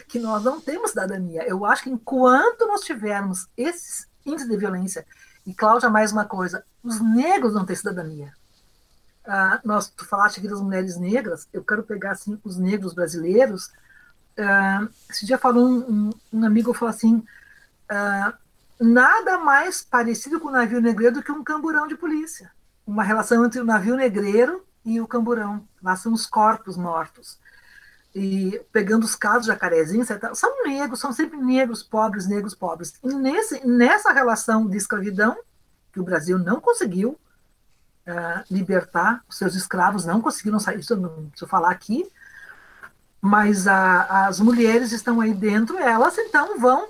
Que 0.09 0.18
nós 0.18 0.43
não 0.43 0.61
temos 0.61 0.91
cidadania. 0.91 1.43
Eu 1.47 1.64
acho 1.66 1.83
que 1.83 1.91
enquanto 1.91 2.66
nós 2.66 2.83
tivermos 2.83 3.47
esses 3.57 4.07
índices 4.24 4.49
de 4.49 4.57
violência, 4.57 5.07
e 5.47 5.53
Cláudia, 5.53 5.90
mais 5.90 6.12
uma 6.12 6.24
coisa, 6.24 6.64
os 6.82 7.01
negros 7.01 7.55
não 7.55 7.64
têm 7.64 7.76
cidadania. 7.76 8.32
Ah, 9.24 9.61
nós, 9.64 9.88
tu 9.88 10.05
falaste 10.05 10.38
aqui 10.38 10.49
das 10.49 10.61
mulheres 10.61 10.97
negras, 10.97 11.49
eu 11.53 11.64
quero 11.64 11.82
pegar 11.82 12.12
assim, 12.12 12.38
os 12.45 12.57
negros 12.57 12.93
brasileiros. 12.93 13.70
Ah, 14.38 14.86
esse 15.11 15.26
dia 15.26 15.38
falou 15.38 15.66
um, 15.66 15.78
um, 15.78 16.11
um 16.32 16.45
amigo 16.45 16.72
falou 16.72 16.95
assim: 16.95 17.24
ah, 17.88 18.34
nada 18.80 19.38
mais 19.38 19.82
parecido 19.82 20.40
com 20.40 20.49
o 20.49 20.53
navio 20.53 20.80
negreiro 20.80 21.16
do 21.16 21.22
que 21.22 21.32
um 21.32 21.45
camburão 21.45 21.86
de 21.86 21.97
polícia. 21.97 22.51
Uma 22.86 23.05
relação 23.05 23.45
entre 23.45 23.61
o 23.61 23.64
navio 23.64 23.97
negreiro 23.97 24.64
e 24.84 25.01
o 25.01 25.07
camburão. 25.07 25.66
Lá 25.82 25.95
são 25.97 26.12
os 26.12 26.26
corpos 26.26 26.76
mortos. 26.76 27.38
E 28.15 28.61
pegando 28.71 29.05
os 29.05 29.15
casos 29.15 29.43
de 29.43 29.49
jacarezinho, 29.49 30.05
são 30.35 30.65
negros, 30.65 31.01
são 31.01 31.13
sempre 31.13 31.39
negros, 31.39 31.83
pobres, 31.83 32.27
negros, 32.27 32.55
pobres. 32.55 32.95
E 33.03 33.15
nesse, 33.15 33.67
nessa 33.67 34.13
relação 34.13 34.69
de 34.69 34.77
escravidão, 34.77 35.37
que 35.93 36.01
o 36.01 36.05
Brasil 36.05 36.39
não 36.39 36.61
conseguiu 36.61 37.19
uh, 38.07 38.45
libertar, 38.51 39.25
os 39.29 39.39
seus 39.39 39.55
escravos 39.55 40.05
não 40.05 40.21
conseguiram 40.21 40.59
sair, 40.59 40.81
isso 40.81 40.93
eu 40.93 40.99
não 40.99 41.29
preciso 41.29 41.49
falar 41.49 41.71
aqui, 41.71 42.07
mas 43.21 43.67
a, 43.67 44.27
as 44.27 44.41
mulheres 44.41 44.93
estão 44.93 45.21
aí 45.21 45.33
dentro, 45.33 45.79
elas 45.79 46.19
então 46.19 46.59
vão 46.59 46.89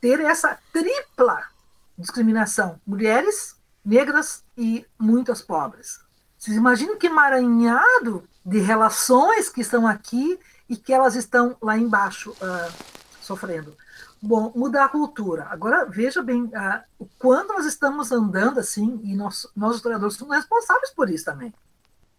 ter 0.00 0.18
essa 0.20 0.58
tripla 0.72 1.54
discriminação: 1.96 2.80
mulheres, 2.86 3.56
negras 3.84 4.42
e 4.56 4.86
muitas 4.98 5.40
pobres. 5.40 6.00
Vocês 6.38 6.56
imaginam 6.56 6.98
que 6.98 7.06
emaranhado 7.06 8.28
de 8.44 8.58
relações 8.58 9.48
que 9.48 9.62
estão 9.62 9.86
aqui 9.86 10.38
e 10.68 10.76
que 10.76 10.92
elas 10.92 11.14
estão 11.14 11.56
lá 11.60 11.76
embaixo 11.76 12.30
uh, 12.32 12.72
sofrendo. 13.20 13.76
Bom, 14.20 14.52
mudar 14.54 14.86
a 14.86 14.88
cultura. 14.88 15.46
Agora, 15.50 15.84
veja 15.84 16.22
bem, 16.22 16.44
uh, 16.44 16.82
o 16.98 17.06
quanto 17.18 17.52
nós 17.52 17.66
estamos 17.66 18.10
andando 18.10 18.58
assim, 18.58 19.00
e 19.04 19.14
nós, 19.14 19.46
nós 19.54 19.76
historiadores 19.76 20.16
somos 20.16 20.36
responsáveis 20.36 20.90
por 20.90 21.10
isso 21.10 21.24
também. 21.24 21.52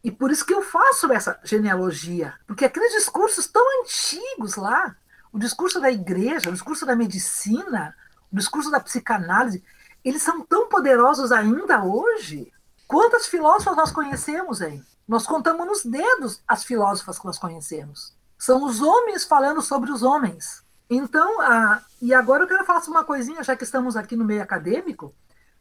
E 0.04 0.12
por 0.12 0.32
isso 0.32 0.46
que 0.46 0.54
eu 0.54 0.62
faço 0.62 1.12
essa 1.12 1.39
genealogia, 1.43 2.36
porque 2.46 2.66
aqueles 2.66 2.93
discursos 2.93 3.48
tão 3.48 3.64
antigos 3.82 4.56
lá, 4.56 4.96
o 5.34 5.39
discurso 5.39 5.82
da 5.82 5.91
igreja, 5.91 6.50
o 6.50 6.54
discurso 6.54 6.86
da 6.86 6.96
medicina, 6.96 7.96
o 8.32 8.36
discurso 8.36 8.70
da 8.70 8.80
psicanálise, 8.80 9.64
eles 10.04 10.22
são 10.22 10.41
tão 10.41 10.70
poderosos 10.70 11.32
ainda 11.32 11.84
hoje 11.84 12.54
Quantas 12.88 13.26
filósofas 13.28 13.76
nós 13.76 13.91
conhecemos, 13.91 14.62
hein? 14.62 14.84
Nós 15.08 15.26
contamos 15.26 15.66
nos 15.66 15.84
dedos 15.84 16.41
as 16.48 16.64
filósofas 16.64 17.18
que 17.18 17.26
nós 17.26 17.38
conhecemos. 17.38 18.14
São 18.38 18.63
os 18.63 18.81
homens 18.81 19.23
falando 19.23 19.61
sobre 19.61 19.91
os 19.91 20.03
homens. 20.03 20.63
Então, 20.89 21.41
ah, 21.41 21.81
e 22.01 22.13
agora 22.13 22.43
eu 22.43 22.47
quero 22.47 22.65
falar 22.65 22.83
uma 22.88 23.03
coisinha, 23.03 23.43
já 23.43 23.55
que 23.55 23.63
estamos 23.63 23.95
aqui 23.97 24.15
no 24.15 24.25
meio 24.25 24.43
acadêmico. 24.43 25.13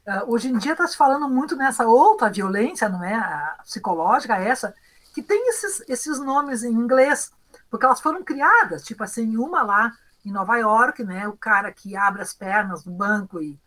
Ah, 0.07 0.25
hoje 0.27 0.49
em 0.49 0.59
dia 0.59 0.73
está 0.73 0.87
se 0.87 0.97
falando 0.97 1.29
muito 1.29 1.57
nessa 1.57 1.87
outra 1.87 2.31
violência, 2.31 2.89
não 2.89 3.03
é? 3.03 3.15
A 3.15 3.59
psicológica, 3.63 4.37
essa, 4.37 4.75
que 5.15 5.23
tem 5.23 5.49
esses, 5.49 5.83
esses 5.89 6.19
nomes 6.19 6.63
em 6.63 6.73
inglês. 6.73 7.33
porque 7.71 7.87
elas 7.87 8.01
foram 8.01 8.23
criadas, 8.25 8.85
tipo 8.85 9.03
assim, 9.05 9.37
uma 9.37 9.63
lá 9.63 9.93
em 10.25 10.33
Nova 10.33 10.57
York, 10.57 11.05
né, 11.05 11.29
o 11.29 11.37
cara 11.37 11.71
que 11.73 11.97
abre 11.97 12.23
as 12.23 12.33
pernas 12.33 12.85
no 12.85 12.93
banco 12.93 13.41
e 13.43 13.59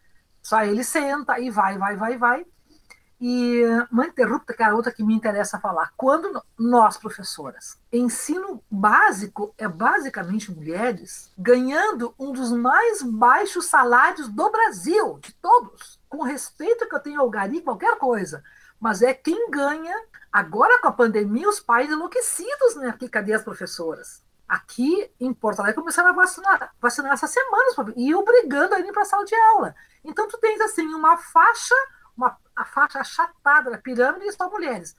só 0.41 0.63
ele 0.63 0.83
senta 0.83 1.39
e 1.39 1.49
vai, 1.49 1.77
vai, 1.77 1.95
vai, 1.95 2.17
vai. 2.17 2.45
E 3.19 3.63
uma 3.91 4.05
interrupta, 4.05 4.53
que 4.53 4.61
é 4.61 4.67
a 4.67 4.75
outra 4.75 4.91
que 4.91 5.03
me 5.03 5.13
interessa 5.13 5.59
falar. 5.59 5.91
Quando 5.97 6.41
nós, 6.57 6.97
professoras, 6.97 7.77
ensino 7.91 8.63
básico 8.69 9.53
é 9.57 9.67
basicamente 9.67 10.51
mulheres 10.51 11.31
ganhando 11.35 12.13
um 12.19 12.31
dos 12.31 12.51
mais 12.51 13.01
baixos 13.01 13.65
salários 13.65 14.29
do 14.29 14.51
Brasil, 14.51 15.17
de 15.19 15.33
todos, 15.33 15.99
com 16.07 16.21
respeito 16.21 16.87
que 16.87 16.95
eu 16.95 16.99
tenho 16.99 17.21
ao 17.21 17.29
gari, 17.29 17.61
qualquer 17.61 17.97
coisa. 17.97 18.43
Mas 18.79 19.01
é 19.01 19.13
quem 19.13 19.49
ganha. 19.49 19.95
Agora, 20.31 20.79
com 20.79 20.87
a 20.87 20.91
pandemia, 20.91 21.49
os 21.49 21.59
pais 21.59 21.89
enlouquecidos, 21.89 22.75
né? 22.75 22.89
Aqui, 22.89 23.09
cadê 23.09 23.33
as 23.33 23.43
professoras? 23.43 24.23
Aqui 24.47 25.11
em 25.19 25.33
Porto 25.33 25.59
Alegre 25.59 25.79
começaram 25.79 26.09
a 26.09 26.13
vacinar, 26.13 26.71
vacinar 26.79 27.13
essas 27.13 27.31
semanas 27.31 27.75
e 27.97 28.13
obrigando 28.13 28.75
a 28.75 28.79
ir 28.79 28.93
para 28.93 29.01
a 29.01 29.05
sala 29.05 29.25
de 29.25 29.35
aula. 29.35 29.75
Então, 30.05 30.27
tu 30.27 30.37
tens 30.37 30.61
assim 30.61 30.85
uma 30.93 31.17
faixa 31.17 31.75
uma, 32.17 32.35
a 32.57 32.65
faixa 32.65 32.99
achatada 32.99 33.69
da 33.69 33.77
pirâmide 33.77 34.25
e 34.25 34.31
só 34.33 34.49
mulheres. 34.49 34.95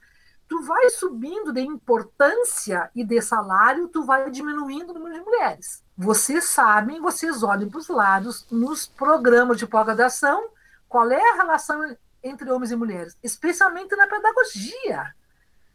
Tu 0.47 0.63
vai 0.63 0.89
subindo 0.89 1.53
de 1.53 1.61
importância 1.61 2.89
e 2.95 3.03
de 3.03 3.21
salário, 3.21 3.87
tu 3.87 4.03
vai 4.03 4.31
diminuindo 4.31 4.89
o 4.89 4.93
número 4.93 5.13
de 5.13 5.21
mulheres. 5.21 5.83
Vocês 5.95 6.45
sabem, 6.45 6.99
vocês 7.01 7.43
olhem 7.43 7.69
para 7.69 7.77
os 7.77 7.87
lados, 7.87 8.47
nos 8.49 8.87
programas 8.87 9.57
de 9.57 9.67
pós-graduação, 9.67 10.49
qual 10.87 11.11
é 11.11 11.31
a 11.31 11.35
relação 11.35 11.95
entre 12.23 12.49
homens 12.49 12.71
e 12.71 12.75
mulheres, 12.75 13.17
especialmente 13.21 13.95
na 13.95 14.07
pedagogia. 14.07 15.13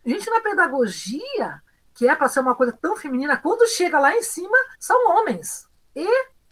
Gente, 0.05 0.29
na 0.29 0.41
pedagogia, 0.41 1.63
que 1.95 2.09
é 2.09 2.17
para 2.17 2.29
ser 2.29 2.41
uma 2.41 2.55
coisa 2.55 2.73
tão 2.73 2.97
feminina, 2.97 3.37
quando 3.37 3.69
chega 3.69 3.99
lá 4.01 4.15
em 4.17 4.23
cima, 4.23 4.57
são 4.79 5.09
homens. 5.11 5.69
E 5.95 6.07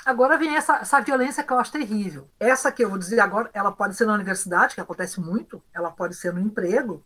Agora 0.04 0.36
vem 0.36 0.56
essa, 0.56 0.76
essa 0.78 1.00
violência 1.00 1.44
que 1.44 1.52
eu 1.52 1.58
acho 1.58 1.72
terrível. 1.72 2.28
Essa 2.38 2.72
que 2.72 2.84
eu 2.84 2.88
vou 2.88 2.98
dizer 2.98 3.20
agora, 3.20 3.50
ela 3.52 3.70
pode 3.70 3.94
ser 3.94 4.04
na 4.04 4.14
universidade, 4.14 4.74
que 4.74 4.80
acontece 4.80 5.20
muito, 5.20 5.62
ela 5.72 5.90
pode 5.90 6.14
ser 6.14 6.32
no 6.32 6.40
emprego. 6.40 7.04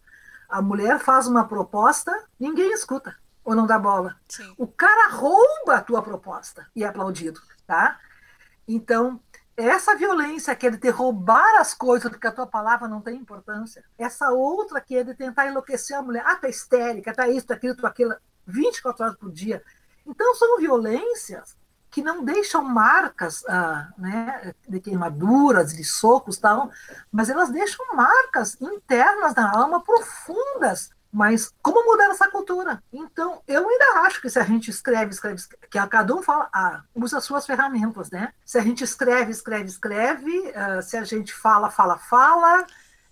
A 0.48 0.62
mulher 0.62 0.98
faz 0.98 1.26
uma 1.26 1.46
proposta, 1.46 2.12
ninguém 2.38 2.72
escuta 2.72 3.14
ou 3.44 3.54
não 3.54 3.66
dá 3.66 3.78
bola. 3.78 4.16
Sim. 4.28 4.52
O 4.58 4.66
cara 4.66 5.10
rouba 5.12 5.76
a 5.76 5.80
tua 5.80 6.02
proposta 6.02 6.66
e 6.74 6.82
é 6.82 6.86
aplaudido, 6.86 7.40
tá? 7.66 8.00
Então, 8.66 9.20
essa 9.56 9.94
violência 9.94 10.54
que 10.56 10.66
é 10.66 10.70
de 10.70 10.78
te 10.78 10.90
roubar 10.90 11.60
as 11.60 11.72
coisas 11.72 12.10
porque 12.10 12.26
a 12.26 12.32
tua 12.32 12.46
palavra 12.46 12.88
não 12.88 13.00
tem 13.00 13.16
importância. 13.16 13.84
Essa 13.96 14.30
outra 14.30 14.80
que 14.80 14.96
é 14.96 15.04
de 15.04 15.14
tentar 15.14 15.46
enlouquecer 15.46 15.96
a 15.96 16.02
mulher. 16.02 16.24
Ah, 16.26 16.36
tá 16.36 16.48
histérica, 16.48 17.14
tá 17.14 17.28
isso, 17.28 17.46
tá 17.46 17.54
aquilo, 17.54 17.76
tá 17.76 17.88
aquilo, 17.88 18.16
24 18.46 19.04
horas 19.04 19.16
por 19.16 19.30
dia. 19.30 19.62
Então, 20.04 20.34
são 20.34 20.58
violências 20.58 21.56
que 21.96 22.02
não 22.02 22.22
deixam 22.22 22.62
marcas 22.62 23.42
ah, 23.48 23.88
né, 23.96 24.52
de 24.68 24.78
queimaduras, 24.80 25.74
de 25.74 25.82
socos, 25.82 26.36
tal, 26.36 26.70
mas 27.10 27.30
elas 27.30 27.48
deixam 27.48 27.96
marcas 27.96 28.60
internas 28.60 29.34
na 29.34 29.50
alma 29.50 29.82
profundas. 29.82 30.90
Mas 31.10 31.54
como 31.62 31.90
mudar 31.90 32.10
essa 32.10 32.30
cultura? 32.30 32.82
Então, 32.92 33.40
eu 33.48 33.66
ainda 33.66 34.00
acho 34.00 34.20
que 34.20 34.28
se 34.28 34.38
a 34.38 34.42
gente 34.42 34.70
escreve, 34.70 35.12
escreve, 35.12 35.42
que 35.70 35.78
a 35.78 35.86
cada 35.86 36.14
um 36.14 36.22
fala, 36.22 36.50
ah, 36.52 36.82
usa 36.94 37.18
suas 37.18 37.46
ferramentas, 37.46 38.10
né? 38.10 38.34
Se 38.44 38.58
a 38.58 38.60
gente 38.60 38.84
escreve, 38.84 39.30
escreve, 39.30 39.64
escreve, 39.64 40.38
uh, 40.50 40.82
se 40.82 40.98
a 40.98 41.04
gente 41.04 41.32
fala, 41.32 41.70
fala, 41.70 41.96
fala, 41.96 42.66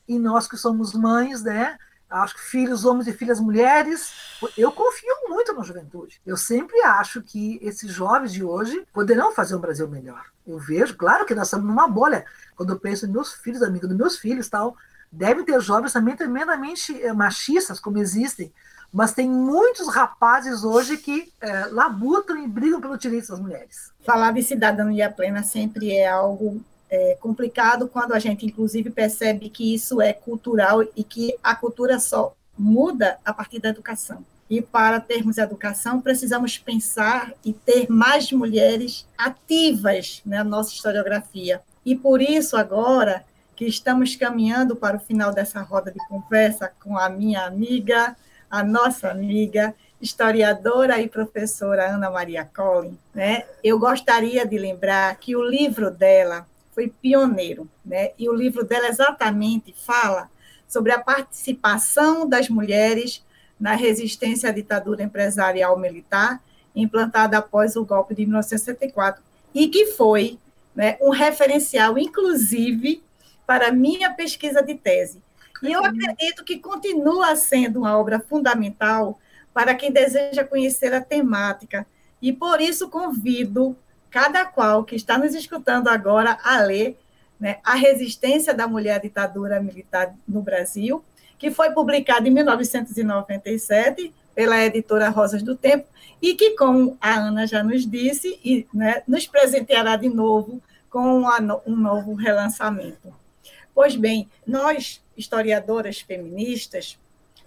e 0.06 0.18
nós 0.18 0.46
que 0.46 0.58
somos 0.58 0.92
mães, 0.92 1.42
né? 1.42 1.78
Acho 2.22 2.34
que 2.34 2.42
filhos 2.42 2.84
homens 2.84 3.06
e 3.08 3.12
filhas 3.12 3.40
mulheres. 3.40 4.12
Eu 4.56 4.70
confio 4.70 5.14
muito 5.28 5.52
na 5.52 5.62
juventude. 5.62 6.20
Eu 6.24 6.36
sempre 6.36 6.80
acho 6.82 7.22
que 7.22 7.58
esses 7.62 7.90
jovens 7.90 8.32
de 8.32 8.44
hoje 8.44 8.86
poderão 8.92 9.32
fazer 9.32 9.56
um 9.56 9.60
Brasil 9.60 9.88
melhor. 9.88 10.24
Eu 10.46 10.58
vejo, 10.58 10.96
claro 10.96 11.24
que 11.24 11.34
nós 11.34 11.48
estamos 11.48 11.66
numa 11.66 11.88
bolha. 11.88 12.24
Quando 12.56 12.72
eu 12.72 12.78
penso 12.78 13.06
em 13.06 13.10
meus 13.10 13.32
filhos, 13.32 13.62
amigos 13.62 13.88
dos 13.88 13.98
meus 13.98 14.18
filhos, 14.18 14.48
tal, 14.48 14.76
devem 15.10 15.44
ter 15.44 15.60
jovens 15.60 15.92
também 15.92 16.16
tremendamente 16.16 17.02
eh, 17.02 17.12
machistas, 17.12 17.80
como 17.80 17.98
existem, 17.98 18.52
mas 18.92 19.12
tem 19.12 19.28
muitos 19.28 19.88
rapazes 19.88 20.62
hoje 20.62 20.96
que 20.96 21.32
é, 21.40 21.66
labutam 21.66 22.38
e 22.38 22.46
brigam 22.46 22.80
pelo 22.80 22.96
direito 22.96 23.26
das 23.26 23.40
mulheres. 23.40 23.92
Falar 24.06 24.32
de 24.32 24.40
cidadania 24.40 25.10
plena 25.10 25.42
sempre 25.42 25.90
é 25.90 26.08
algo 26.08 26.62
é 26.90 27.16
complicado 27.20 27.88
quando 27.88 28.12
a 28.12 28.18
gente, 28.18 28.46
inclusive, 28.46 28.90
percebe 28.90 29.48
que 29.48 29.74
isso 29.74 30.00
é 30.00 30.12
cultural 30.12 30.82
e 30.96 31.02
que 31.02 31.36
a 31.42 31.54
cultura 31.54 31.98
só 31.98 32.34
muda 32.56 33.18
a 33.24 33.32
partir 33.32 33.58
da 33.58 33.70
educação. 33.70 34.24
E 34.48 34.60
para 34.60 35.00
termos 35.00 35.38
educação, 35.38 36.00
precisamos 36.00 36.58
pensar 36.58 37.32
e 37.44 37.52
ter 37.52 37.90
mais 37.90 38.30
mulheres 38.30 39.06
ativas 39.16 40.22
na 40.24 40.44
nossa 40.44 40.72
historiografia. 40.72 41.62
E 41.84 41.96
por 41.96 42.20
isso, 42.20 42.56
agora 42.56 43.24
que 43.56 43.64
estamos 43.64 44.16
caminhando 44.16 44.76
para 44.76 44.96
o 44.96 45.00
final 45.00 45.32
dessa 45.32 45.60
roda 45.62 45.90
de 45.90 45.98
conversa 46.08 46.70
com 46.82 46.98
a 46.98 47.08
minha 47.08 47.44
amiga, 47.44 48.16
a 48.50 48.62
nossa 48.62 49.10
amiga, 49.10 49.74
historiadora 50.00 51.00
e 51.00 51.08
professora 51.08 51.90
Ana 51.90 52.10
Maria 52.10 52.44
Collin, 52.44 52.98
né? 53.14 53.44
Eu 53.62 53.78
gostaria 53.78 54.46
de 54.46 54.58
lembrar 54.58 55.16
que 55.16 55.34
o 55.34 55.42
livro 55.42 55.90
dela, 55.90 56.46
foi 56.74 56.88
pioneiro, 56.88 57.68
né? 57.84 58.10
E 58.18 58.28
o 58.28 58.34
livro 58.34 58.64
dela 58.64 58.88
exatamente 58.88 59.74
fala 59.86 60.30
sobre 60.66 60.92
a 60.92 60.98
participação 60.98 62.28
das 62.28 62.48
mulheres 62.48 63.24
na 63.58 63.74
resistência 63.74 64.48
à 64.48 64.52
ditadura 64.52 65.02
empresarial 65.02 65.78
militar 65.78 66.42
implantada 66.74 67.38
após 67.38 67.76
o 67.76 67.84
golpe 67.84 68.14
de 68.14 68.26
1964 68.26 69.22
e 69.54 69.68
que 69.68 69.86
foi 69.86 70.38
né, 70.74 70.98
um 71.00 71.10
referencial, 71.10 71.96
inclusive, 71.96 73.02
para 73.46 73.70
minha 73.70 74.12
pesquisa 74.12 74.60
de 74.60 74.74
tese. 74.74 75.22
E 75.62 75.72
eu 75.72 75.84
acredito 75.84 76.44
que 76.44 76.58
continua 76.58 77.36
sendo 77.36 77.78
uma 77.80 77.96
obra 77.96 78.18
fundamental 78.18 79.18
para 79.52 79.74
quem 79.74 79.92
deseja 79.92 80.44
conhecer 80.44 80.92
a 80.92 81.00
temática. 81.00 81.86
E 82.20 82.32
por 82.32 82.60
isso 82.60 82.88
convido 82.88 83.76
cada 84.14 84.44
qual 84.44 84.84
que 84.84 84.94
está 84.94 85.18
nos 85.18 85.34
escutando 85.34 85.88
agora 85.88 86.38
a 86.44 86.60
ler 86.60 86.96
né, 87.40 87.58
A 87.64 87.74
Resistência 87.74 88.54
da 88.54 88.68
Mulher 88.68 88.94
à 88.94 88.98
Ditadura 88.98 89.60
Militar 89.60 90.14
no 90.26 90.40
Brasil, 90.40 91.04
que 91.36 91.50
foi 91.50 91.72
publicado 91.72 92.28
em 92.28 92.30
1997 92.30 94.14
pela 94.32 94.64
editora 94.64 95.08
Rosas 95.08 95.42
do 95.42 95.56
Tempo, 95.56 95.88
e 96.22 96.34
que, 96.36 96.52
como 96.52 96.96
a 97.00 97.12
Ana 97.12 97.44
já 97.44 97.64
nos 97.64 97.84
disse, 97.84 98.38
e, 98.44 98.68
né, 98.72 99.02
nos 99.08 99.26
presenteará 99.26 99.96
de 99.96 100.08
novo 100.08 100.62
com 100.88 101.24
um 101.66 101.74
novo 101.74 102.14
relançamento. 102.14 103.12
Pois 103.74 103.96
bem, 103.96 104.28
nós, 104.46 105.02
historiadoras 105.16 105.98
feministas, 105.98 107.00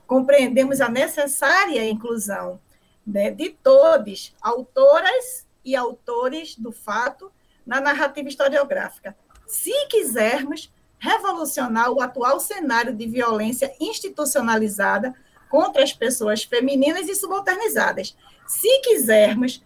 compreendemos 0.06 0.82
a 0.82 0.90
necessária 0.90 1.90
inclusão 1.90 2.60
né, 3.06 3.32
de 3.32 3.52
todos, 3.52 4.36
autoras 4.42 5.47
e 5.68 5.76
autores 5.76 6.56
do 6.56 6.72
fato 6.72 7.30
na 7.66 7.82
narrativa 7.82 8.30
historiográfica. 8.30 9.18
Se 9.46 9.74
quisermos 9.88 10.74
revolucionar 10.98 11.92
o 11.92 12.02
atual 12.02 12.40
cenário 12.40 12.96
de 12.96 13.06
violência 13.06 13.76
institucionalizada 13.78 15.14
contra 15.50 15.84
as 15.84 15.92
pessoas 15.92 16.44
femininas 16.44 17.10
e 17.10 17.16
subalternizadas, 17.16 18.16
se 18.48 18.80
quisermos 18.80 19.62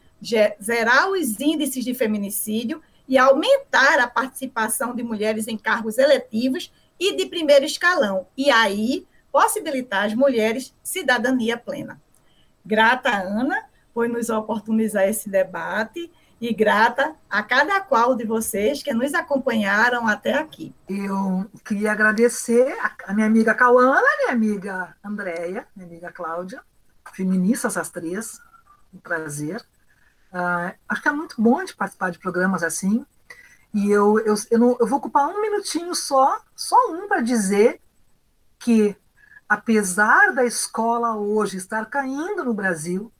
zerar 0.61 1.11
os 1.11 1.39
índices 1.39 1.85
de 1.85 1.93
feminicídio 1.93 2.81
e 3.07 3.15
aumentar 3.15 3.99
a 3.99 4.07
participação 4.07 4.95
de 4.95 5.03
mulheres 5.03 5.47
em 5.47 5.57
cargos 5.57 5.99
eletivos 5.99 6.73
e 6.99 7.15
de 7.15 7.27
primeiro 7.27 7.65
escalão, 7.65 8.25
e 8.35 8.49
aí 8.49 9.05
possibilitar 9.31 10.05
às 10.05 10.15
mulheres 10.15 10.73
cidadania 10.83 11.57
plena. 11.57 12.01
Grata, 12.65 13.11
Ana, 13.11 13.69
por 13.93 14.07
nos 14.07 14.29
oportunizar 14.29 15.03
esse 15.03 15.29
debate 15.29 16.11
e 16.41 16.51
grata 16.53 17.15
a 17.29 17.43
cada 17.43 17.79
qual 17.81 18.15
de 18.15 18.25
vocês 18.25 18.81
que 18.81 18.91
nos 18.93 19.13
acompanharam 19.13 20.07
até 20.07 20.33
aqui. 20.33 20.73
Eu 20.89 21.45
queria 21.63 21.91
agradecer 21.91 22.75
a 23.05 23.13
minha 23.13 23.27
amiga 23.27 23.53
Cauana, 23.53 24.01
minha 24.17 24.31
amiga 24.31 24.95
Andréia, 25.03 25.67
minha 25.75 25.87
amiga 25.87 26.11
Cláudia, 26.11 26.63
feministas 27.13 27.77
as 27.77 27.91
três, 27.91 28.39
um 28.91 28.97
prazer. 28.97 29.61
Uh, 30.33 30.73
acho 30.89 31.01
que 31.01 31.07
é 31.09 31.11
muito 31.11 31.39
bom 31.39 31.63
de 31.63 31.75
participar 31.75 32.09
de 32.09 32.17
programas 32.17 32.63
assim. 32.63 33.05
E 33.71 33.91
eu, 33.91 34.19
eu, 34.19 34.33
eu, 34.49 34.59
não, 34.59 34.77
eu 34.79 34.87
vou 34.87 34.97
ocupar 34.97 35.27
um 35.27 35.41
minutinho 35.41 35.93
só, 35.93 36.41
só 36.55 36.75
um 36.91 37.07
para 37.07 37.21
dizer 37.21 37.79
que, 38.57 38.95
apesar 39.47 40.33
da 40.33 40.43
escola 40.43 41.15
hoje 41.15 41.57
estar 41.57 41.85
caindo 41.85 42.43
no 42.43 42.53
Brasil, 42.53 43.11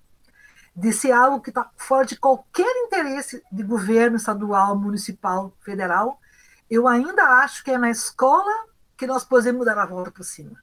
de 0.76 0.93
ser 0.93 1.11
algo 1.11 1.41
que 1.41 1.49
está 1.49 1.69
fora 1.76 2.05
de 2.05 2.17
qualquer 2.17 2.72
interesse 2.86 3.43
de 3.51 3.63
governo 3.63 4.17
estadual, 4.17 4.76
municipal, 4.76 5.53
federal, 5.61 6.19
eu 6.69 6.88
ainda 6.88 7.24
acho 7.43 7.63
que 7.63 7.72
é 7.72 7.78
na 7.78 7.89
escola 7.89 8.51
que 8.97 9.05
nós 9.05 9.26
podemos 9.26 9.65
dar 9.65 9.78
a 9.78 9.86
volta 9.86 10.11
por 10.11 10.24
cima. 10.24 10.57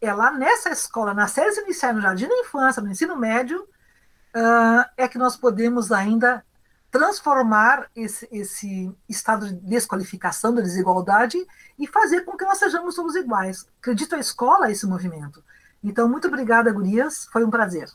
É 0.00 0.12
lá 0.12 0.30
nessa 0.30 0.70
escola, 0.70 1.12
nas 1.12 1.32
séries 1.32 1.58
iniciais, 1.58 1.94
no 1.94 2.00
jardim 2.00 2.26
da 2.26 2.38
infância, 2.38 2.82
no 2.82 2.90
ensino 2.90 3.16
médio, 3.16 3.60
uh, 3.60 4.84
é 4.96 5.06
que 5.06 5.18
nós 5.18 5.36
podemos 5.36 5.92
ainda 5.92 6.44
transformar 6.90 7.88
esse, 7.94 8.28
esse 8.30 8.94
estado 9.08 9.48
de 9.48 9.54
desqualificação 9.54 10.54
da 10.54 10.60
desigualdade 10.60 11.38
e 11.78 11.86
fazer 11.86 12.20
com 12.22 12.36
que 12.36 12.44
nós 12.44 12.58
sejamos 12.58 12.94
todos 12.94 13.16
iguais. 13.16 13.66
Acredito 13.80 14.14
a 14.14 14.18
escola 14.18 14.70
esse 14.70 14.86
movimento. 14.86 15.42
Então, 15.82 16.08
muito 16.08 16.28
obrigada, 16.28 16.72
Gurias, 16.72 17.26
foi 17.32 17.44
um 17.44 17.50
prazer. 17.50 17.88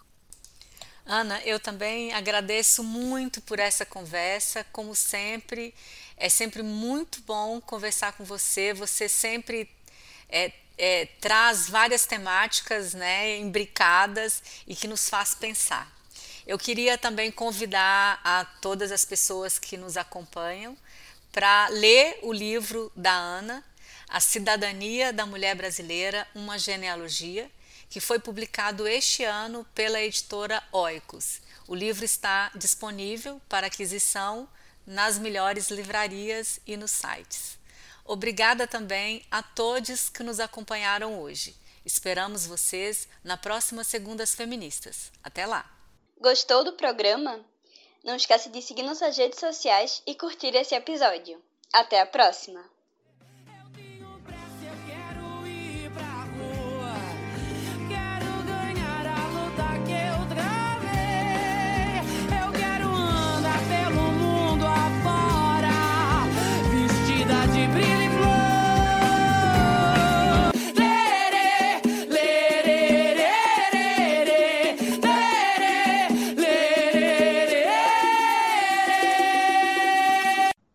Ana, 1.09 1.41
eu 1.45 1.57
também 1.57 2.11
agradeço 2.11 2.83
muito 2.83 3.39
por 3.39 3.59
essa 3.59 3.85
conversa, 3.85 4.65
como 4.73 4.93
sempre. 4.93 5.73
É 6.17 6.27
sempre 6.27 6.61
muito 6.61 7.21
bom 7.21 7.61
conversar 7.61 8.11
com 8.11 8.25
você. 8.25 8.73
Você 8.73 9.07
sempre 9.07 9.69
é, 10.27 10.51
é, 10.77 11.05
traz 11.21 11.69
várias 11.69 12.05
temáticas 12.05 12.93
né, 12.93 13.37
imbricadas 13.37 14.43
e 14.67 14.75
que 14.75 14.85
nos 14.85 15.07
faz 15.07 15.33
pensar. 15.33 15.89
Eu 16.45 16.57
queria 16.57 16.97
também 16.97 17.31
convidar 17.31 18.19
a 18.21 18.43
todas 18.61 18.91
as 18.91 19.05
pessoas 19.05 19.57
que 19.57 19.77
nos 19.77 19.95
acompanham 19.95 20.77
para 21.31 21.69
ler 21.69 22.19
o 22.21 22.33
livro 22.33 22.91
da 22.93 23.13
Ana, 23.13 23.63
A 24.09 24.19
Cidadania 24.19 25.13
da 25.13 25.25
Mulher 25.25 25.55
Brasileira, 25.55 26.27
uma 26.35 26.59
genealogia, 26.59 27.49
que 27.89 27.99
foi 27.99 28.19
publicado 28.19 28.87
este 28.87 29.23
ano 29.23 29.65
pela 29.73 30.01
editora 30.01 30.61
Oikos. 30.71 31.41
O 31.67 31.75
livro 31.75 32.03
está 32.05 32.51
disponível 32.55 33.41
para 33.47 33.67
aquisição 33.67 34.47
nas 34.85 35.17
melhores 35.17 35.69
livrarias 35.69 36.59
e 36.65 36.77
nos 36.77 36.91
sites. 36.91 37.57
Obrigada 38.05 38.65
também 38.65 39.25
a 39.29 39.43
todos 39.43 40.09
que 40.09 40.23
nos 40.23 40.39
acompanharam 40.39 41.19
hoje. 41.19 41.55
Esperamos 41.85 42.45
vocês 42.45 43.07
na 43.23 43.35
próxima 43.35 43.83
Segundas 43.83 44.33
Feministas. 44.33 45.11
Até 45.23 45.45
lá! 45.45 45.69
Gostou 46.19 46.63
do 46.63 46.73
programa? 46.73 47.45
Não 48.03 48.15
esqueça 48.15 48.49
de 48.49 48.61
seguir 48.61 48.83
nossas 48.83 49.17
redes 49.17 49.39
sociais 49.39 50.01
e 50.07 50.15
curtir 50.15 50.55
esse 50.55 50.73
episódio. 50.73 51.41
Até 51.73 51.99
a 51.99 52.05
próxima! 52.05 52.76